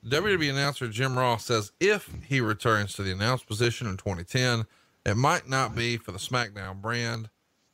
[0.06, 4.66] WWE announcer Jim Ross says if he returns to the announced position in 2010,
[5.04, 7.30] it might not be for the SmackDown brand.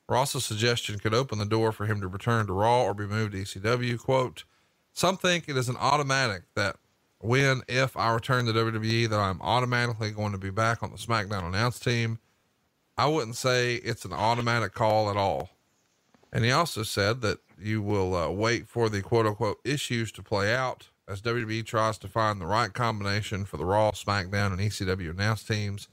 [0.08, 3.32] Ross's suggestion could open the door for him to return to Raw or be moved
[3.32, 3.98] to ECW.
[3.98, 4.44] Quote,
[4.92, 6.76] some think it is an automatic that
[7.20, 10.98] when, if I return to WWE, that I'm automatically going to be back on the
[10.98, 12.18] SmackDown announce team.
[12.98, 15.50] I wouldn't say it's an automatic call at all.
[16.32, 20.22] And he also said that you will uh, wait for the quote unquote issues to
[20.22, 24.60] play out as WWE tries to find the right combination for the Raw, SmackDown, and
[24.60, 25.88] ECW announce teams.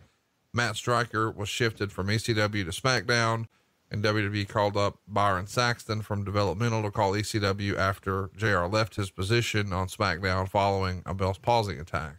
[0.54, 3.46] Matt Striker was shifted from ECW to SmackDown,
[3.94, 9.12] and WWE called up Byron Saxton from developmental to call ECW after JR left his
[9.12, 12.16] position on SmackDown following a Bell's palsy attack.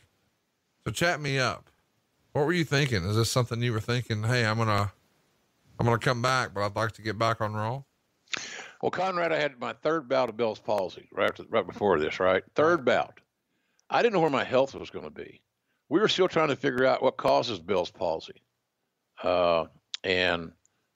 [0.87, 1.69] So chat me up.
[2.33, 3.05] What were you thinking?
[3.05, 4.23] Is this something you were thinking?
[4.23, 4.93] Hey, I'm gonna,
[5.81, 7.83] I'm gonna come back, but I'd like to get back on Raw.
[8.81, 12.21] Well, Conrad, I had my third bout of Bell's palsy right after, right before this,
[12.21, 12.45] right?
[12.55, 13.19] Third bout.
[13.91, 15.41] I didn't know where my health was going to be.
[15.89, 18.43] We were still trying to figure out what causes Bell's palsy,
[19.23, 19.67] uh,
[20.03, 20.53] and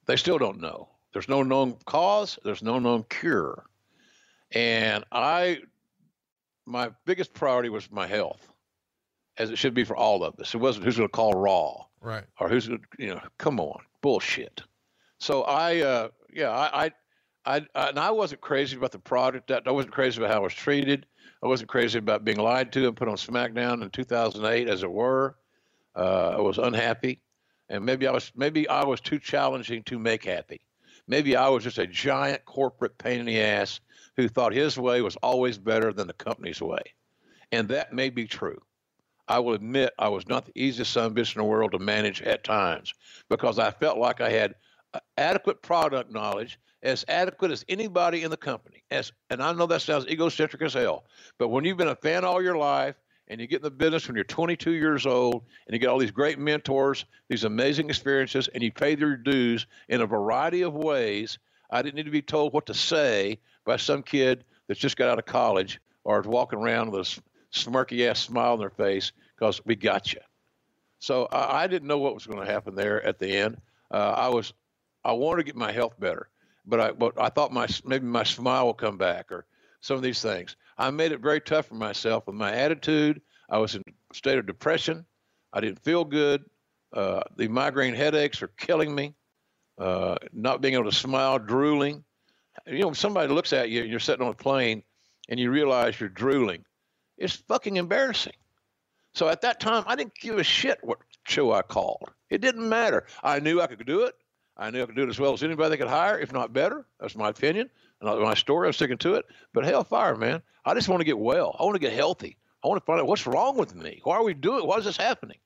[0.08, 0.88] they still don't know.
[1.12, 2.38] There's no known cause.
[2.44, 3.64] There's no known cure,
[4.52, 5.58] and I,
[6.66, 8.46] my biggest priority was my health,
[9.38, 10.54] as it should be for all of us.
[10.54, 12.24] It wasn't who's going to call Raw Right.
[12.40, 14.62] or who's gonna- you know come on bullshit
[15.18, 16.90] so i uh yeah i i
[17.44, 19.50] I, I, and I wasn't crazy about the product.
[19.50, 21.06] I wasn't crazy about how I was treated.
[21.42, 24.92] I wasn't crazy about being lied to and put on SmackDown in 2008, as it
[24.92, 25.36] were.
[25.96, 27.22] Uh, I was unhappy,
[27.68, 30.60] and maybe I was maybe I was too challenging to make happy.
[31.06, 33.80] Maybe I was just a giant corporate pain in the ass
[34.16, 36.82] who thought his way was always better than the company's way,
[37.52, 38.60] and that may be true.
[39.28, 42.22] I will admit I was not the easiest son bitch in the world to manage
[42.22, 42.94] at times
[43.28, 44.54] because I felt like I had
[45.18, 48.82] adequate product knowledge, as adequate as anybody in the company.
[48.90, 51.04] As and I know that sounds egocentric as hell,
[51.38, 52.96] but when you've been a fan all your life
[53.28, 55.98] and you get in the business when you're 22 years old and you get all
[55.98, 60.74] these great mentors, these amazing experiences, and you pay your dues in a variety of
[60.74, 61.38] ways,
[61.70, 65.10] I didn't need to be told what to say by some kid that's just got
[65.10, 67.20] out of college or is walking around with a
[67.54, 70.20] smirky ass smile on their face because we got you.
[70.98, 73.60] So I, I didn't know what was going to happen there at the end.
[73.90, 74.54] Uh, I was,
[75.04, 76.28] I wanted to get my health better,
[76.66, 79.44] but I, but I thought my maybe my smile will come back or
[79.80, 80.56] some of these things.
[80.76, 83.20] I made it very tough for myself with my attitude.
[83.50, 85.04] I was in a state of depression.
[85.52, 86.44] I didn't feel good.
[86.92, 89.14] Uh, the migraine headaches are killing me.
[89.78, 92.04] Uh, not being able to smile, drooling.
[92.66, 94.82] You know, somebody looks at you and you're sitting on a plane
[95.28, 96.64] and you realize you're drooling,
[97.16, 98.32] it's fucking embarrassing.
[99.14, 102.10] So at that time, I didn't give a shit what show I called.
[102.30, 103.06] It didn't matter.
[103.22, 104.14] I knew I could do it.
[104.58, 106.52] I knew I could do it as well as anybody they could hire, if not
[106.52, 106.86] better.
[107.00, 107.70] That's my opinion.
[108.00, 109.26] And my story, I'm sticking to it.
[109.52, 110.42] But hellfire, man.
[110.64, 111.56] I just want to get well.
[111.58, 112.36] I want to get healthy.
[112.64, 114.00] I want to find out what's wrong with me.
[114.02, 114.66] Why are we doing?
[114.66, 115.38] Why is this happening?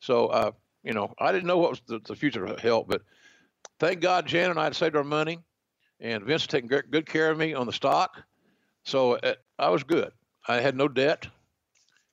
[0.00, 0.52] So, uh,
[0.84, 3.02] you know, I didn't know what was the, the future held, but
[3.80, 5.38] thank God Jan and I had saved our money,
[6.00, 8.22] and Vince taking good care of me on the stock.
[8.84, 10.12] So uh, I was good.
[10.46, 11.26] I had no debt,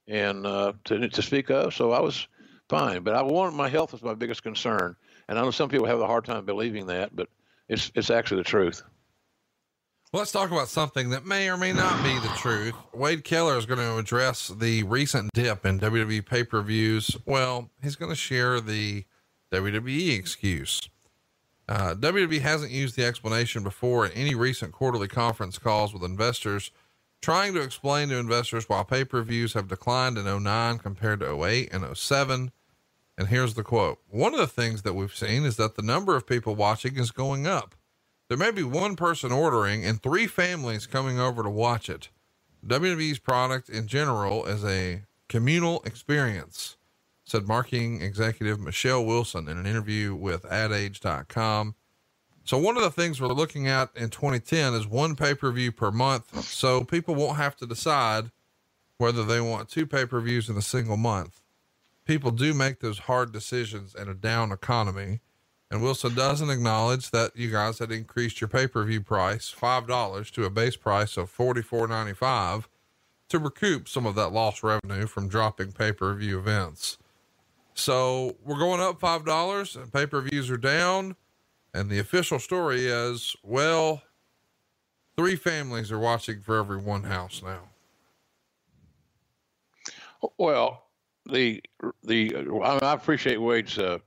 [0.08, 2.28] and uh, to to speak of, so I was
[2.70, 3.04] fine.
[3.04, 4.96] But I wanted my health was my biggest concern,
[5.28, 7.30] And I know some people have a hard time believing that, but
[7.68, 8.84] it's it's actually the truth.
[10.14, 12.74] Well, Let's talk about something that may or may not be the truth.
[12.94, 17.18] Wade Keller is going to address the recent dip in WWE pay per views.
[17.26, 19.06] Well, he's going to share the
[19.52, 20.82] WWE excuse.
[21.68, 26.72] Uh, WWE hasn't used the explanation before in any recent quarterly conference calls with investors,
[27.22, 31.44] trying to explain to investors why pay per views have declined in 09 compared to
[31.44, 32.52] 08 and 07.
[33.18, 36.16] And here's the quote One of the things that we've seen is that the number
[36.16, 37.76] of people watching is going up.
[38.28, 42.10] There may be one person ordering and three families coming over to watch it.
[42.66, 46.78] WWE's product in general is a communal experience,
[47.24, 51.76] said marketing executive Michelle Wilson in an interview with adage.com.
[52.44, 56.44] So one of the things we're looking at in 2010 is one pay-per-view per month.
[56.44, 58.32] So people won't have to decide
[58.98, 61.42] whether they want two pay-per-views in a single month.
[62.06, 65.22] People do make those hard decisions in a down economy.
[65.72, 70.32] And Wilson doesn't acknowledge that you guys had increased your pay per view price $5
[70.32, 72.66] to a base price of $44.95
[73.30, 76.98] to recoup some of that lost revenue from dropping pay per view events.
[77.74, 81.16] So we're going up $5 and pay per views are down.
[81.74, 84.04] And the official story is well,
[85.18, 87.64] three families are watching for every one house now.
[90.38, 90.85] Well,
[91.30, 91.62] the
[92.04, 94.00] the I appreciate Wade's uh,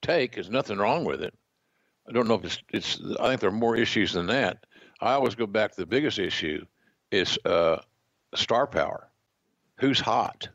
[0.00, 0.34] take.
[0.34, 1.34] There's nothing wrong with it.
[2.08, 4.64] I don't know if it's, it's I think there are more issues than that.
[5.00, 6.64] I always go back to the biggest issue
[7.10, 7.78] is uh,
[8.34, 9.08] star power.
[9.78, 10.48] Who's hot?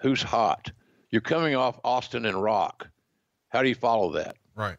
[0.00, 0.70] Who's hot?
[1.10, 2.88] You're coming off Austin and Rock.
[3.48, 4.36] How do you follow that?
[4.54, 4.76] Right.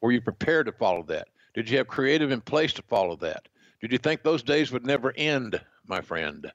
[0.00, 1.28] Were you prepared to follow that?
[1.54, 3.48] Did you have creative in place to follow that?
[3.80, 6.50] Did you think those days would never end, my friend?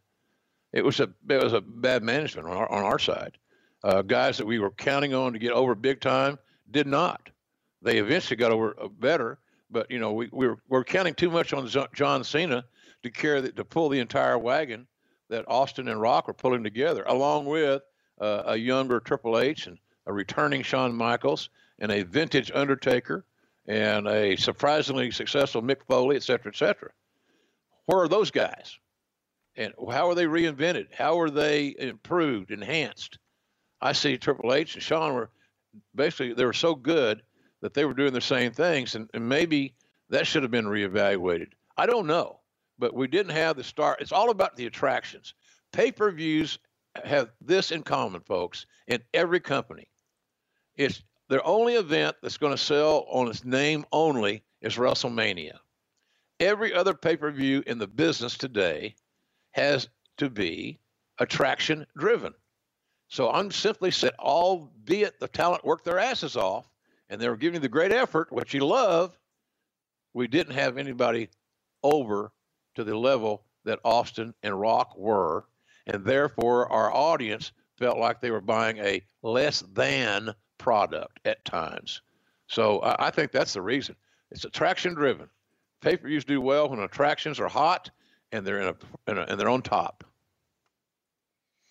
[0.78, 3.36] It was a it was a bad management on our, on our side.
[3.84, 6.38] Uh, guys that we were counting on to get over big time
[6.69, 7.32] did not.
[7.82, 9.39] They eventually got over uh, better,
[9.71, 12.63] but you know we, we were, we are counting too much on John Cena
[13.01, 14.86] to carry to pull the entire wagon
[15.30, 17.82] that Austin and Rock were pulling together, along with
[18.21, 21.49] uh, a younger Triple H and a returning Shawn Michaels
[21.80, 23.25] and a vintage Undertaker
[23.65, 26.91] and a surprisingly successful Mick Foley, et cetera, et cetera.
[27.88, 28.78] Where are those guys?
[29.58, 30.93] And how are they reinvented?
[30.93, 33.18] How are they improved, enhanced?
[33.82, 35.32] I see Triple H and Shawn were
[35.95, 37.24] basically they were so good
[37.62, 39.74] that they were doing the same things, and, and maybe
[40.10, 41.49] that should have been reevaluated.
[41.76, 42.39] I don't know,
[42.78, 43.99] but we didn't have the start.
[43.99, 45.34] It's all about the attractions.
[45.72, 46.60] Pay per views
[47.03, 49.88] have this in common, folks, in every company.
[50.76, 55.58] It's their only event that's going to sell on its name only is WrestleMania.
[56.39, 58.95] Every other pay per view in the business today
[59.58, 60.80] has to be
[61.20, 62.34] attraction driven.
[63.10, 66.70] So I'm simply saying, albeit the talent worked their asses off
[67.10, 69.18] and they were giving the great effort, which you love,
[70.14, 71.30] we didn't have anybody
[71.84, 72.32] over
[72.76, 75.45] to the level that Austin and Rock were.
[75.86, 82.01] And therefore, our audience felt like they were buying a less than product at times.
[82.47, 83.95] So I think that's the reason.
[84.32, 85.30] It's attraction driven.
[85.82, 87.91] Pay per views do well when attractions are hot
[88.32, 90.03] and they're in a, in a and they're on top.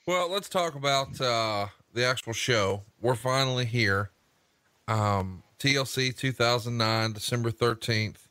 [0.07, 2.85] Well, let's talk about uh, the actual show.
[3.01, 4.11] We're finally here.
[4.87, 8.29] Um, TLC 2009, December 13th.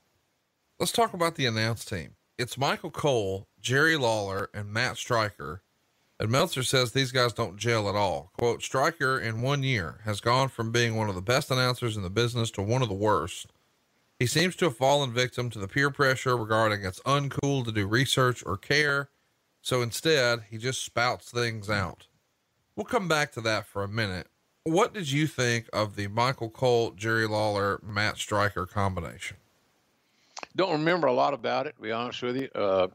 [0.79, 2.11] Let's talk about the announce team.
[2.37, 5.63] It's Michael Cole, Jerry Lawler, and Matt Striker.
[6.19, 8.31] And Meltzer says these guys don't gel at all.
[8.37, 12.03] Quote, Striker in one year has gone from being one of the best announcers in
[12.03, 13.47] the business to one of the worst.
[14.19, 17.85] He seems to have fallen victim to the peer pressure regarding it's uncool to do
[17.87, 19.09] research or care
[19.65, 22.05] so instead, he just spouts things out.
[22.75, 24.27] We'll come back to that for a minute.
[24.63, 29.37] What did you think of the Michael Cole, Jerry Lawler, Matt Striker combination?
[30.55, 32.47] Don't remember a lot about it, to be honest with you.
[32.53, 32.89] Uh,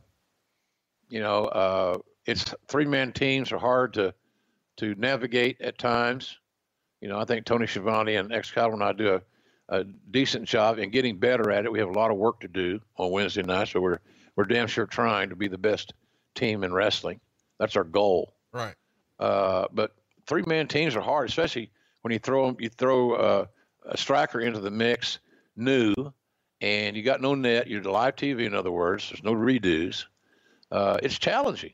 [1.08, 4.14] you know, uh, it's three man teams are hard to
[4.76, 6.38] to navigate at times.
[7.00, 9.22] You know, I think Tony Schiavone and Excalibur and I do a,
[9.70, 11.72] a decent job and getting better at it.
[11.72, 14.00] We have a lot of work to do on Wednesday night, so we're
[14.36, 15.94] we're damn sure trying to be the best
[16.34, 17.20] team in wrestling.
[17.58, 18.34] That's our goal.
[18.52, 18.74] Right.
[19.18, 19.94] Uh, but
[20.26, 21.70] three man teams are hard, especially
[22.02, 23.46] when you throw you throw uh,
[23.86, 25.18] a striker into the mix,
[25.56, 25.94] new,
[26.60, 27.68] and you got no net.
[27.68, 29.08] You're live TV, in other words.
[29.08, 30.04] There's no redos.
[30.70, 31.72] Uh, it's challenging,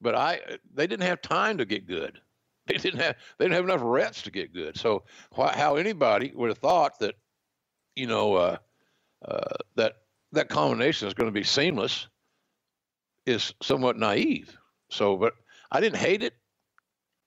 [0.00, 0.40] but I
[0.74, 2.20] they didn't have time to get good.
[2.66, 4.76] They didn't have they didn't have enough reps to get good.
[4.76, 5.04] So
[5.36, 7.14] how anybody would have thought that,
[7.96, 8.58] you know, uh,
[9.24, 9.98] uh, that
[10.32, 12.08] that combination is going to be seamless
[13.26, 14.56] is somewhat naive.
[14.90, 15.34] So, but
[15.72, 16.34] I didn't hate it.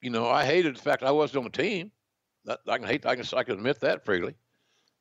[0.01, 1.91] You know, I hated the fact I wasn't on the team.
[2.67, 3.05] I can hate.
[3.05, 3.25] I can.
[3.37, 4.35] I can admit that freely.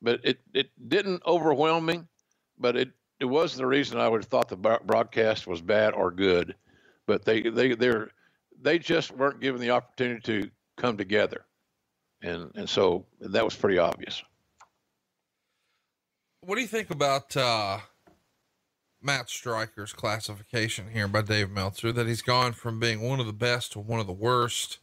[0.03, 2.03] but it it didn't overwhelm me.
[2.59, 2.91] But it
[3.21, 6.57] it wasn't the reason I would have thought the broadcast was bad or good.
[7.07, 8.11] But they they they're
[8.61, 11.45] they just weren't given the opportunity to come together,
[12.23, 14.23] and and so that was pretty obvious.
[16.41, 17.79] What do you think about uh,
[19.03, 21.93] Matt Striker's classification here by Dave Meltzer?
[21.93, 24.79] That he's gone from being one of the best to one of the worst,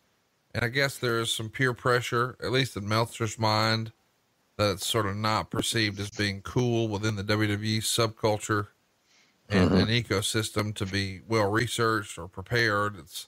[0.53, 3.93] and I guess there is some peer pressure, at least in Meltzer's mind,
[4.57, 8.67] that it's sort of not perceived as being cool within the WWE subculture
[9.49, 9.79] and mm-hmm.
[9.79, 12.97] an ecosystem to be well researched or prepared.
[12.97, 13.27] It's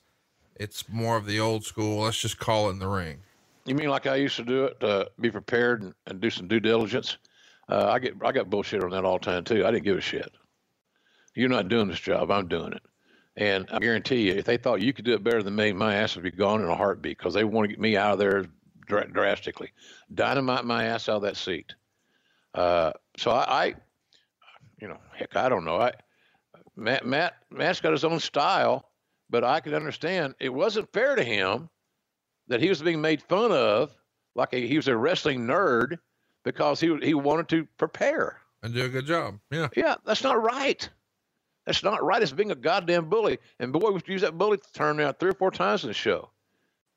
[0.56, 2.04] it's more of the old school.
[2.04, 3.20] Let's just call it in the ring.
[3.66, 4.84] You mean like I used to do it?
[4.84, 7.18] Uh, be prepared and, and, do some due diligence.
[7.70, 9.66] Uh, I get I got bullshit on that all the time too.
[9.66, 10.32] I didn't give a shit.
[11.36, 12.32] You're not doing this job.
[12.32, 12.82] I'm doing it.
[13.36, 15.96] And I guarantee you, if they thought you could do it better than me, my
[15.96, 18.20] ass would be gone in a heartbeat because they want to get me out of
[18.20, 18.46] there
[18.88, 19.72] dr- drastically.
[20.14, 21.76] Dynamite my ass out of that seat.
[22.56, 23.74] Uh, so I, I,
[24.82, 25.80] you know, heck, I don't know.
[25.80, 25.94] I
[26.76, 28.90] Matt Matt Matt's got his own style,
[29.30, 31.70] but I can understand it wasn't fair to him
[32.48, 33.92] that he was being made fun of
[34.36, 35.98] like a, he was a wrestling nerd
[36.48, 39.40] because he he wanted to prepare and do a good job.
[39.52, 40.90] Yeah, yeah, that's not right.
[41.66, 42.22] That's not right.
[42.22, 43.40] It's being a goddamn bully.
[43.60, 46.30] And boy, we use that bully term now three or four times in the show.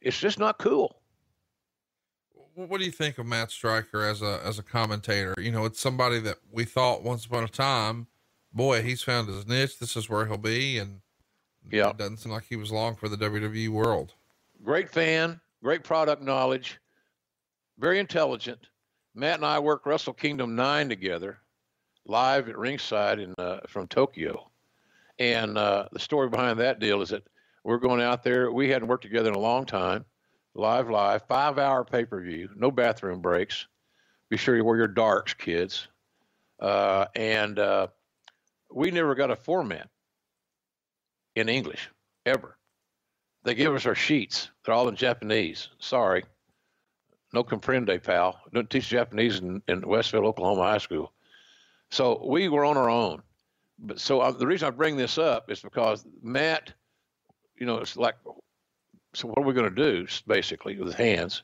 [0.01, 1.01] It's just not cool
[2.55, 5.35] what do you think of Matt Striker as a as a commentator?
[5.39, 8.07] You know, it's somebody that we thought once upon a time,
[8.53, 9.79] boy, he's found his niche.
[9.79, 11.01] This is where he'll be, and
[11.71, 14.15] yeah, it doesn't seem like he was long for the WWE world.
[14.63, 16.79] Great fan, great product knowledge,
[17.79, 18.67] very intelligent.
[19.15, 21.39] Matt and I worked Wrestle Kingdom nine together,
[22.07, 24.51] live at ringside in uh, from Tokyo,
[25.19, 27.27] and uh, the story behind that deal is that
[27.65, 28.51] we're going out there.
[28.51, 30.05] We hadn't worked together in a long time
[30.55, 33.67] live, live, five hour pay per view, no bathroom breaks.
[34.29, 35.89] Be sure you wear your darks, kids.
[36.61, 37.89] Uh, and uh,
[38.73, 39.89] we never got a format
[41.35, 41.89] in English
[42.27, 42.57] ever.
[43.43, 44.51] They give us our sheets.
[44.65, 45.69] They're all in Japanese.
[45.79, 46.25] Sorry.
[47.33, 48.41] No comprende, pal.
[48.53, 51.13] Don't teach Japanese in, in Westville, Oklahoma high school.
[51.91, 53.23] So we were on our own.
[53.79, 56.73] But so uh, the reason I bring this up is because Matt,
[57.57, 58.17] you know, it's like
[59.15, 61.43] so what are we going to do basically with hands?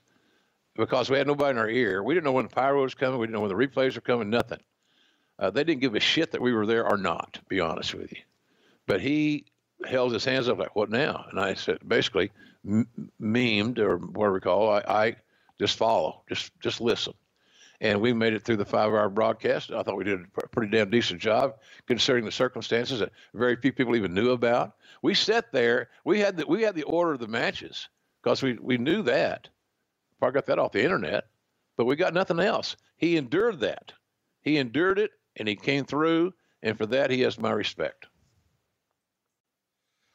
[0.77, 2.03] Because we had nobody in our ear.
[2.03, 3.19] We didn't know when the pyro was coming.
[3.19, 4.61] We didn't know when the replays were coming nothing.
[5.39, 7.95] Uh, they didn't give a shit that we were there or not to be honest
[7.95, 8.23] with you.
[8.87, 9.47] But he
[9.85, 11.27] held his hands up like what now?
[11.31, 12.31] And i said basically
[12.67, 12.89] m-
[13.21, 15.17] memed or whatever we call I, I
[15.59, 17.15] just follow just just listen
[17.81, 19.71] and we made it through the five hour broadcast.
[19.71, 23.73] I thought we did a pretty damn decent job considering the circumstances that very few
[23.73, 24.77] people even knew about.
[25.03, 27.89] We sat there, we had the, we had the order of the matches
[28.23, 29.49] because we, we knew that.
[30.23, 31.25] I got that off the internet,
[31.77, 32.77] but we got nothing else.
[32.97, 33.93] He endured that.
[34.41, 36.33] He endured it and he came through,
[36.63, 38.07] and for that, he has my respect.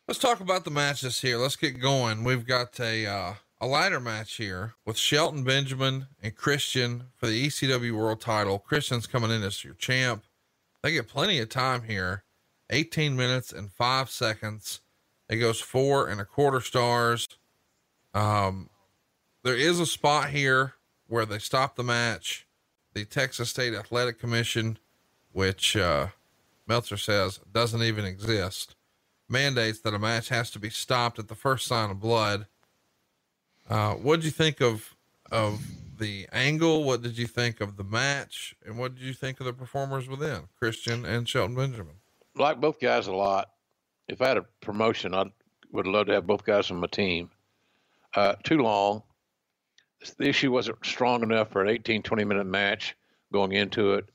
[0.07, 1.37] Let's talk about the matches here.
[1.37, 2.23] Let's get going.
[2.23, 7.47] We've got a, uh, a ladder match here with Shelton Benjamin and Christian for the
[7.47, 8.57] ECW world title.
[8.57, 10.23] Christian's coming in as your champ.
[10.81, 12.23] They get plenty of time here
[12.71, 14.81] 18 minutes and five seconds.
[15.29, 17.27] It goes four and a quarter stars.
[18.15, 18.71] Um,
[19.43, 20.73] there is a spot here
[21.07, 22.47] where they stop the match.
[22.93, 24.79] The Texas State Athletic Commission,
[25.33, 26.07] which uh,
[26.65, 28.75] Meltzer says doesn't even exist,
[29.29, 32.47] mandates that a match has to be stopped at the first sign of blood
[33.71, 34.95] uh, what did you think of
[35.31, 35.61] of
[35.97, 36.83] the angle?
[36.83, 38.53] What did you think of the match?
[38.65, 41.95] And what did you think of the performers within Christian and Shelton Benjamin?
[42.35, 43.51] Like both guys a lot.
[44.09, 45.31] If I had a promotion, I
[45.71, 47.29] would love to have both guys on my team.
[48.13, 49.03] Uh, too long.
[50.17, 52.97] The issue wasn't strong enough for an 18, 20 minute match
[53.31, 54.09] going into it.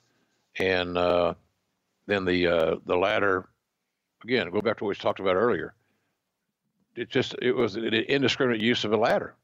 [0.58, 1.32] And uh,
[2.06, 3.48] then the uh, the ladder,
[4.22, 5.74] again, go back to what we talked about earlier.
[6.94, 9.34] It just it was an indiscriminate use of a ladder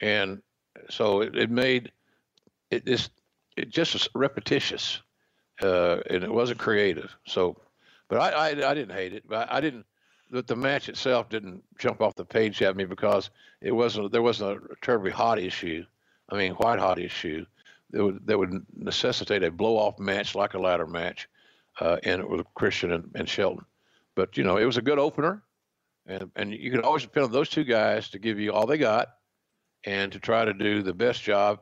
[0.00, 0.42] and
[0.90, 1.92] so it, it made
[2.70, 3.10] it just
[3.56, 5.00] it just was repetitious,
[5.62, 7.14] uh, and it wasn't creative.
[7.26, 7.56] So,
[8.08, 9.24] but I, I, I didn't hate it.
[9.28, 9.86] But I didn't.
[10.30, 13.30] That the match itself didn't jump off the page at me because
[13.62, 15.84] it wasn't there wasn't a terribly hot issue.
[16.28, 17.46] I mean, white hot issue
[17.90, 21.28] that would that would necessitate a blow off match like a ladder match,
[21.80, 23.64] uh, and it was Christian and, and Shelton.
[24.14, 25.42] But you know, it was a good opener,
[26.06, 28.78] and and you can always depend on those two guys to give you all they
[28.78, 29.14] got
[29.84, 31.60] and to try to do the best job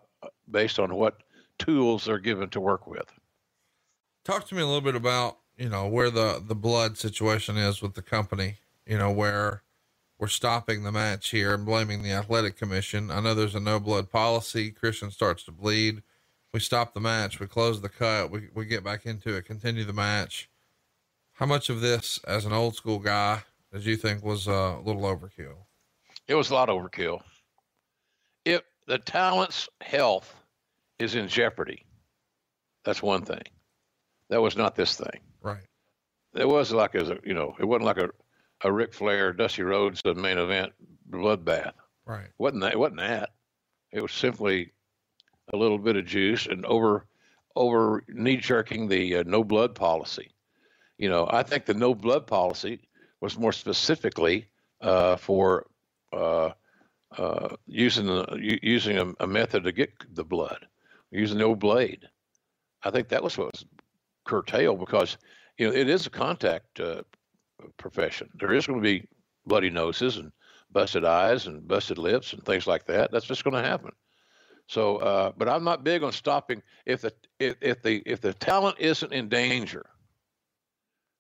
[0.51, 1.23] based on what
[1.59, 3.11] tools they're given to work with.
[4.25, 7.81] Talk to me a little bit about, you know, where the, the blood situation is
[7.81, 8.57] with the company,
[8.87, 9.63] you know, where
[10.19, 13.11] we're stopping the match here and blaming the athletic commission.
[13.11, 14.71] I know there's a no blood policy.
[14.71, 16.03] Christian starts to bleed.
[16.53, 19.85] we stop the match, we close the cut, we, we get back into it, continue
[19.85, 20.49] the match.
[21.35, 23.43] How much of this, as an old school guy,
[23.73, 25.67] did you think was uh, a little overkill?
[26.27, 27.21] It was a lot overkill.
[28.47, 30.33] If the talent's health
[31.01, 31.85] is in jeopardy,
[32.85, 33.43] that's one thing.
[34.31, 35.21] That was not this thing.
[35.43, 35.67] Right.
[36.33, 38.11] It was like a, you know, it wasn't like a,
[38.63, 40.73] a Ric Flair, Dusty Rhodes, the main event
[41.11, 41.73] bloodbath.
[42.05, 42.27] Right.
[42.27, 42.75] It wasn't that?
[42.75, 43.31] It wasn't that.
[43.91, 44.73] It was simply
[45.53, 47.05] a little bit of juice and over,
[47.57, 50.31] over knee jerking the uh, no blood policy.
[50.99, 52.89] You know, I think the no blood policy
[53.21, 54.47] was more specifically
[54.81, 55.67] uh, for
[56.13, 56.51] uh,
[57.17, 60.67] uh, using the, using a, a, method to get the blood,
[61.11, 62.09] using the old blade.
[62.83, 63.65] I think that was what was
[64.25, 65.17] curtailed because
[65.59, 67.03] you know it is a contact uh,
[67.77, 68.29] profession.
[68.35, 69.07] There is going to be
[69.47, 70.33] bloody noses and
[70.73, 73.13] busted eyes and busted lips and things like that.
[73.13, 73.93] That's just going to happen.
[74.67, 78.35] So, uh, but I'm not big on stopping if the if, if the if the
[78.35, 79.87] talent isn't in danger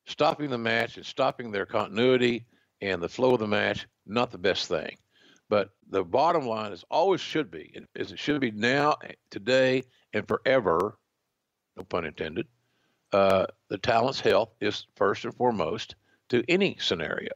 [0.06, 2.46] stopping the match and stopping their continuity
[2.80, 4.96] and the flow of the match, not the best thing.
[5.48, 8.96] But the bottom line is always should be, is it should be now,
[9.30, 10.98] today, and forever,
[11.76, 12.46] no pun intended.
[13.12, 15.94] Uh, the talent's health is first and foremost
[16.30, 17.32] to any scenario.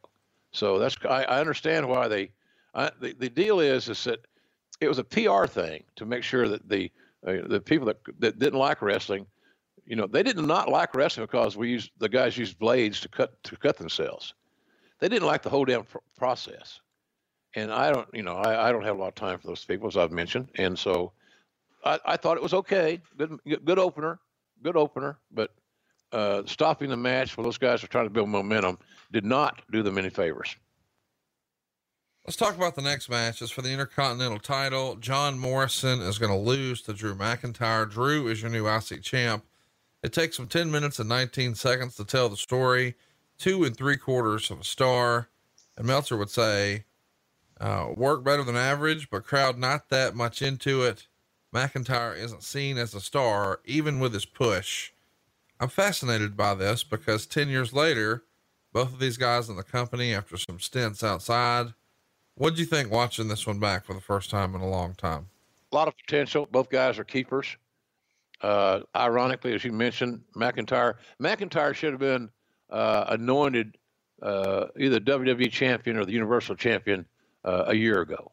[0.52, 2.32] So that's I, I understand why they.
[2.74, 4.26] I, the, the deal is is that
[4.80, 6.90] it was a PR thing to make sure that the
[7.24, 9.26] uh, the people that that didn't like wrestling
[9.90, 13.08] you know, they did not like wrestling because we used the guys used blades to
[13.08, 14.34] cut to cut themselves.
[15.00, 16.80] They didn't like the whole damn pr- process.
[17.56, 19.64] And I don't, you know, I, I don't have a lot of time for those
[19.64, 20.48] people, as I've mentioned.
[20.56, 21.12] And so
[21.84, 23.00] I, I thought it was okay.
[23.16, 24.20] Good, good opener,
[24.62, 25.18] good opener.
[25.32, 25.50] But
[26.12, 28.78] uh, stopping the match while those guys were trying to build momentum
[29.12, 30.56] did not do them any favors.
[32.26, 33.40] Let's talk about the next match.
[33.40, 34.96] It's for the Intercontinental title.
[34.96, 37.90] John Morrison is going to lose to Drew McIntyre.
[37.90, 39.44] Drew is your new IC champ.
[40.02, 42.94] It takes them 10 minutes and 19 seconds to tell the story,
[43.38, 45.28] two and three quarters of a star.
[45.76, 46.84] And Meltzer would say,
[47.60, 51.06] uh, work better than average, but crowd not that much into it.
[51.54, 54.92] McIntyre isn't seen as a star, even with his push.
[55.58, 58.24] I'm fascinated by this because 10 years later,
[58.72, 61.74] both of these guys in the company after some stints outside.
[62.34, 65.28] What'd you think watching this one back for the first time in a long time?
[65.72, 66.48] A lot of potential.
[66.50, 67.56] Both guys are keepers.
[68.40, 72.30] Uh, ironically, as you mentioned, McIntyre McIntyre should have been
[72.70, 73.76] uh, anointed
[74.22, 77.04] uh, either WWE champion or the Universal champion
[77.44, 78.32] uh, a year ago.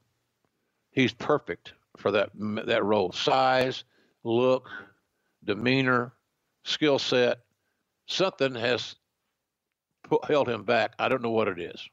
[0.91, 2.31] He's perfect for that
[2.65, 3.11] that role.
[3.11, 3.83] Size,
[4.23, 4.69] look,
[5.43, 6.13] demeanor,
[6.63, 7.39] skill set.
[8.07, 8.95] Something has
[10.03, 10.93] put, held him back.
[10.97, 11.89] I don't know what it is.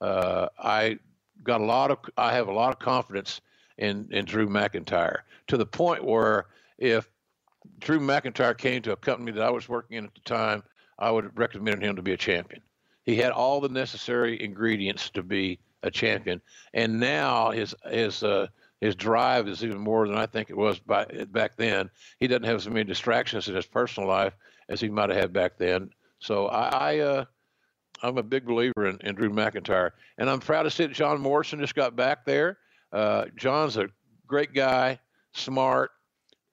[0.00, 0.98] Uh, I
[1.42, 1.98] got a lot of.
[2.16, 3.40] I have a lot of confidence
[3.78, 6.46] in in Drew McIntyre to the point where
[6.78, 7.10] if
[7.80, 10.62] Drew McIntyre came to a company that I was working in at the time,
[10.98, 12.62] I would recommend him to be a champion.
[13.02, 16.40] He had all the necessary ingredients to be a champion,
[16.74, 18.46] and now his his uh,
[18.80, 21.90] his drive is even more than I think it was by, back then.
[22.20, 24.34] He doesn't have as many distractions in his personal life
[24.68, 25.90] as he might have had back then.
[26.20, 27.24] So I, I uh,
[28.02, 31.20] I'm a big believer in, in Drew McIntyre, and I'm proud to see that John
[31.20, 32.58] Morrison just got back there.
[32.92, 33.88] Uh, John's a
[34.26, 34.98] great guy,
[35.32, 35.90] smart,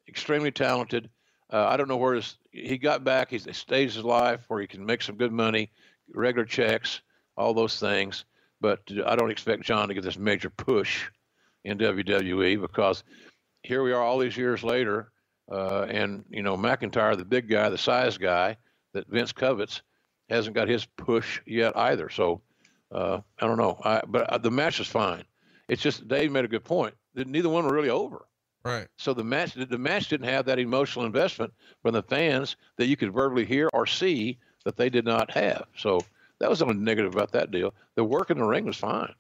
[0.07, 1.09] extremely talented.
[1.51, 3.29] Uh, I don't know where his, he got back.
[3.29, 5.71] He's, he stays his life where he can make some good money,
[6.13, 7.01] regular checks,
[7.37, 8.25] all those things.
[8.61, 11.05] But I don't expect John to get this major push
[11.63, 13.03] in WWE because
[13.63, 15.11] here we are all these years later,
[15.51, 18.57] uh, and you know McIntyre, the big guy, the size guy
[18.93, 19.81] that Vince covets,
[20.29, 22.09] hasn't got his push yet either.
[22.09, 22.41] So
[22.91, 23.77] uh, I don't know.
[23.83, 25.23] I, but uh, the match is fine.
[25.67, 26.93] It's just Dave made a good point.
[27.15, 28.25] that Neither one were really over.
[28.63, 28.87] Right.
[28.97, 32.97] So the match the match didn't have that emotional investment from the fans that you
[32.97, 35.65] could verbally hear or see that they did not have.
[35.77, 36.01] So
[36.39, 37.73] that was the only negative about that deal.
[37.95, 39.13] The work in the ring was fine.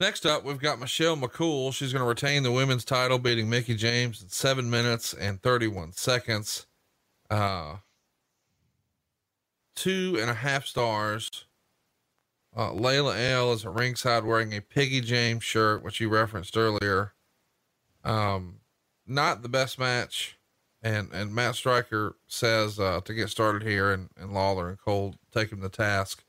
[0.00, 1.72] Next up, we've got Michelle McCool.
[1.72, 5.92] She's going to retain the women's title, beating Mickie James in seven minutes and 31
[5.92, 6.66] seconds.
[7.30, 7.76] Uh,
[9.76, 11.46] two and a half stars.
[12.56, 17.14] Uh, Layla El is at ringside wearing a Piggy James shirt, which you referenced earlier.
[18.04, 18.60] Um,
[19.06, 20.38] not the best match.
[20.84, 25.14] And, and Matt Striker says, uh, to get started here and, and Lawler and Cole
[25.32, 26.22] take him to task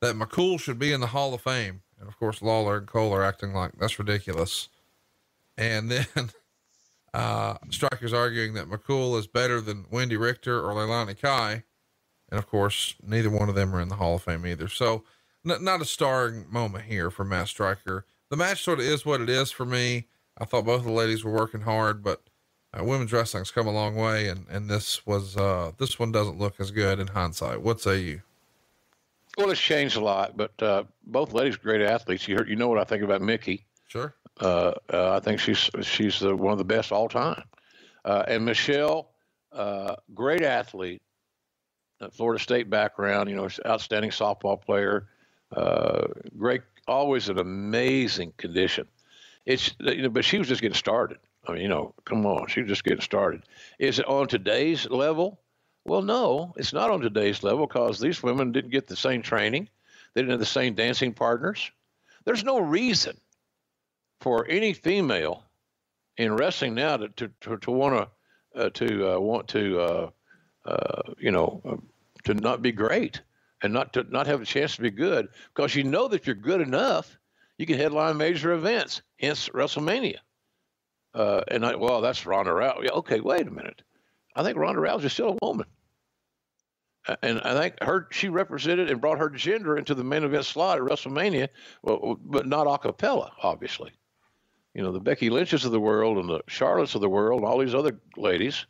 [0.00, 1.82] that McCool should be in the Hall of Fame.
[1.98, 4.68] And of course, Lawler and Cole are acting like that's ridiculous.
[5.56, 6.06] And then,
[7.14, 11.62] uh, Striker's arguing that McCool is better than Wendi Richter or Leilani Kai.
[12.30, 14.68] And of course, neither one of them are in the Hall of Fame either.
[14.68, 15.04] So,
[15.48, 18.04] n- not a starring moment here for Matt Striker.
[18.28, 20.08] The match sort of is what it is for me.
[20.36, 22.22] I thought both the ladies were working hard, but
[22.78, 26.38] uh, women's wrestling's come a long way, and and this was uh, this one doesn't
[26.38, 27.62] look as good in hindsight.
[27.62, 28.22] What say you?
[29.36, 32.28] Well, it's changed a lot, but uh, both ladies great athletes.
[32.28, 33.64] You heard, you know what I think about Mickie.
[33.88, 34.14] Sure.
[34.40, 37.42] Uh, uh, I think she's she's uh, one of the best all time.
[38.04, 39.10] Uh, and Michelle,
[39.52, 41.02] uh, great athlete,
[42.12, 43.28] Florida State background.
[43.28, 45.08] You know, outstanding softball player.
[46.36, 48.86] great, always an amazing condition.
[49.46, 51.18] It's you know, but she was just getting started.
[51.46, 53.42] I mean, you know, come on, she was just getting started.
[53.78, 55.40] Is it on today's level?
[55.84, 59.68] Well, no, it's not on today's level because these women didn't get the same training.
[60.14, 61.70] They didn't have the same dancing partners.
[62.24, 63.18] There's no reason
[64.20, 65.44] for any female
[66.16, 67.94] in wrestling now to to, to, to want
[68.54, 70.10] to uh, to uh, want to uh,
[70.64, 71.76] uh you know uh,
[72.24, 73.20] to not be great
[73.62, 76.34] and not to not have a chance to be good because you know that you're
[76.34, 77.18] good enough,
[77.58, 80.18] you can headline major events, hence WrestleMania.
[81.14, 82.90] Uh, and I, well, that's Ronda Rousey.
[82.90, 83.82] Okay, wait a minute.
[84.34, 85.66] I think Ronda Rousey is still a woman
[87.22, 90.78] and I think her she represented and brought her gender into the main event slot
[90.78, 91.48] at WrestleMania,
[91.82, 93.92] well, but not a cappella, obviously.
[94.74, 97.48] You know, the Becky Lynches of the world and the Charlottes of the world, and
[97.48, 98.66] all these other ladies,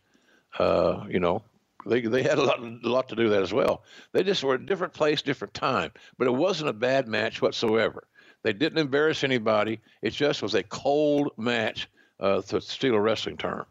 [0.59, 1.43] uh, you know,
[1.87, 3.85] they they had a lot a lot to do that as well.
[4.13, 8.09] They just were a different place, different time, but it wasn't a bad match whatsoever.
[8.43, 9.81] They didn't embarrass anybody.
[10.03, 11.89] It just was a cold match,
[12.21, 13.67] uh, to steal a wrestling term.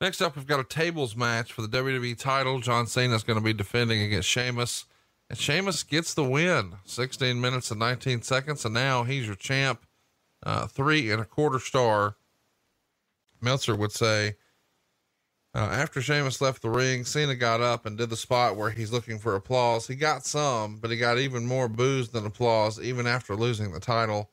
[0.00, 2.60] Next up, we've got a tables match for the WWE title.
[2.60, 4.86] John Cena is going to be defending against Sheamus.
[5.28, 8.64] And Sheamus gets the win 16 minutes and 19 seconds.
[8.64, 9.86] And now he's your champ,
[10.42, 12.16] uh, three and a quarter star.
[13.42, 14.36] Meltzer would say,
[15.54, 18.92] uh, after Sheamus left the ring, Cena got up and did the spot where he's
[18.92, 19.86] looking for applause.
[19.86, 23.80] He got some, but he got even more boos than applause, even after losing the
[23.80, 24.30] title.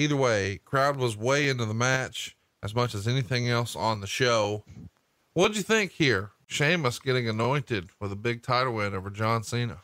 [0.00, 4.06] Either way, crowd was way into the match as much as anything else on the
[4.06, 4.64] show.
[5.34, 6.30] What'd you think here?
[6.46, 9.82] Sheamus getting anointed with a big title win over John Cena.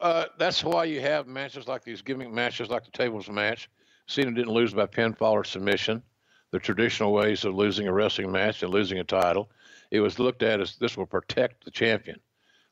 [0.00, 3.68] Uh, that's why you have matches like these gimmick matches, like the tables match.
[4.06, 6.02] Cena didn't lose by pinfall or submission,
[6.50, 9.50] the traditional ways of losing a wrestling match and losing a title.
[9.90, 12.18] It was looked at as this will protect the champion,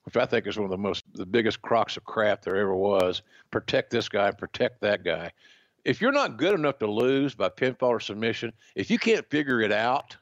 [0.05, 2.74] which I think is one of the most, the biggest crocks of crap there ever
[2.74, 3.20] was.
[3.51, 5.33] Protect this guy, protect that guy.
[5.87, 9.61] If you're not good enough to lose by pinfall or submission, if you can't figure
[9.61, 10.17] it out,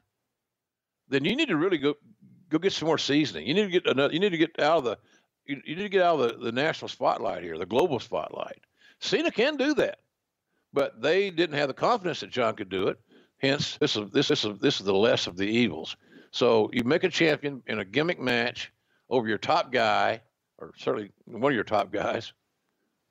[1.09, 1.95] then you need to really go
[2.49, 3.47] go get some more seasoning.
[3.47, 4.13] You need to get another.
[4.13, 4.97] You need to get out of the.
[5.47, 8.61] You, you need to get out of the, the national spotlight here, the global spotlight.
[8.99, 9.99] Cena can do that,
[10.71, 12.99] but they didn't have the confidence that John could do it.
[13.39, 15.97] Hence, this is this, is this is the less of the evils.
[16.29, 18.71] So you make a champion in a gimmick match
[19.09, 20.21] over your top guy,
[20.59, 22.33] or certainly one of your top guys,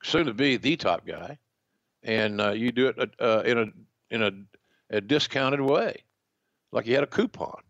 [0.04, 1.38] soon to be the top guy,
[2.04, 3.66] and uh, you do it uh, in a
[4.14, 6.02] in a, a discounted way,
[6.70, 7.60] like you had a coupon.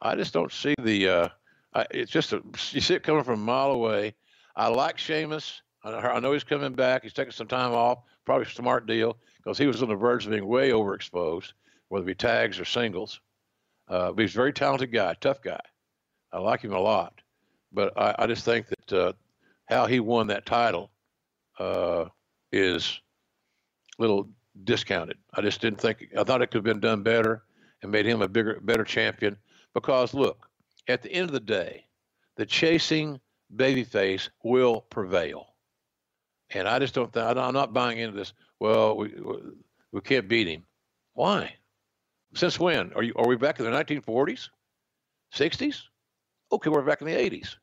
[0.00, 1.08] I just don't see the.
[1.08, 1.28] Uh,
[1.74, 4.14] I, it's just a, you see it coming from a mile away.
[4.56, 5.62] I like Sheamus.
[5.84, 7.02] I, know he's coming back.
[7.02, 8.00] He's taking some time off.
[8.24, 11.52] Probably a smart deal because he was on the verge of being way overexposed,
[11.88, 13.20] whether it be tags or singles.
[13.88, 15.60] Uh, but he's a very talented guy, tough guy.
[16.32, 17.20] I like him a lot.
[17.72, 19.12] But I, I just think that uh,
[19.68, 20.90] how he won that title
[21.58, 22.06] uh,
[22.52, 23.00] is
[24.00, 24.28] little
[24.64, 25.18] discounted.
[25.34, 26.08] I just didn't think.
[26.18, 27.44] I thought it could have been done better
[27.82, 29.36] and made him a bigger, better champion.
[29.74, 30.48] Because look,
[30.88, 31.86] at the end of the day,
[32.36, 33.20] the chasing
[33.54, 35.54] babyface will prevail.
[36.50, 38.32] And I just don't think I'm not buying into this.
[38.58, 39.14] Well, we
[39.92, 40.64] we can't beat him.
[41.12, 41.54] Why?
[42.34, 42.92] Since when?
[42.94, 44.48] Are you are we back in the 1940s,
[45.34, 45.82] 60s?
[46.52, 47.56] Okay, we're back in the 80s.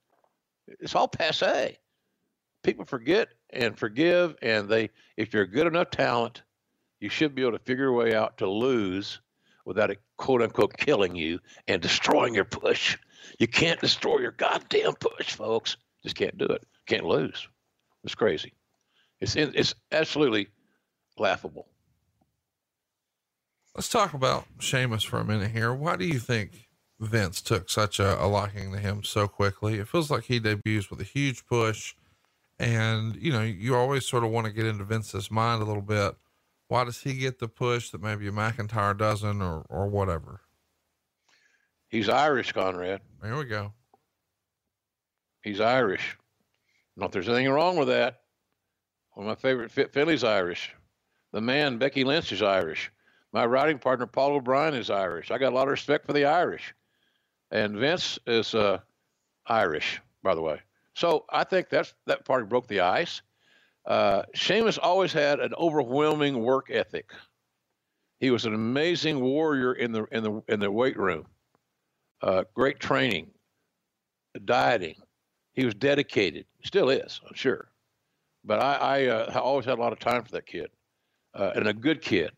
[0.79, 1.77] It's all passe.
[2.63, 6.43] People forget and forgive, and they if you're good enough talent,
[6.99, 9.21] you should be able to figure a way out to lose
[9.65, 12.97] without it quote unquote killing you and destroying your push.
[13.39, 15.77] You can't destroy your goddamn push, folks.
[16.03, 16.65] Just can't do it.
[16.87, 17.47] Can't lose.
[18.03, 18.53] It's crazy.
[19.19, 20.47] It's it's absolutely
[21.17, 21.67] laughable.
[23.75, 25.73] Let's talk about Sheamus for a minute here.
[25.73, 26.67] Why do you think
[26.99, 29.75] Vince took such a, a liking to him so quickly?
[29.75, 31.93] It feels like he debuts with a huge push,
[32.59, 35.81] and you know you always sort of want to get into Vince's mind a little
[35.81, 36.15] bit
[36.67, 40.41] why does he get the push that maybe a McIntyre doesn't or, or whatever?
[41.87, 43.01] He's Irish, Conrad.
[43.21, 43.73] There we go.
[45.41, 46.17] He's Irish.
[46.97, 48.21] Not there's anything wrong with that.
[49.13, 50.73] One of my favorite Philly's Irish.
[51.31, 52.91] The man, Becky Lynch, is Irish.
[53.31, 55.31] My writing partner, Paul O'Brien, is Irish.
[55.31, 56.73] I got a lot of respect for the Irish.
[57.51, 58.79] And Vince is uh,
[59.45, 60.59] Irish, by the way.
[60.97, 63.23] So I think that's that part broke the ice.
[63.85, 64.23] Uh,
[64.79, 67.11] always had an overwhelming work ethic.
[68.19, 71.27] He was an amazing warrior in the in the in the weight room.
[72.23, 73.31] uh, great training,
[74.45, 74.95] dieting.
[75.53, 77.69] He was dedicated, still is, I'm sure.
[78.45, 80.69] But I, I, uh, I always had a lot of time for that kid,
[81.35, 82.31] uh, and a good kid.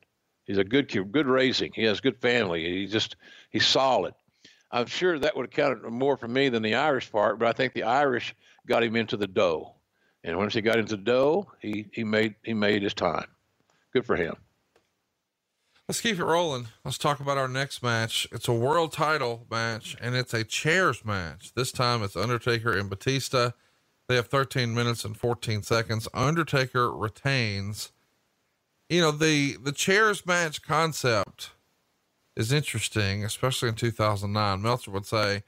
[0.45, 1.71] He's a good kid, good raising.
[1.75, 2.63] He has good family.
[2.65, 3.17] He just
[3.51, 4.15] he's solid.
[4.71, 7.53] I'm sure that would have counted more for me than the Irish part, but I
[7.53, 8.35] think the Irish
[8.69, 9.73] got him into the dough.
[10.23, 13.27] And once he got into the dough, he, he made he made his time.
[13.91, 14.35] Good for him.
[15.87, 16.67] Let's keep it rolling.
[16.85, 18.27] Let's talk about our next match.
[18.31, 21.51] It's a world title match and it's a chairs match.
[21.55, 23.51] This time it's Undertaker and Batista.
[24.07, 26.07] They have 13 minutes and 14 seconds.
[26.13, 27.91] Undertaker retains.
[28.87, 31.51] You know, the the chairs match concept
[32.35, 34.61] is interesting, especially in 2009.
[34.61, 35.43] Meltzer would say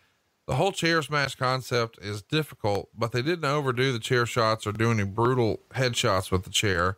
[0.52, 4.74] the whole chair smash concept is difficult, but they didn't overdo the chair shots or
[4.74, 6.98] do any brutal headshots with the chair.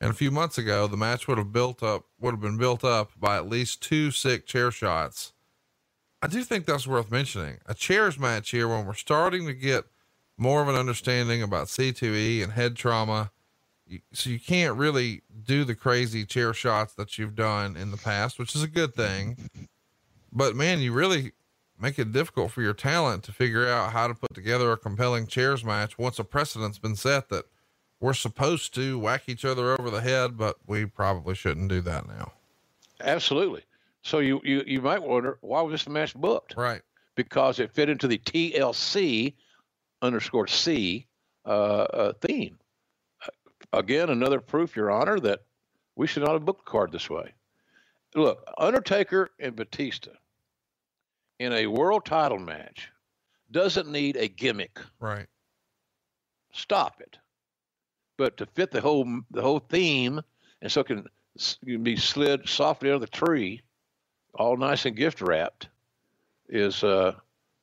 [0.00, 2.84] And a few months ago, the match would have built up, would have been built
[2.84, 5.32] up by at least two sick chair shots.
[6.22, 7.58] I do think that's worth mentioning.
[7.66, 9.82] A chairs match here when we're starting to get
[10.38, 13.32] more of an understanding about CTE and head trauma.
[14.12, 18.38] So you can't really do the crazy chair shots that you've done in the past,
[18.38, 19.50] which is a good thing.
[20.30, 21.32] But man, you really
[21.82, 25.26] make it difficult for your talent to figure out how to put together a compelling
[25.26, 27.44] chairs match once a precedent's been set that
[27.98, 32.06] we're supposed to whack each other over the head, but we probably shouldn't do that
[32.06, 32.32] now.
[33.00, 33.62] Absolutely.
[34.02, 36.54] So you, you, you might wonder why was this match booked?
[36.56, 36.82] Right.
[37.16, 39.34] Because it fit into the TLC
[40.00, 41.06] underscore C
[41.44, 42.58] uh, uh, theme.
[43.72, 45.40] Again, another proof, Your Honor, that
[45.96, 47.32] we should not have booked the card this way.
[48.14, 50.10] Look, Undertaker and Batista
[51.42, 52.88] in a world title match
[53.50, 54.78] doesn't need a gimmick.
[55.00, 55.26] Right.
[56.52, 57.18] Stop it.
[58.16, 60.20] But to fit the whole the whole theme,
[60.60, 61.06] and so it can,
[61.64, 63.62] can be slid softly under the tree,
[64.34, 65.68] all nice and gift wrapped,
[66.48, 67.14] is uh,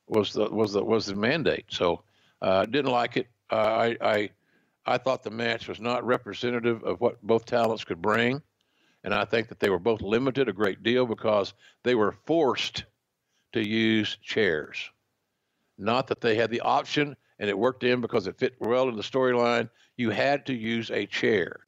[0.08, 1.64] was the was the was the mandate.
[1.70, 2.02] So
[2.42, 3.28] uh, didn't like it.
[3.50, 4.30] Uh, I I
[4.84, 8.42] I thought the match was not representative of what both talents could bring,
[9.04, 12.84] and I think that they were both limited a great deal because they were forced
[13.52, 14.90] to use chairs.
[15.78, 18.96] Not that they had the option and it worked in because it fit well in
[18.96, 19.68] the storyline.
[19.96, 21.60] You had to use a chair,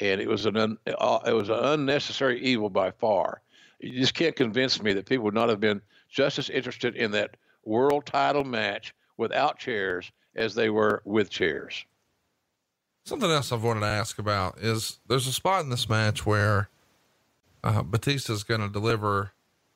[0.00, 3.40] and it was an un, uh, it was an unnecessary evil by far.
[3.80, 7.10] You just can't convince me that people would not have been just as interested in
[7.12, 11.84] that world title match without chairs as they were with chairs.
[13.04, 16.68] Something else I've wanted to ask about is there's a spot in this match where
[17.64, 19.32] uh, Batista's going to deliver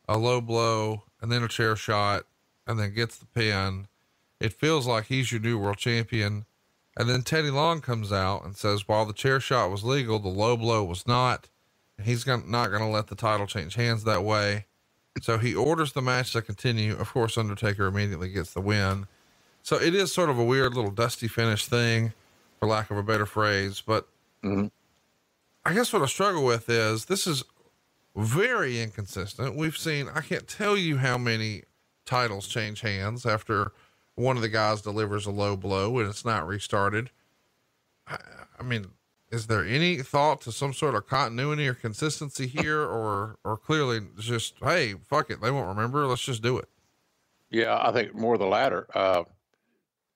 [0.09, 2.25] a low blow and then a chair shot
[2.67, 3.89] and then gets the pin.
[4.41, 6.47] It feels like he's your new world champion.
[6.97, 10.29] And then Teddy Long comes out and says, while the chair shot was legal, the
[10.29, 11.49] low blow was not.
[11.97, 14.67] And he's gonna, not going to let the title change hands that way.
[15.21, 16.97] So he orders the match to continue.
[16.97, 19.07] Of course, Undertaker immediately gets the win.
[19.63, 22.13] So it is sort of a weird little dusty finish thing,
[22.59, 23.83] for lack of a better phrase.
[23.85, 24.09] But
[24.43, 24.69] mm-hmm.
[25.65, 27.45] I guess what I struggle with is this is
[28.17, 29.57] very inconsistent.
[29.57, 31.63] We've seen, I can't tell you how many
[32.05, 33.73] titles change hands after
[34.15, 37.11] one of the guys delivers a low blow and it's not restarted.
[38.07, 38.19] I,
[38.59, 38.87] I mean,
[39.31, 44.01] is there any thought to some sort of continuity or consistency here or, or clearly
[44.19, 45.41] just, Hey, fuck it.
[45.41, 46.07] They won't remember.
[46.07, 46.69] Let's just do it.
[47.51, 47.79] Yeah.
[47.81, 49.23] I think more the latter, uh,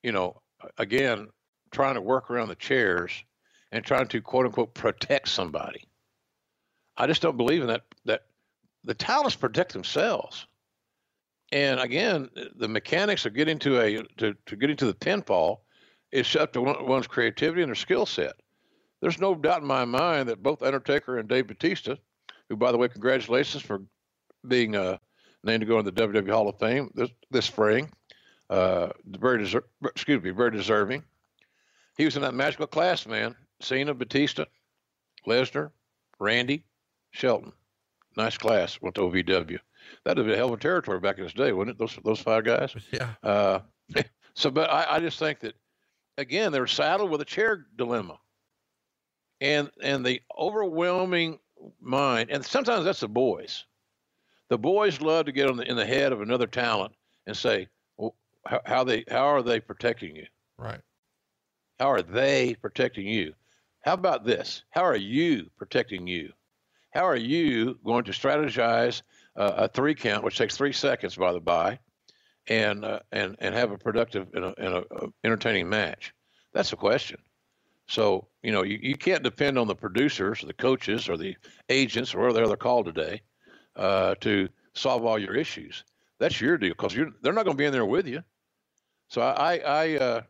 [0.02, 0.40] you know,
[0.78, 1.28] again,
[1.70, 3.24] trying to work around the chairs
[3.72, 5.84] and trying to quote unquote protect somebody.
[6.96, 7.82] I just don't believe in that.
[8.04, 8.22] That
[8.84, 10.46] the talents protect themselves.
[11.52, 15.58] And again, the mechanics of getting to a to, to getting to the pinfall
[16.12, 18.34] is up to one's creativity and their skill set.
[19.00, 21.96] There's no doubt in my mind that both Undertaker and Dave Batista,
[22.48, 23.82] who by the way, congratulations for
[24.46, 24.98] being uh,
[25.42, 27.90] named to go in the WWE Hall of Fame this this spring,
[28.50, 31.02] uh, very deser- excuse me, very deserving.
[31.96, 33.36] He was in that magical class, man.
[33.60, 34.44] Cena, Batista,
[35.26, 35.70] Lesnar,
[36.18, 36.64] Randy,
[37.14, 37.52] Shelton.
[38.16, 38.80] Nice class.
[38.82, 39.58] Went to OVW.
[40.04, 41.78] That'd have been a hell of a territory back in his day, wouldn't it?
[41.78, 42.74] Those those five guys.
[42.92, 43.10] Yeah.
[43.22, 43.60] Uh,
[44.34, 45.54] so, but I, I just think that
[46.18, 48.18] again they're saddled with a chair dilemma,
[49.40, 51.38] and and the overwhelming
[51.80, 53.64] mind, and sometimes that's the boys.
[54.48, 56.92] The boys love to get on the, in the head of another talent
[57.26, 58.14] and say, well,
[58.44, 60.26] how, how they how are they protecting you?
[60.58, 60.80] Right.
[61.78, 63.34] How are they protecting you?
[63.82, 64.64] How about this?
[64.70, 66.32] How are you protecting you?
[66.94, 69.02] How are you going to strategize
[69.36, 71.80] uh, a three count, which takes three seconds, by the by,
[72.46, 76.14] and uh, and and have a productive and, a, and a, a entertaining match?
[76.52, 77.18] That's the question.
[77.88, 81.36] So you know you, you can't depend on the producers, or the coaches, or the
[81.68, 83.22] agents, or whatever they're called today,
[83.74, 85.82] uh, to solve all your issues.
[86.20, 88.22] that's your deal because they're not going to be in there with you.
[89.08, 90.20] So I I uh,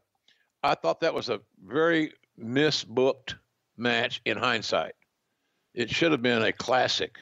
[0.62, 3.34] I thought that was a very misbooked
[3.76, 4.94] match in hindsight.
[5.74, 7.18] It should have been a classic,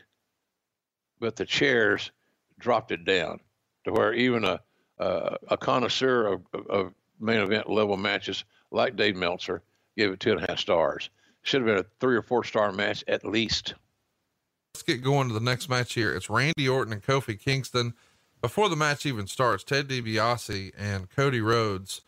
[1.19, 2.11] but the chairs
[2.59, 3.41] dropped it down
[3.85, 4.61] to where even a
[4.99, 9.62] uh, a connoisseur of, of, of, main event level matches like Dave Meltzer
[9.97, 11.09] gave it two and a half stars.
[11.43, 13.74] Should have been a three or four star match at least.
[14.74, 16.15] Let's get going to the next match here.
[16.15, 17.95] It's Randy Orton and Kofi Kingston.
[18.41, 22.03] Before the match even starts, Ted DiBiase and Cody Rhodes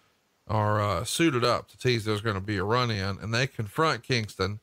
[0.48, 3.46] are uh, suited up to tease there's going to be a run in, and they
[3.46, 4.60] confront Kingston.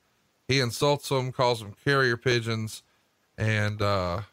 [0.51, 2.83] He insults them, calls them carrier pigeons,
[3.37, 4.23] and uh,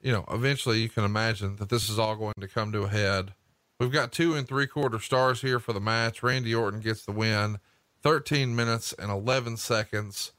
[0.00, 2.88] you know, eventually you can imagine that this is all going to come to a
[2.88, 3.34] head.
[3.80, 6.22] We've got two and three quarter stars here for the match.
[6.22, 7.58] Randy Orton gets the win,
[8.04, 10.34] 13 minutes and 11 seconds.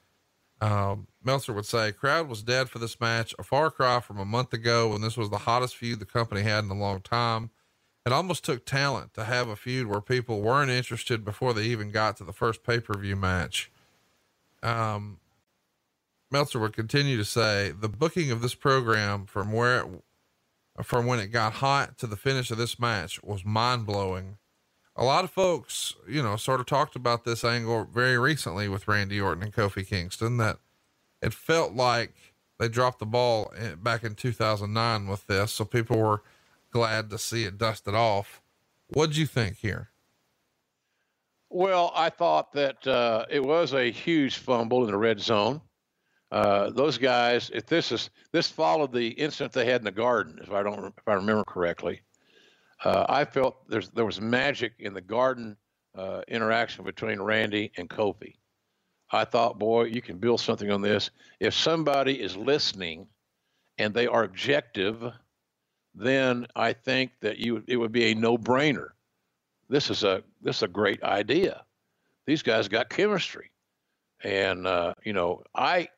[0.62, 4.24] Um, Meltzer would say, crowd was dead for this match, a far cry from a
[4.24, 7.50] month ago when this was the hottest feud the company had in a long time.
[8.06, 11.92] It almost took talent to have a feud where people weren't interested before they even
[11.92, 13.70] got to the first pay per view match.
[14.64, 15.20] Um,
[16.32, 19.88] Meltzer would continue to say the booking of this program from where it,
[20.84, 24.38] from when it got hot to the finish of this match was mind blowing.
[24.96, 28.88] A lot of folks, you know, sort of talked about this angle very recently with
[28.88, 30.58] Randy Orton and Kofi Kingston that
[31.22, 32.14] it felt like
[32.60, 35.52] they dropped the ball back in 2009 with this.
[35.52, 36.24] So people were
[36.72, 38.42] glad to see it dusted off.
[38.88, 39.90] What'd you think here?
[41.56, 45.62] Well, I thought that uh, it was a huge fumble in the red zone.
[46.32, 50.40] Uh, those guys, if this is this followed the incident they had in the garden,
[50.42, 52.02] if I don't if I remember correctly,
[52.84, 55.56] uh, I felt there's there was magic in the garden
[55.96, 58.34] uh, interaction between Randy and Kofi.
[59.12, 61.12] I thought, boy, you can build something on this.
[61.40, 63.06] If somebody is listening
[63.78, 65.04] and they are objective,
[65.94, 68.88] then I think that you it would be a no-brainer.
[69.74, 71.64] This is a this is a great idea.
[72.28, 73.52] These guys got chemistry,
[74.24, 75.90] and uh, you know I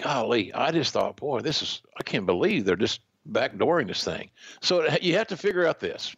[0.00, 3.00] golly, I just thought, boy, this is, I can't believe they're just
[3.30, 4.30] backdooring this thing.
[4.62, 6.14] So you have to figure out this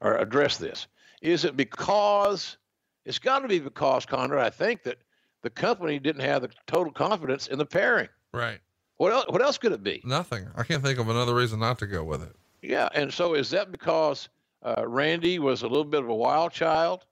[0.00, 0.86] or address this.
[1.22, 2.56] Is it because,
[3.04, 4.98] it's got to be because, Conrad, I think that
[5.42, 8.08] the company didn't have the total confidence in the pairing.
[8.32, 8.60] Right.
[8.98, 10.02] What else, what else could it be?
[10.04, 10.48] Nothing.
[10.56, 12.34] I can't think of another reason not to go with it.
[12.62, 12.88] Yeah.
[12.94, 14.28] And so is that because
[14.64, 17.04] uh, Randy was a little bit of a wild child?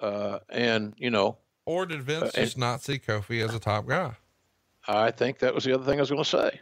[0.00, 3.86] Uh, and, you know, or did Vince uh, just not see Kofi as a top
[3.86, 4.16] guy?
[4.88, 6.60] I think that was the other thing I was going to say.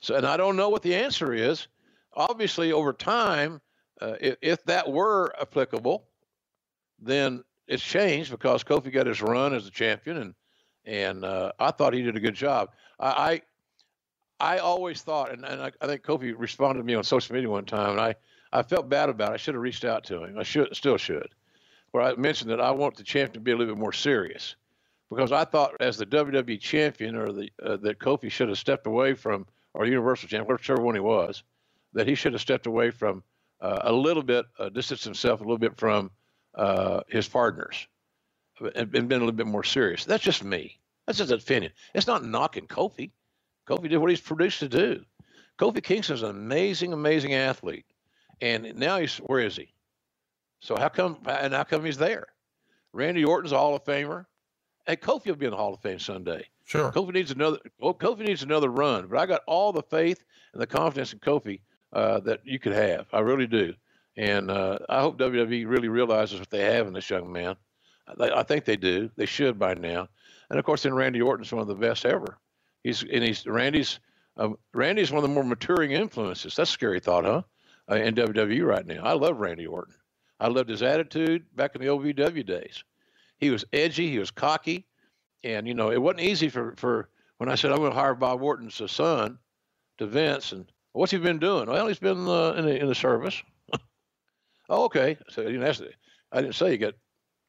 [0.00, 1.66] So, and I don't know what the answer is.
[2.12, 3.60] Obviously, over time,
[4.00, 6.04] uh, if, if, that were applicable,
[7.00, 10.34] then it's changed because Kofi got his run as a champion, and
[10.84, 12.70] and uh, I thought he did a good job.
[13.00, 13.42] I
[14.38, 17.34] I, I always thought, and, and I, I, think Kofi responded to me on social
[17.34, 18.14] media one time, and I
[18.52, 19.34] I felt bad about it.
[19.34, 20.38] I should have reached out to him.
[20.38, 21.28] I should still should,
[21.90, 24.56] where I mentioned that I want the champion to be a little bit more serious
[25.10, 28.86] because I thought as the WWE champion or the uh, that Kofi should have stepped
[28.86, 31.42] away from or Universal champion, whichever one he was,
[31.92, 33.22] that he should have stepped away from
[33.60, 36.10] uh, a little bit, uh, distanced himself a little bit from
[36.54, 37.86] uh, his partners,
[38.74, 40.04] and, been a little bit more serious.
[40.04, 40.78] That's just me.
[41.06, 41.72] That's just an opinion.
[41.94, 43.10] It's not knocking Kofi.
[43.68, 45.04] Kofi did what he's produced to do.
[45.58, 47.84] Kofi Kingston's an amazing, amazing athlete,
[48.40, 49.72] and now he's where is he?
[50.60, 52.26] So how come and how come he's there?
[52.92, 54.26] Randy Orton's a Hall of Famer.
[54.86, 56.46] Hey, Kofi will be in the Hall of Fame Sunday.
[56.64, 56.90] Sure.
[56.90, 57.58] Kofi needs another.
[57.78, 61.18] Well, Kofi needs another run, but I got all the faith and the confidence in
[61.18, 61.60] Kofi
[61.92, 63.06] uh, that you could have.
[63.12, 63.74] I really do,
[64.16, 67.56] and uh, I hope WWE really realizes what they have in this young man.
[68.18, 69.10] I, I think they do.
[69.16, 70.08] They should by now.
[70.50, 72.38] And of course, then Randy Orton's one of the best ever.
[72.82, 74.00] He's and he's Randy's.
[74.38, 76.56] Um, Randy's one of the more maturing influences.
[76.56, 77.42] That's a scary thought, huh?
[77.90, 79.02] Uh, in WWE right now.
[79.04, 79.94] I love Randy Orton.
[80.40, 82.82] I loved his attitude back in the OVW days
[83.38, 84.86] he was edgy, he was cocky,
[85.44, 87.08] and you know it wasn't easy for for
[87.38, 89.38] when I said I'm going to hire Bob Orton's son
[89.98, 91.68] to Vince, and what's he been doing?
[91.68, 93.42] Well, he's been uh, in the in the service.
[94.68, 95.18] oh, okay.
[95.28, 95.72] So you know,
[96.32, 96.94] I didn't say he got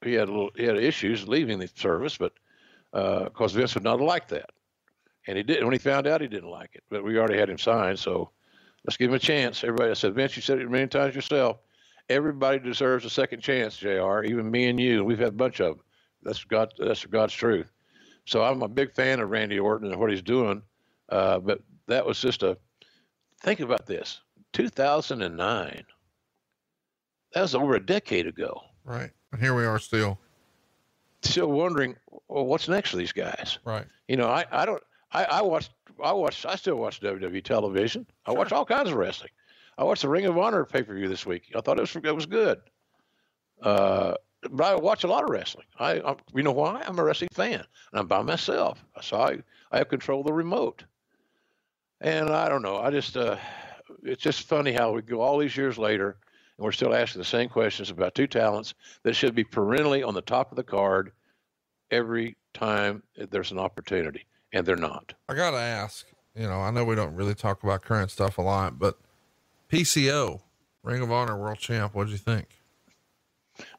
[0.03, 2.33] he had a little he had issues leaving the service, but
[2.91, 4.49] because uh, Vince would not have liked that,
[5.27, 5.63] and he did.
[5.63, 6.83] When he found out, he didn't like it.
[6.89, 8.31] But we already had him signed, so
[8.85, 9.63] let's give him a chance.
[9.63, 11.57] Everybody I said, Vince, you said it many times yourself
[12.09, 14.23] everybody deserves a second chance, Jr.
[14.23, 15.03] Even me and you.
[15.03, 15.85] We've had a bunch of them.
[16.23, 16.73] That's God.
[16.77, 17.71] That's God's truth.
[18.25, 20.61] So I'm a big fan of Randy Orton and what he's doing.
[21.09, 22.57] Uh, but that was just a.
[23.41, 24.21] Think about this.
[24.53, 25.83] 2009.
[27.33, 28.61] That was over a decade ago.
[28.83, 29.11] Right.
[29.31, 30.17] And here we are still.
[31.21, 31.95] Still wondering,
[32.27, 33.59] well, what's next for these guys?
[33.63, 33.85] Right.
[34.07, 34.81] You know, I, I don't.
[35.11, 35.69] I, I watch.
[36.03, 36.45] I watch.
[36.45, 38.05] I still watch WWE television.
[38.25, 39.31] I watch all kinds of wrestling.
[39.77, 41.51] I watched the Ring of Honor pay per view this week.
[41.55, 42.59] I thought it was it was good.
[43.61, 44.15] Uh,
[44.51, 45.65] but I watch a lot of wrestling.
[45.79, 46.83] I, I, you know why?
[46.85, 48.83] I'm a wrestling fan, and I'm by myself.
[49.01, 49.39] So I,
[49.71, 50.83] I have control of the remote.
[52.01, 52.77] And I don't know.
[52.77, 53.37] I just, uh,
[54.03, 56.17] it's just funny how we go all these years later,
[56.57, 60.13] and we're still asking the same questions about two talents that should be perennially on
[60.13, 61.11] the top of the card
[61.89, 65.13] every time there's an opportunity, and they're not.
[65.29, 66.05] I gotta ask.
[66.35, 68.97] You know, I know we don't really talk about current stuff a lot, but
[69.71, 70.41] PCO,
[70.83, 71.95] Ring of Honor World Champ.
[71.95, 72.57] What do you think?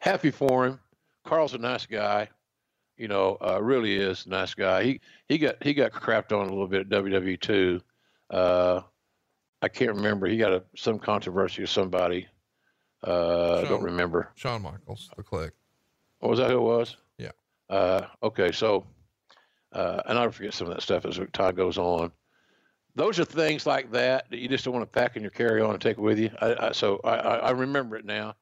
[0.01, 0.81] happy for him.
[1.25, 2.29] Carl's a nice guy,
[2.97, 4.83] you know, uh, really is a nice guy.
[4.83, 7.81] He he got he got crapped on a little bit at WWE too.
[8.31, 8.81] Uh,
[9.61, 10.27] I can't remember.
[10.27, 12.27] He got a, some controversy with somebody.
[13.07, 14.33] Uh, I don't remember.
[14.37, 15.51] Shawn Michaels, the Kliq.
[16.21, 16.97] Oh, was that who it was?
[17.19, 17.31] Yeah.
[17.71, 18.85] Uh, okay, so,
[19.73, 22.11] uh, and I forget some of that stuff as time goes on.
[22.95, 25.61] Those are things like that that you just don't want to pack in your carry
[25.61, 26.31] on and take with you.
[26.41, 28.35] I, I, so I, I remember it now.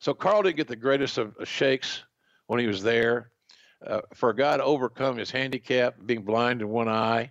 [0.00, 2.02] So Carl didn't get the greatest of, shakes
[2.46, 3.30] when he was there.
[3.86, 7.30] Uh, for a guy to overcome his handicap, being blind in one eye,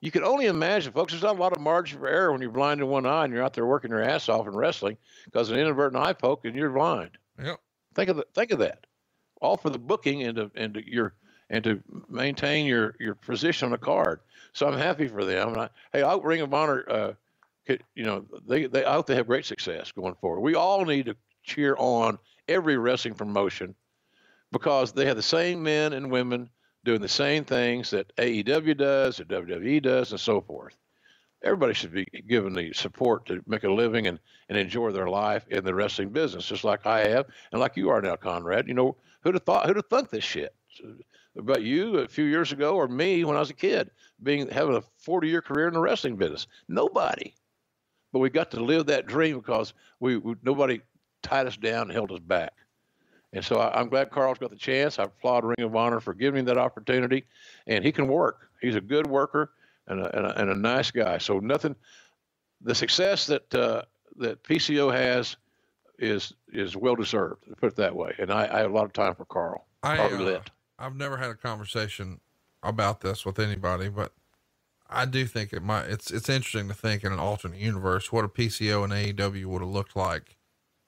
[0.00, 1.12] you can only imagine, folks.
[1.12, 3.32] There's not a lot of margin for error when you're blind in one eye and
[3.32, 6.54] you're out there working your ass off and wrestling because an inadvertent eye poke and
[6.54, 7.12] you're blind.
[7.42, 7.58] Yep.
[7.94, 8.86] Think of the, think of that.
[9.40, 11.14] All for the booking and to and your
[11.54, 14.20] and to maintain your your position on the card.
[14.52, 15.48] So I'm happy for them.
[15.50, 16.84] And I, hey, I Ring of Honor.
[16.88, 17.12] Uh,
[17.66, 20.40] could, you know, they, they I hope they have great success going forward.
[20.40, 22.18] We all need to cheer on
[22.48, 23.74] every wrestling promotion
[24.52, 26.50] because they have the same men and women
[26.84, 30.76] doing the same things that AEW does, or WWE does, and so forth.
[31.42, 34.18] Everybody should be given the support to make a living and,
[34.48, 37.90] and enjoy their life in the wrestling business, just like I have and like you
[37.90, 38.68] are now, Conrad.
[38.68, 40.54] You know, who'd have thought, who'd have thunk this shit?
[41.36, 43.90] About you a few years ago, or me when I was a kid,
[44.22, 46.46] being having a 40 year career in the wrestling business.
[46.68, 47.34] Nobody.
[48.12, 50.80] But we got to live that dream because we, we nobody
[51.22, 52.52] tied us down and held us back.
[53.32, 55.00] And so I, am glad Carl's got the chance.
[55.00, 57.24] I applaud Ring of Honor for giving him that opportunity,
[57.66, 58.48] and he can work.
[58.60, 59.50] He's a good worker
[59.88, 61.18] and a, and a, and a nice guy.
[61.18, 61.74] So nothing,
[62.60, 63.82] the success that uh,
[64.16, 65.36] that PCO has
[65.98, 67.44] is is well deserved.
[67.60, 68.14] Put it that way.
[68.18, 69.66] And I, I have a lot of time for Carl.
[69.82, 70.40] I, uh,
[70.84, 72.20] I've never had a conversation
[72.62, 74.12] about this with anybody, but
[74.88, 75.86] I do think it might.
[75.86, 79.62] It's it's interesting to think in an alternate universe what a PCO and AEW would
[79.62, 80.36] have looked like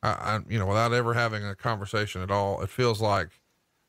[0.03, 3.41] I, I, you know, without ever having a conversation at all, it feels like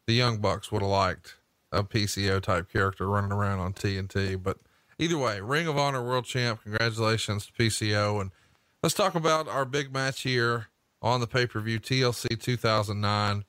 [0.06, 1.36] the Young Bucks would have liked
[1.72, 4.42] a PCO type character running around on TNT.
[4.42, 4.58] But
[4.98, 8.22] either way, Ring of Honor World Champ, congratulations to PCO.
[8.22, 8.32] And
[8.82, 10.68] let's talk about our big match here
[11.02, 13.44] on the pay per view TLC 2009.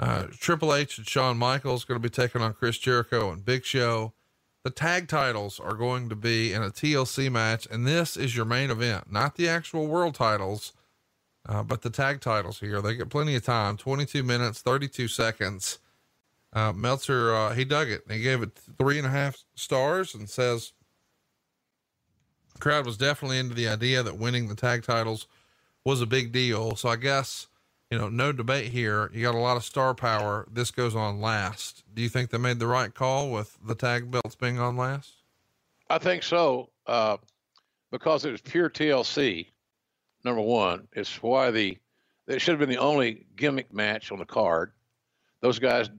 [0.00, 3.66] Uh, Triple H and Shawn Michaels going to be taking on Chris Jericho and Big
[3.66, 4.14] Show.
[4.64, 8.46] The tag titles are going to be in a TLC match, and this is your
[8.46, 10.72] main event, not the actual world titles.
[11.46, 15.78] Uh, but the tag titles here, they get plenty of time 22 minutes, 32 seconds.
[16.52, 18.02] Uh, Meltzer, uh, he dug it.
[18.10, 20.72] He gave it three and a half stars and says,
[22.54, 25.26] the crowd was definitely into the idea that winning the tag titles
[25.84, 26.76] was a big deal.
[26.76, 27.46] So I guess,
[27.90, 29.10] you know, no debate here.
[29.12, 30.46] You got a lot of star power.
[30.50, 31.82] This goes on last.
[31.94, 35.12] Do you think they made the right call with the tag belts being on last?
[35.88, 37.16] I think so, uh,
[37.90, 39.48] because it was pure TLC
[40.24, 40.86] number one.
[40.92, 41.78] It's why the
[42.28, 44.70] it should have been the only gimmick match on the card.
[45.40, 45.90] Those guys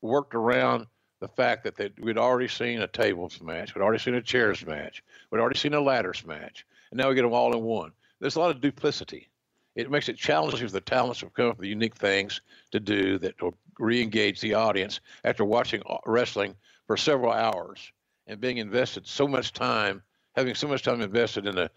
[0.00, 0.88] worked around
[1.20, 5.04] the fact that we'd already seen a tables match, we'd already seen a chairs match,
[5.30, 7.92] we'd already seen a ladders match, and now we get them all in one.
[8.18, 9.28] There's a lot of duplicity.
[9.74, 12.40] It makes it challenging for the talents to come up with unique things
[12.72, 16.54] to do that will re-engage the audience after watching uh, wrestling
[16.86, 17.92] for several hours
[18.26, 20.02] and being invested so much time,
[20.36, 21.70] having so much time invested in the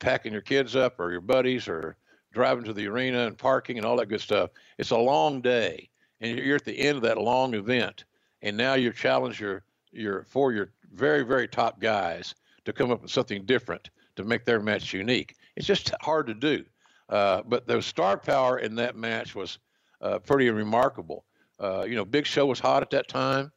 [0.00, 1.96] packing your kids up or your buddies or
[2.32, 4.50] driving to the arena and parking and all that good stuff.
[4.78, 5.88] It's a long day,
[6.20, 8.04] and you're at the end of that long event,
[8.40, 9.62] and now you've challenged your
[9.92, 12.34] your for your very very top guys
[12.64, 15.36] to come up with something different to make their match unique.
[15.56, 16.64] It's just hard to do,
[17.12, 19.58] uh, but the star power in that match was
[20.00, 21.26] uh, pretty remarkable.
[21.60, 23.52] Uh, you know, Big Show was hot at that time,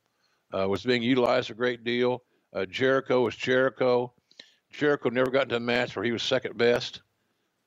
[0.53, 2.21] uh, was being utilized a great deal.
[2.53, 4.11] Uh, Jericho was Jericho.
[4.71, 7.01] Jericho never got into a match where he was second best,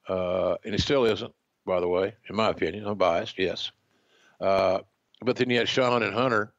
[0.08, 1.32] and he still isn't,
[1.64, 2.86] by the way, in my opinion.
[2.86, 3.72] I'm biased, yes.
[4.38, 4.84] But
[5.36, 6.52] then you had Shawn and Hunter,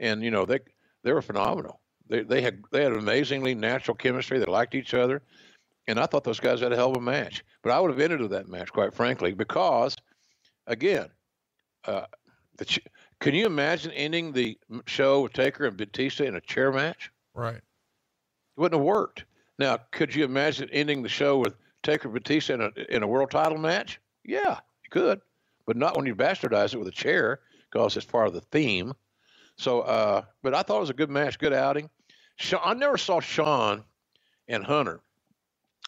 [0.00, 0.58] and you know they
[1.04, 1.80] they were phenomenal.
[2.08, 4.40] They they had they had amazingly natural chemistry.
[4.40, 5.22] They liked each other,
[5.86, 7.44] and I thought those guys had a hell of a match.
[7.62, 9.96] But I would have ended with that match, quite frankly, because
[10.66, 11.08] again,
[11.84, 12.06] uh,
[12.56, 12.86] the ch-
[13.20, 17.10] can you imagine ending the show with Taker and Batista in a chair match?
[17.34, 17.56] Right.
[17.56, 17.62] It
[18.56, 19.24] wouldn't have worked.
[19.58, 23.06] Now, could you imagine ending the show with Taker and Batista in a in a
[23.06, 24.00] world title match?
[24.24, 25.20] Yeah, you could,
[25.66, 27.40] but not when you bastardize it with a chair
[27.70, 28.94] because it's part of the theme.
[29.56, 31.90] So, uh, but I thought it was a good match, good outing.
[32.36, 33.84] Shawn, I never saw Shawn
[34.48, 35.00] and Hunter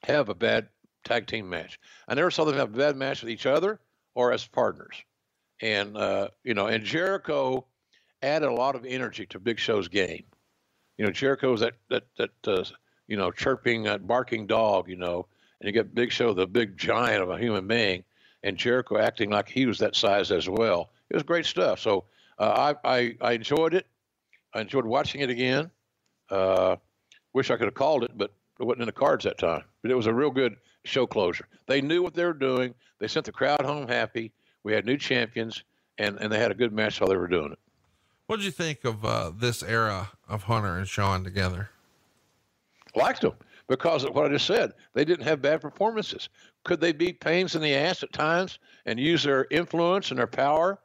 [0.04, 0.68] have a bad
[1.04, 1.78] tag team match.
[2.08, 3.80] I never saw them have a bad match with each other
[4.14, 4.96] or as partners.
[5.60, 7.66] And uh, you know, and Jericho
[8.22, 10.24] added a lot of energy to Big Show's game.
[10.98, 12.64] You know, Jericho's that that that uh,
[13.06, 14.88] you know chirping, that barking dog.
[14.88, 15.26] You know,
[15.60, 18.04] and you get Big Show, the big giant of a human being,
[18.42, 20.90] and Jericho acting like he was that size as well.
[21.08, 21.80] It was great stuff.
[21.80, 22.04] So
[22.38, 23.86] uh, I, I I enjoyed it.
[24.52, 25.70] I enjoyed watching it again.
[26.30, 26.76] Uh,
[27.32, 29.62] wish I could have called it, but it wasn't in the cards that time.
[29.82, 31.46] But it was a real good show closure.
[31.66, 32.74] They knew what they were doing.
[32.98, 34.32] They sent the crowd home happy.
[34.62, 35.62] We had new champions,
[35.98, 37.58] and, and they had a good match while they were doing it.
[38.26, 41.70] What did you think of uh, this era of Hunter and Shawn together?
[42.96, 43.34] Liked them
[43.68, 44.72] because of what I just said.
[44.94, 46.28] They didn't have bad performances.
[46.64, 50.26] Could they be pains in the ass at times and use their influence and their
[50.26, 50.78] power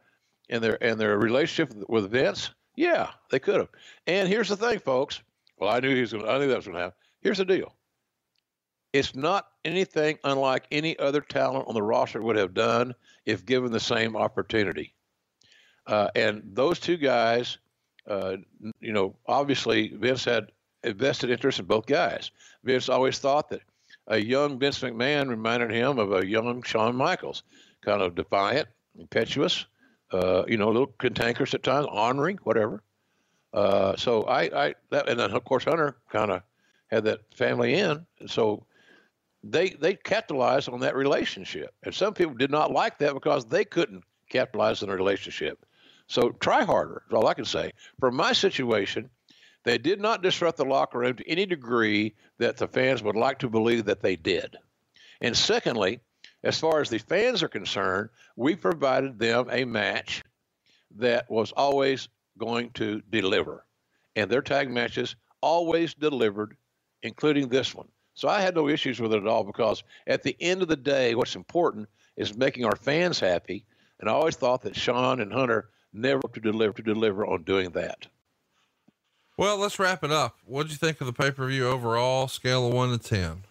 [0.49, 2.51] and their and their relationship with Vince?
[2.75, 3.69] Yeah, they could have.
[4.07, 5.21] And here's the thing, folks.
[5.57, 6.27] Well, I knew he was going.
[6.27, 6.97] I knew that was going to happen.
[7.21, 7.75] Here's the deal.
[8.93, 12.93] It's not anything unlike any other talent on the roster would have done
[13.25, 14.93] if given the same opportunity.
[15.87, 17.57] Uh, and those two guys,
[18.09, 18.37] uh,
[18.79, 20.51] you know, obviously Vince had
[20.83, 22.31] vested interest in both guys.
[22.63, 23.61] Vince always thought that
[24.07, 27.43] a young Vince McMahon reminded him of a young Shawn Michaels,
[27.81, 28.67] kind of defiant,
[28.99, 29.65] impetuous,
[30.11, 32.83] uh, you know, a little cantankerous at times, honoring, whatever.
[33.53, 36.41] Uh, so I, I, that, and then of course Hunter kind of
[36.91, 38.65] had that family in, so
[39.43, 41.73] they they capitalized on that relationship.
[41.83, 45.65] And some people did not like that because they couldn't capitalize on a relationship.
[46.07, 47.71] So try harder, is all I can say.
[47.99, 49.09] For my situation,
[49.63, 53.39] they did not disrupt the locker room to any degree that the fans would like
[53.39, 54.57] to believe that they did.
[55.21, 55.99] And secondly,
[56.43, 60.23] as far as the fans are concerned, we provided them a match
[60.97, 63.63] that was always going to deliver.
[64.15, 66.57] And their tag matches always delivered,
[67.03, 67.87] including this one.
[68.13, 70.75] So I had no issues with it at all because at the end of the
[70.75, 71.87] day, what's important
[72.17, 73.65] is making our fans happy.
[73.99, 77.71] And I always thought that Shawn and Hunter never to deliver to deliver on doing
[77.71, 78.07] that.
[79.37, 80.37] Well, let's wrap it up.
[80.45, 82.27] What did you think of the pay per view overall?
[82.27, 83.43] Scale of one to ten.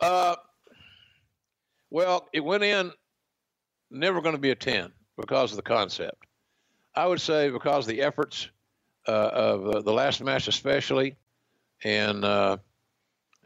[0.00, 0.36] Uh,
[1.90, 2.92] well, it went in
[3.90, 6.24] never going to be a ten because of the concept.
[6.94, 8.48] I would say because of the efforts
[9.06, 11.16] uh, of uh, the last match, especially,
[11.84, 12.56] and uh,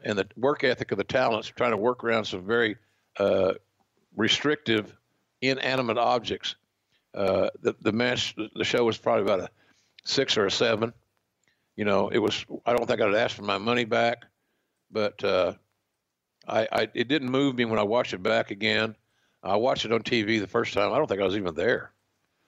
[0.03, 2.77] and the work ethic of the talents trying to work around some very
[3.17, 3.53] uh,
[4.15, 4.95] restrictive,
[5.41, 6.55] inanimate objects.
[7.13, 9.49] Uh, the the match, the show was probably about a
[10.03, 10.93] six or a seven.
[11.75, 12.45] You know, it was.
[12.65, 14.25] I don't think I'd ask for my money back,
[14.91, 15.53] but uh,
[16.47, 18.95] I, I it didn't move me when I watched it back again.
[19.43, 20.91] I watched it on TV the first time.
[20.91, 21.91] I don't think I was even there.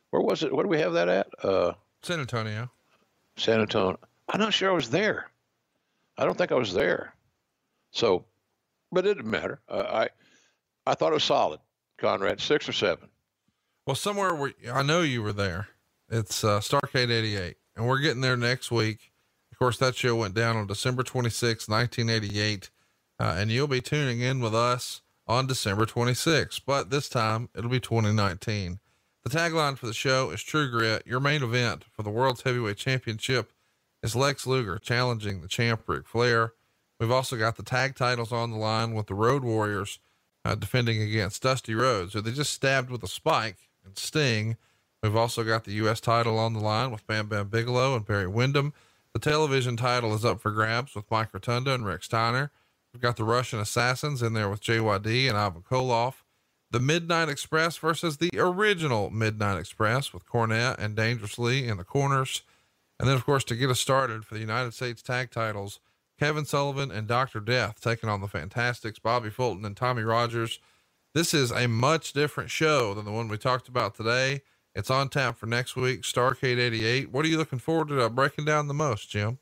[0.09, 0.53] Where was it?
[0.53, 1.27] Where do we have that at?
[1.43, 2.69] Uh, San Antonio.
[3.37, 3.99] San Antonio.
[4.27, 5.29] I'm not sure I was there.
[6.19, 7.13] I don't think I was there.
[7.91, 8.25] So,
[8.91, 9.61] but it didn't matter.
[9.69, 10.09] Uh, I
[10.85, 11.61] I thought it was solid,
[11.97, 13.07] Conrad, six or seven.
[13.87, 15.69] Well, somewhere where I know you were there.
[16.09, 19.11] It's uh, Starcade 88, and we're getting there next week.
[19.51, 22.69] Of course, that show went down on December 26, 1988,
[23.19, 27.69] uh, and you'll be tuning in with us on December 26, but this time it'll
[27.69, 28.79] be 2019.
[29.23, 31.05] The tagline for the show is True Grit.
[31.05, 33.53] Your main event for the World's Heavyweight Championship
[34.03, 36.53] is Lex Luger challenging the champ Ric Flair.
[36.99, 39.99] We've also got the tag titles on the line with the Road Warriors
[40.43, 44.57] uh, defending against Dusty Rhodes, who they just stabbed with a spike and Sting.
[45.01, 46.01] We've also got the U.S.
[46.01, 48.73] title on the line with Bam Bam Bigelow and Barry Windham.
[49.13, 52.51] The television title is up for grabs with Mike Rotunda and Rick Steiner.
[52.93, 56.15] We've got the Russian Assassins in there with JYD and Ivan Koloff.
[56.71, 62.43] The Midnight Express versus the original Midnight Express with Cornette and Dangerously in the corners.
[62.99, 65.79] And then, of course, to get us started for the United States tag titles,
[66.19, 67.39] Kevin Sullivan and Dr.
[67.39, 70.59] Death taking on the Fantastics, Bobby Fulton and Tommy Rogers.
[71.13, 74.41] This is a much different show than the one we talked about today.
[74.75, 77.11] It's on tap for next week, Starcade 88.
[77.11, 79.39] What are you looking forward to uh, breaking down the most, Jim?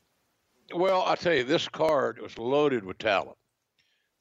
[0.74, 3.36] Well, I tell you, this card was loaded with talent.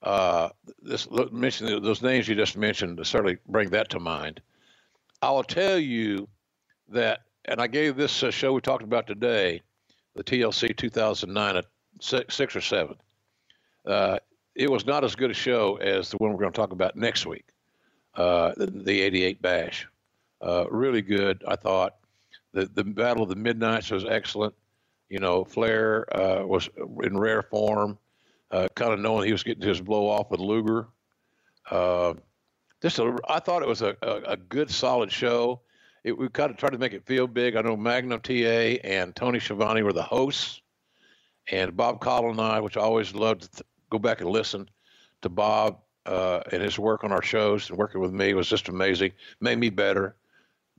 [0.04, 0.50] Uh,
[0.82, 4.42] this mention those names you just mentioned certainly bring that to mind.
[5.22, 6.28] I will tell you
[6.90, 9.62] that, and I gave this uh, show we talked about today,
[10.16, 11.64] the TLC 2009
[12.02, 12.96] six, six or seven.
[13.88, 14.20] Uh,
[14.56, 16.96] it was not as good a show as the one we're going to talk about
[16.96, 17.46] next week,
[18.16, 19.88] uh, the, the 88 Bash.
[20.42, 21.96] Uh, really good, I thought.
[22.54, 24.56] The, the Battle of the Midnights was excellent.
[25.10, 26.70] You know, Flair uh, was
[27.04, 27.98] in rare form.
[28.52, 30.88] uh, kind of knowing he was getting his blow off with Luger.
[32.82, 35.62] Just a, I thought it was a, a, a good, solid show.
[36.08, 37.58] It, we kind of tried to make it feel big.
[37.58, 40.62] I know Magnum TA and Tony Schiavone were the hosts,
[41.52, 44.70] and Bob Caudle and I, which I always loved to go back and listen
[45.24, 48.70] to Bob uh, and his work on our shows and working with me was just
[48.70, 49.12] amazing.
[49.42, 50.16] Made me better.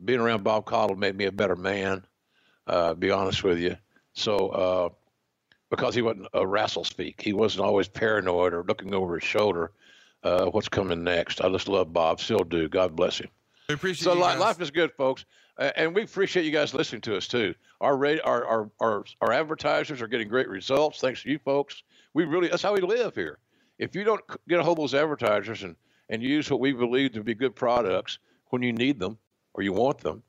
[0.03, 2.07] Being around Bob Caudle made me a better man.
[2.67, 3.77] Uh, be honest with you.
[4.15, 4.89] So uh,
[5.69, 9.73] because he wasn't a wrestle speak, he wasn't always paranoid or looking over his shoulder.
[10.23, 11.43] Uh, what's coming next?
[11.43, 12.19] I just love Bob.
[12.19, 12.67] Still do.
[12.71, 13.29] God bless him.
[13.69, 14.39] We appreciate So guys.
[14.39, 15.27] life is good, folks,
[15.59, 17.55] uh, and we appreciate you guys listening to us too.
[17.83, 21.83] Our, rate, our our our our advertisers are getting great results thanks to you folks.
[22.15, 23.39] We really that's how we live here.
[23.79, 25.77] If you don't get a hold of those advertisers and
[26.09, 29.19] and use what we believe to be good products when you need them
[29.53, 30.23] or you want them,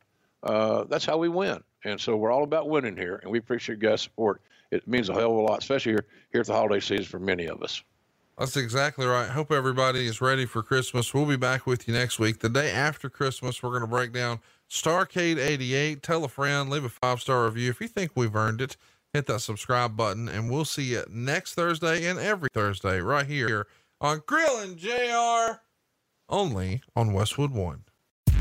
[0.44, 1.64] uh, that's how we win.
[1.86, 4.41] And so we're all about winning here, and we appreciate your guys' support.
[4.70, 7.20] It means a hell of a lot, especially here here at the holiday season for
[7.20, 7.82] many of us.
[8.40, 9.30] That's exactly right.
[9.30, 11.14] Hope everybody is ready for Christmas.
[11.14, 12.40] We'll be back with you next week.
[12.40, 14.40] The day after Christmas, we're going to break down
[14.70, 16.02] Starcade 88.
[16.02, 17.70] Tell a friend, leave a five star review.
[17.70, 18.78] If you think we've earned it,
[19.11, 23.68] hit that subscribe button, and we'll see you next Thursday and every Thursday right here
[23.99, 25.60] on Grilling JR,
[26.30, 27.84] only on Westwood One.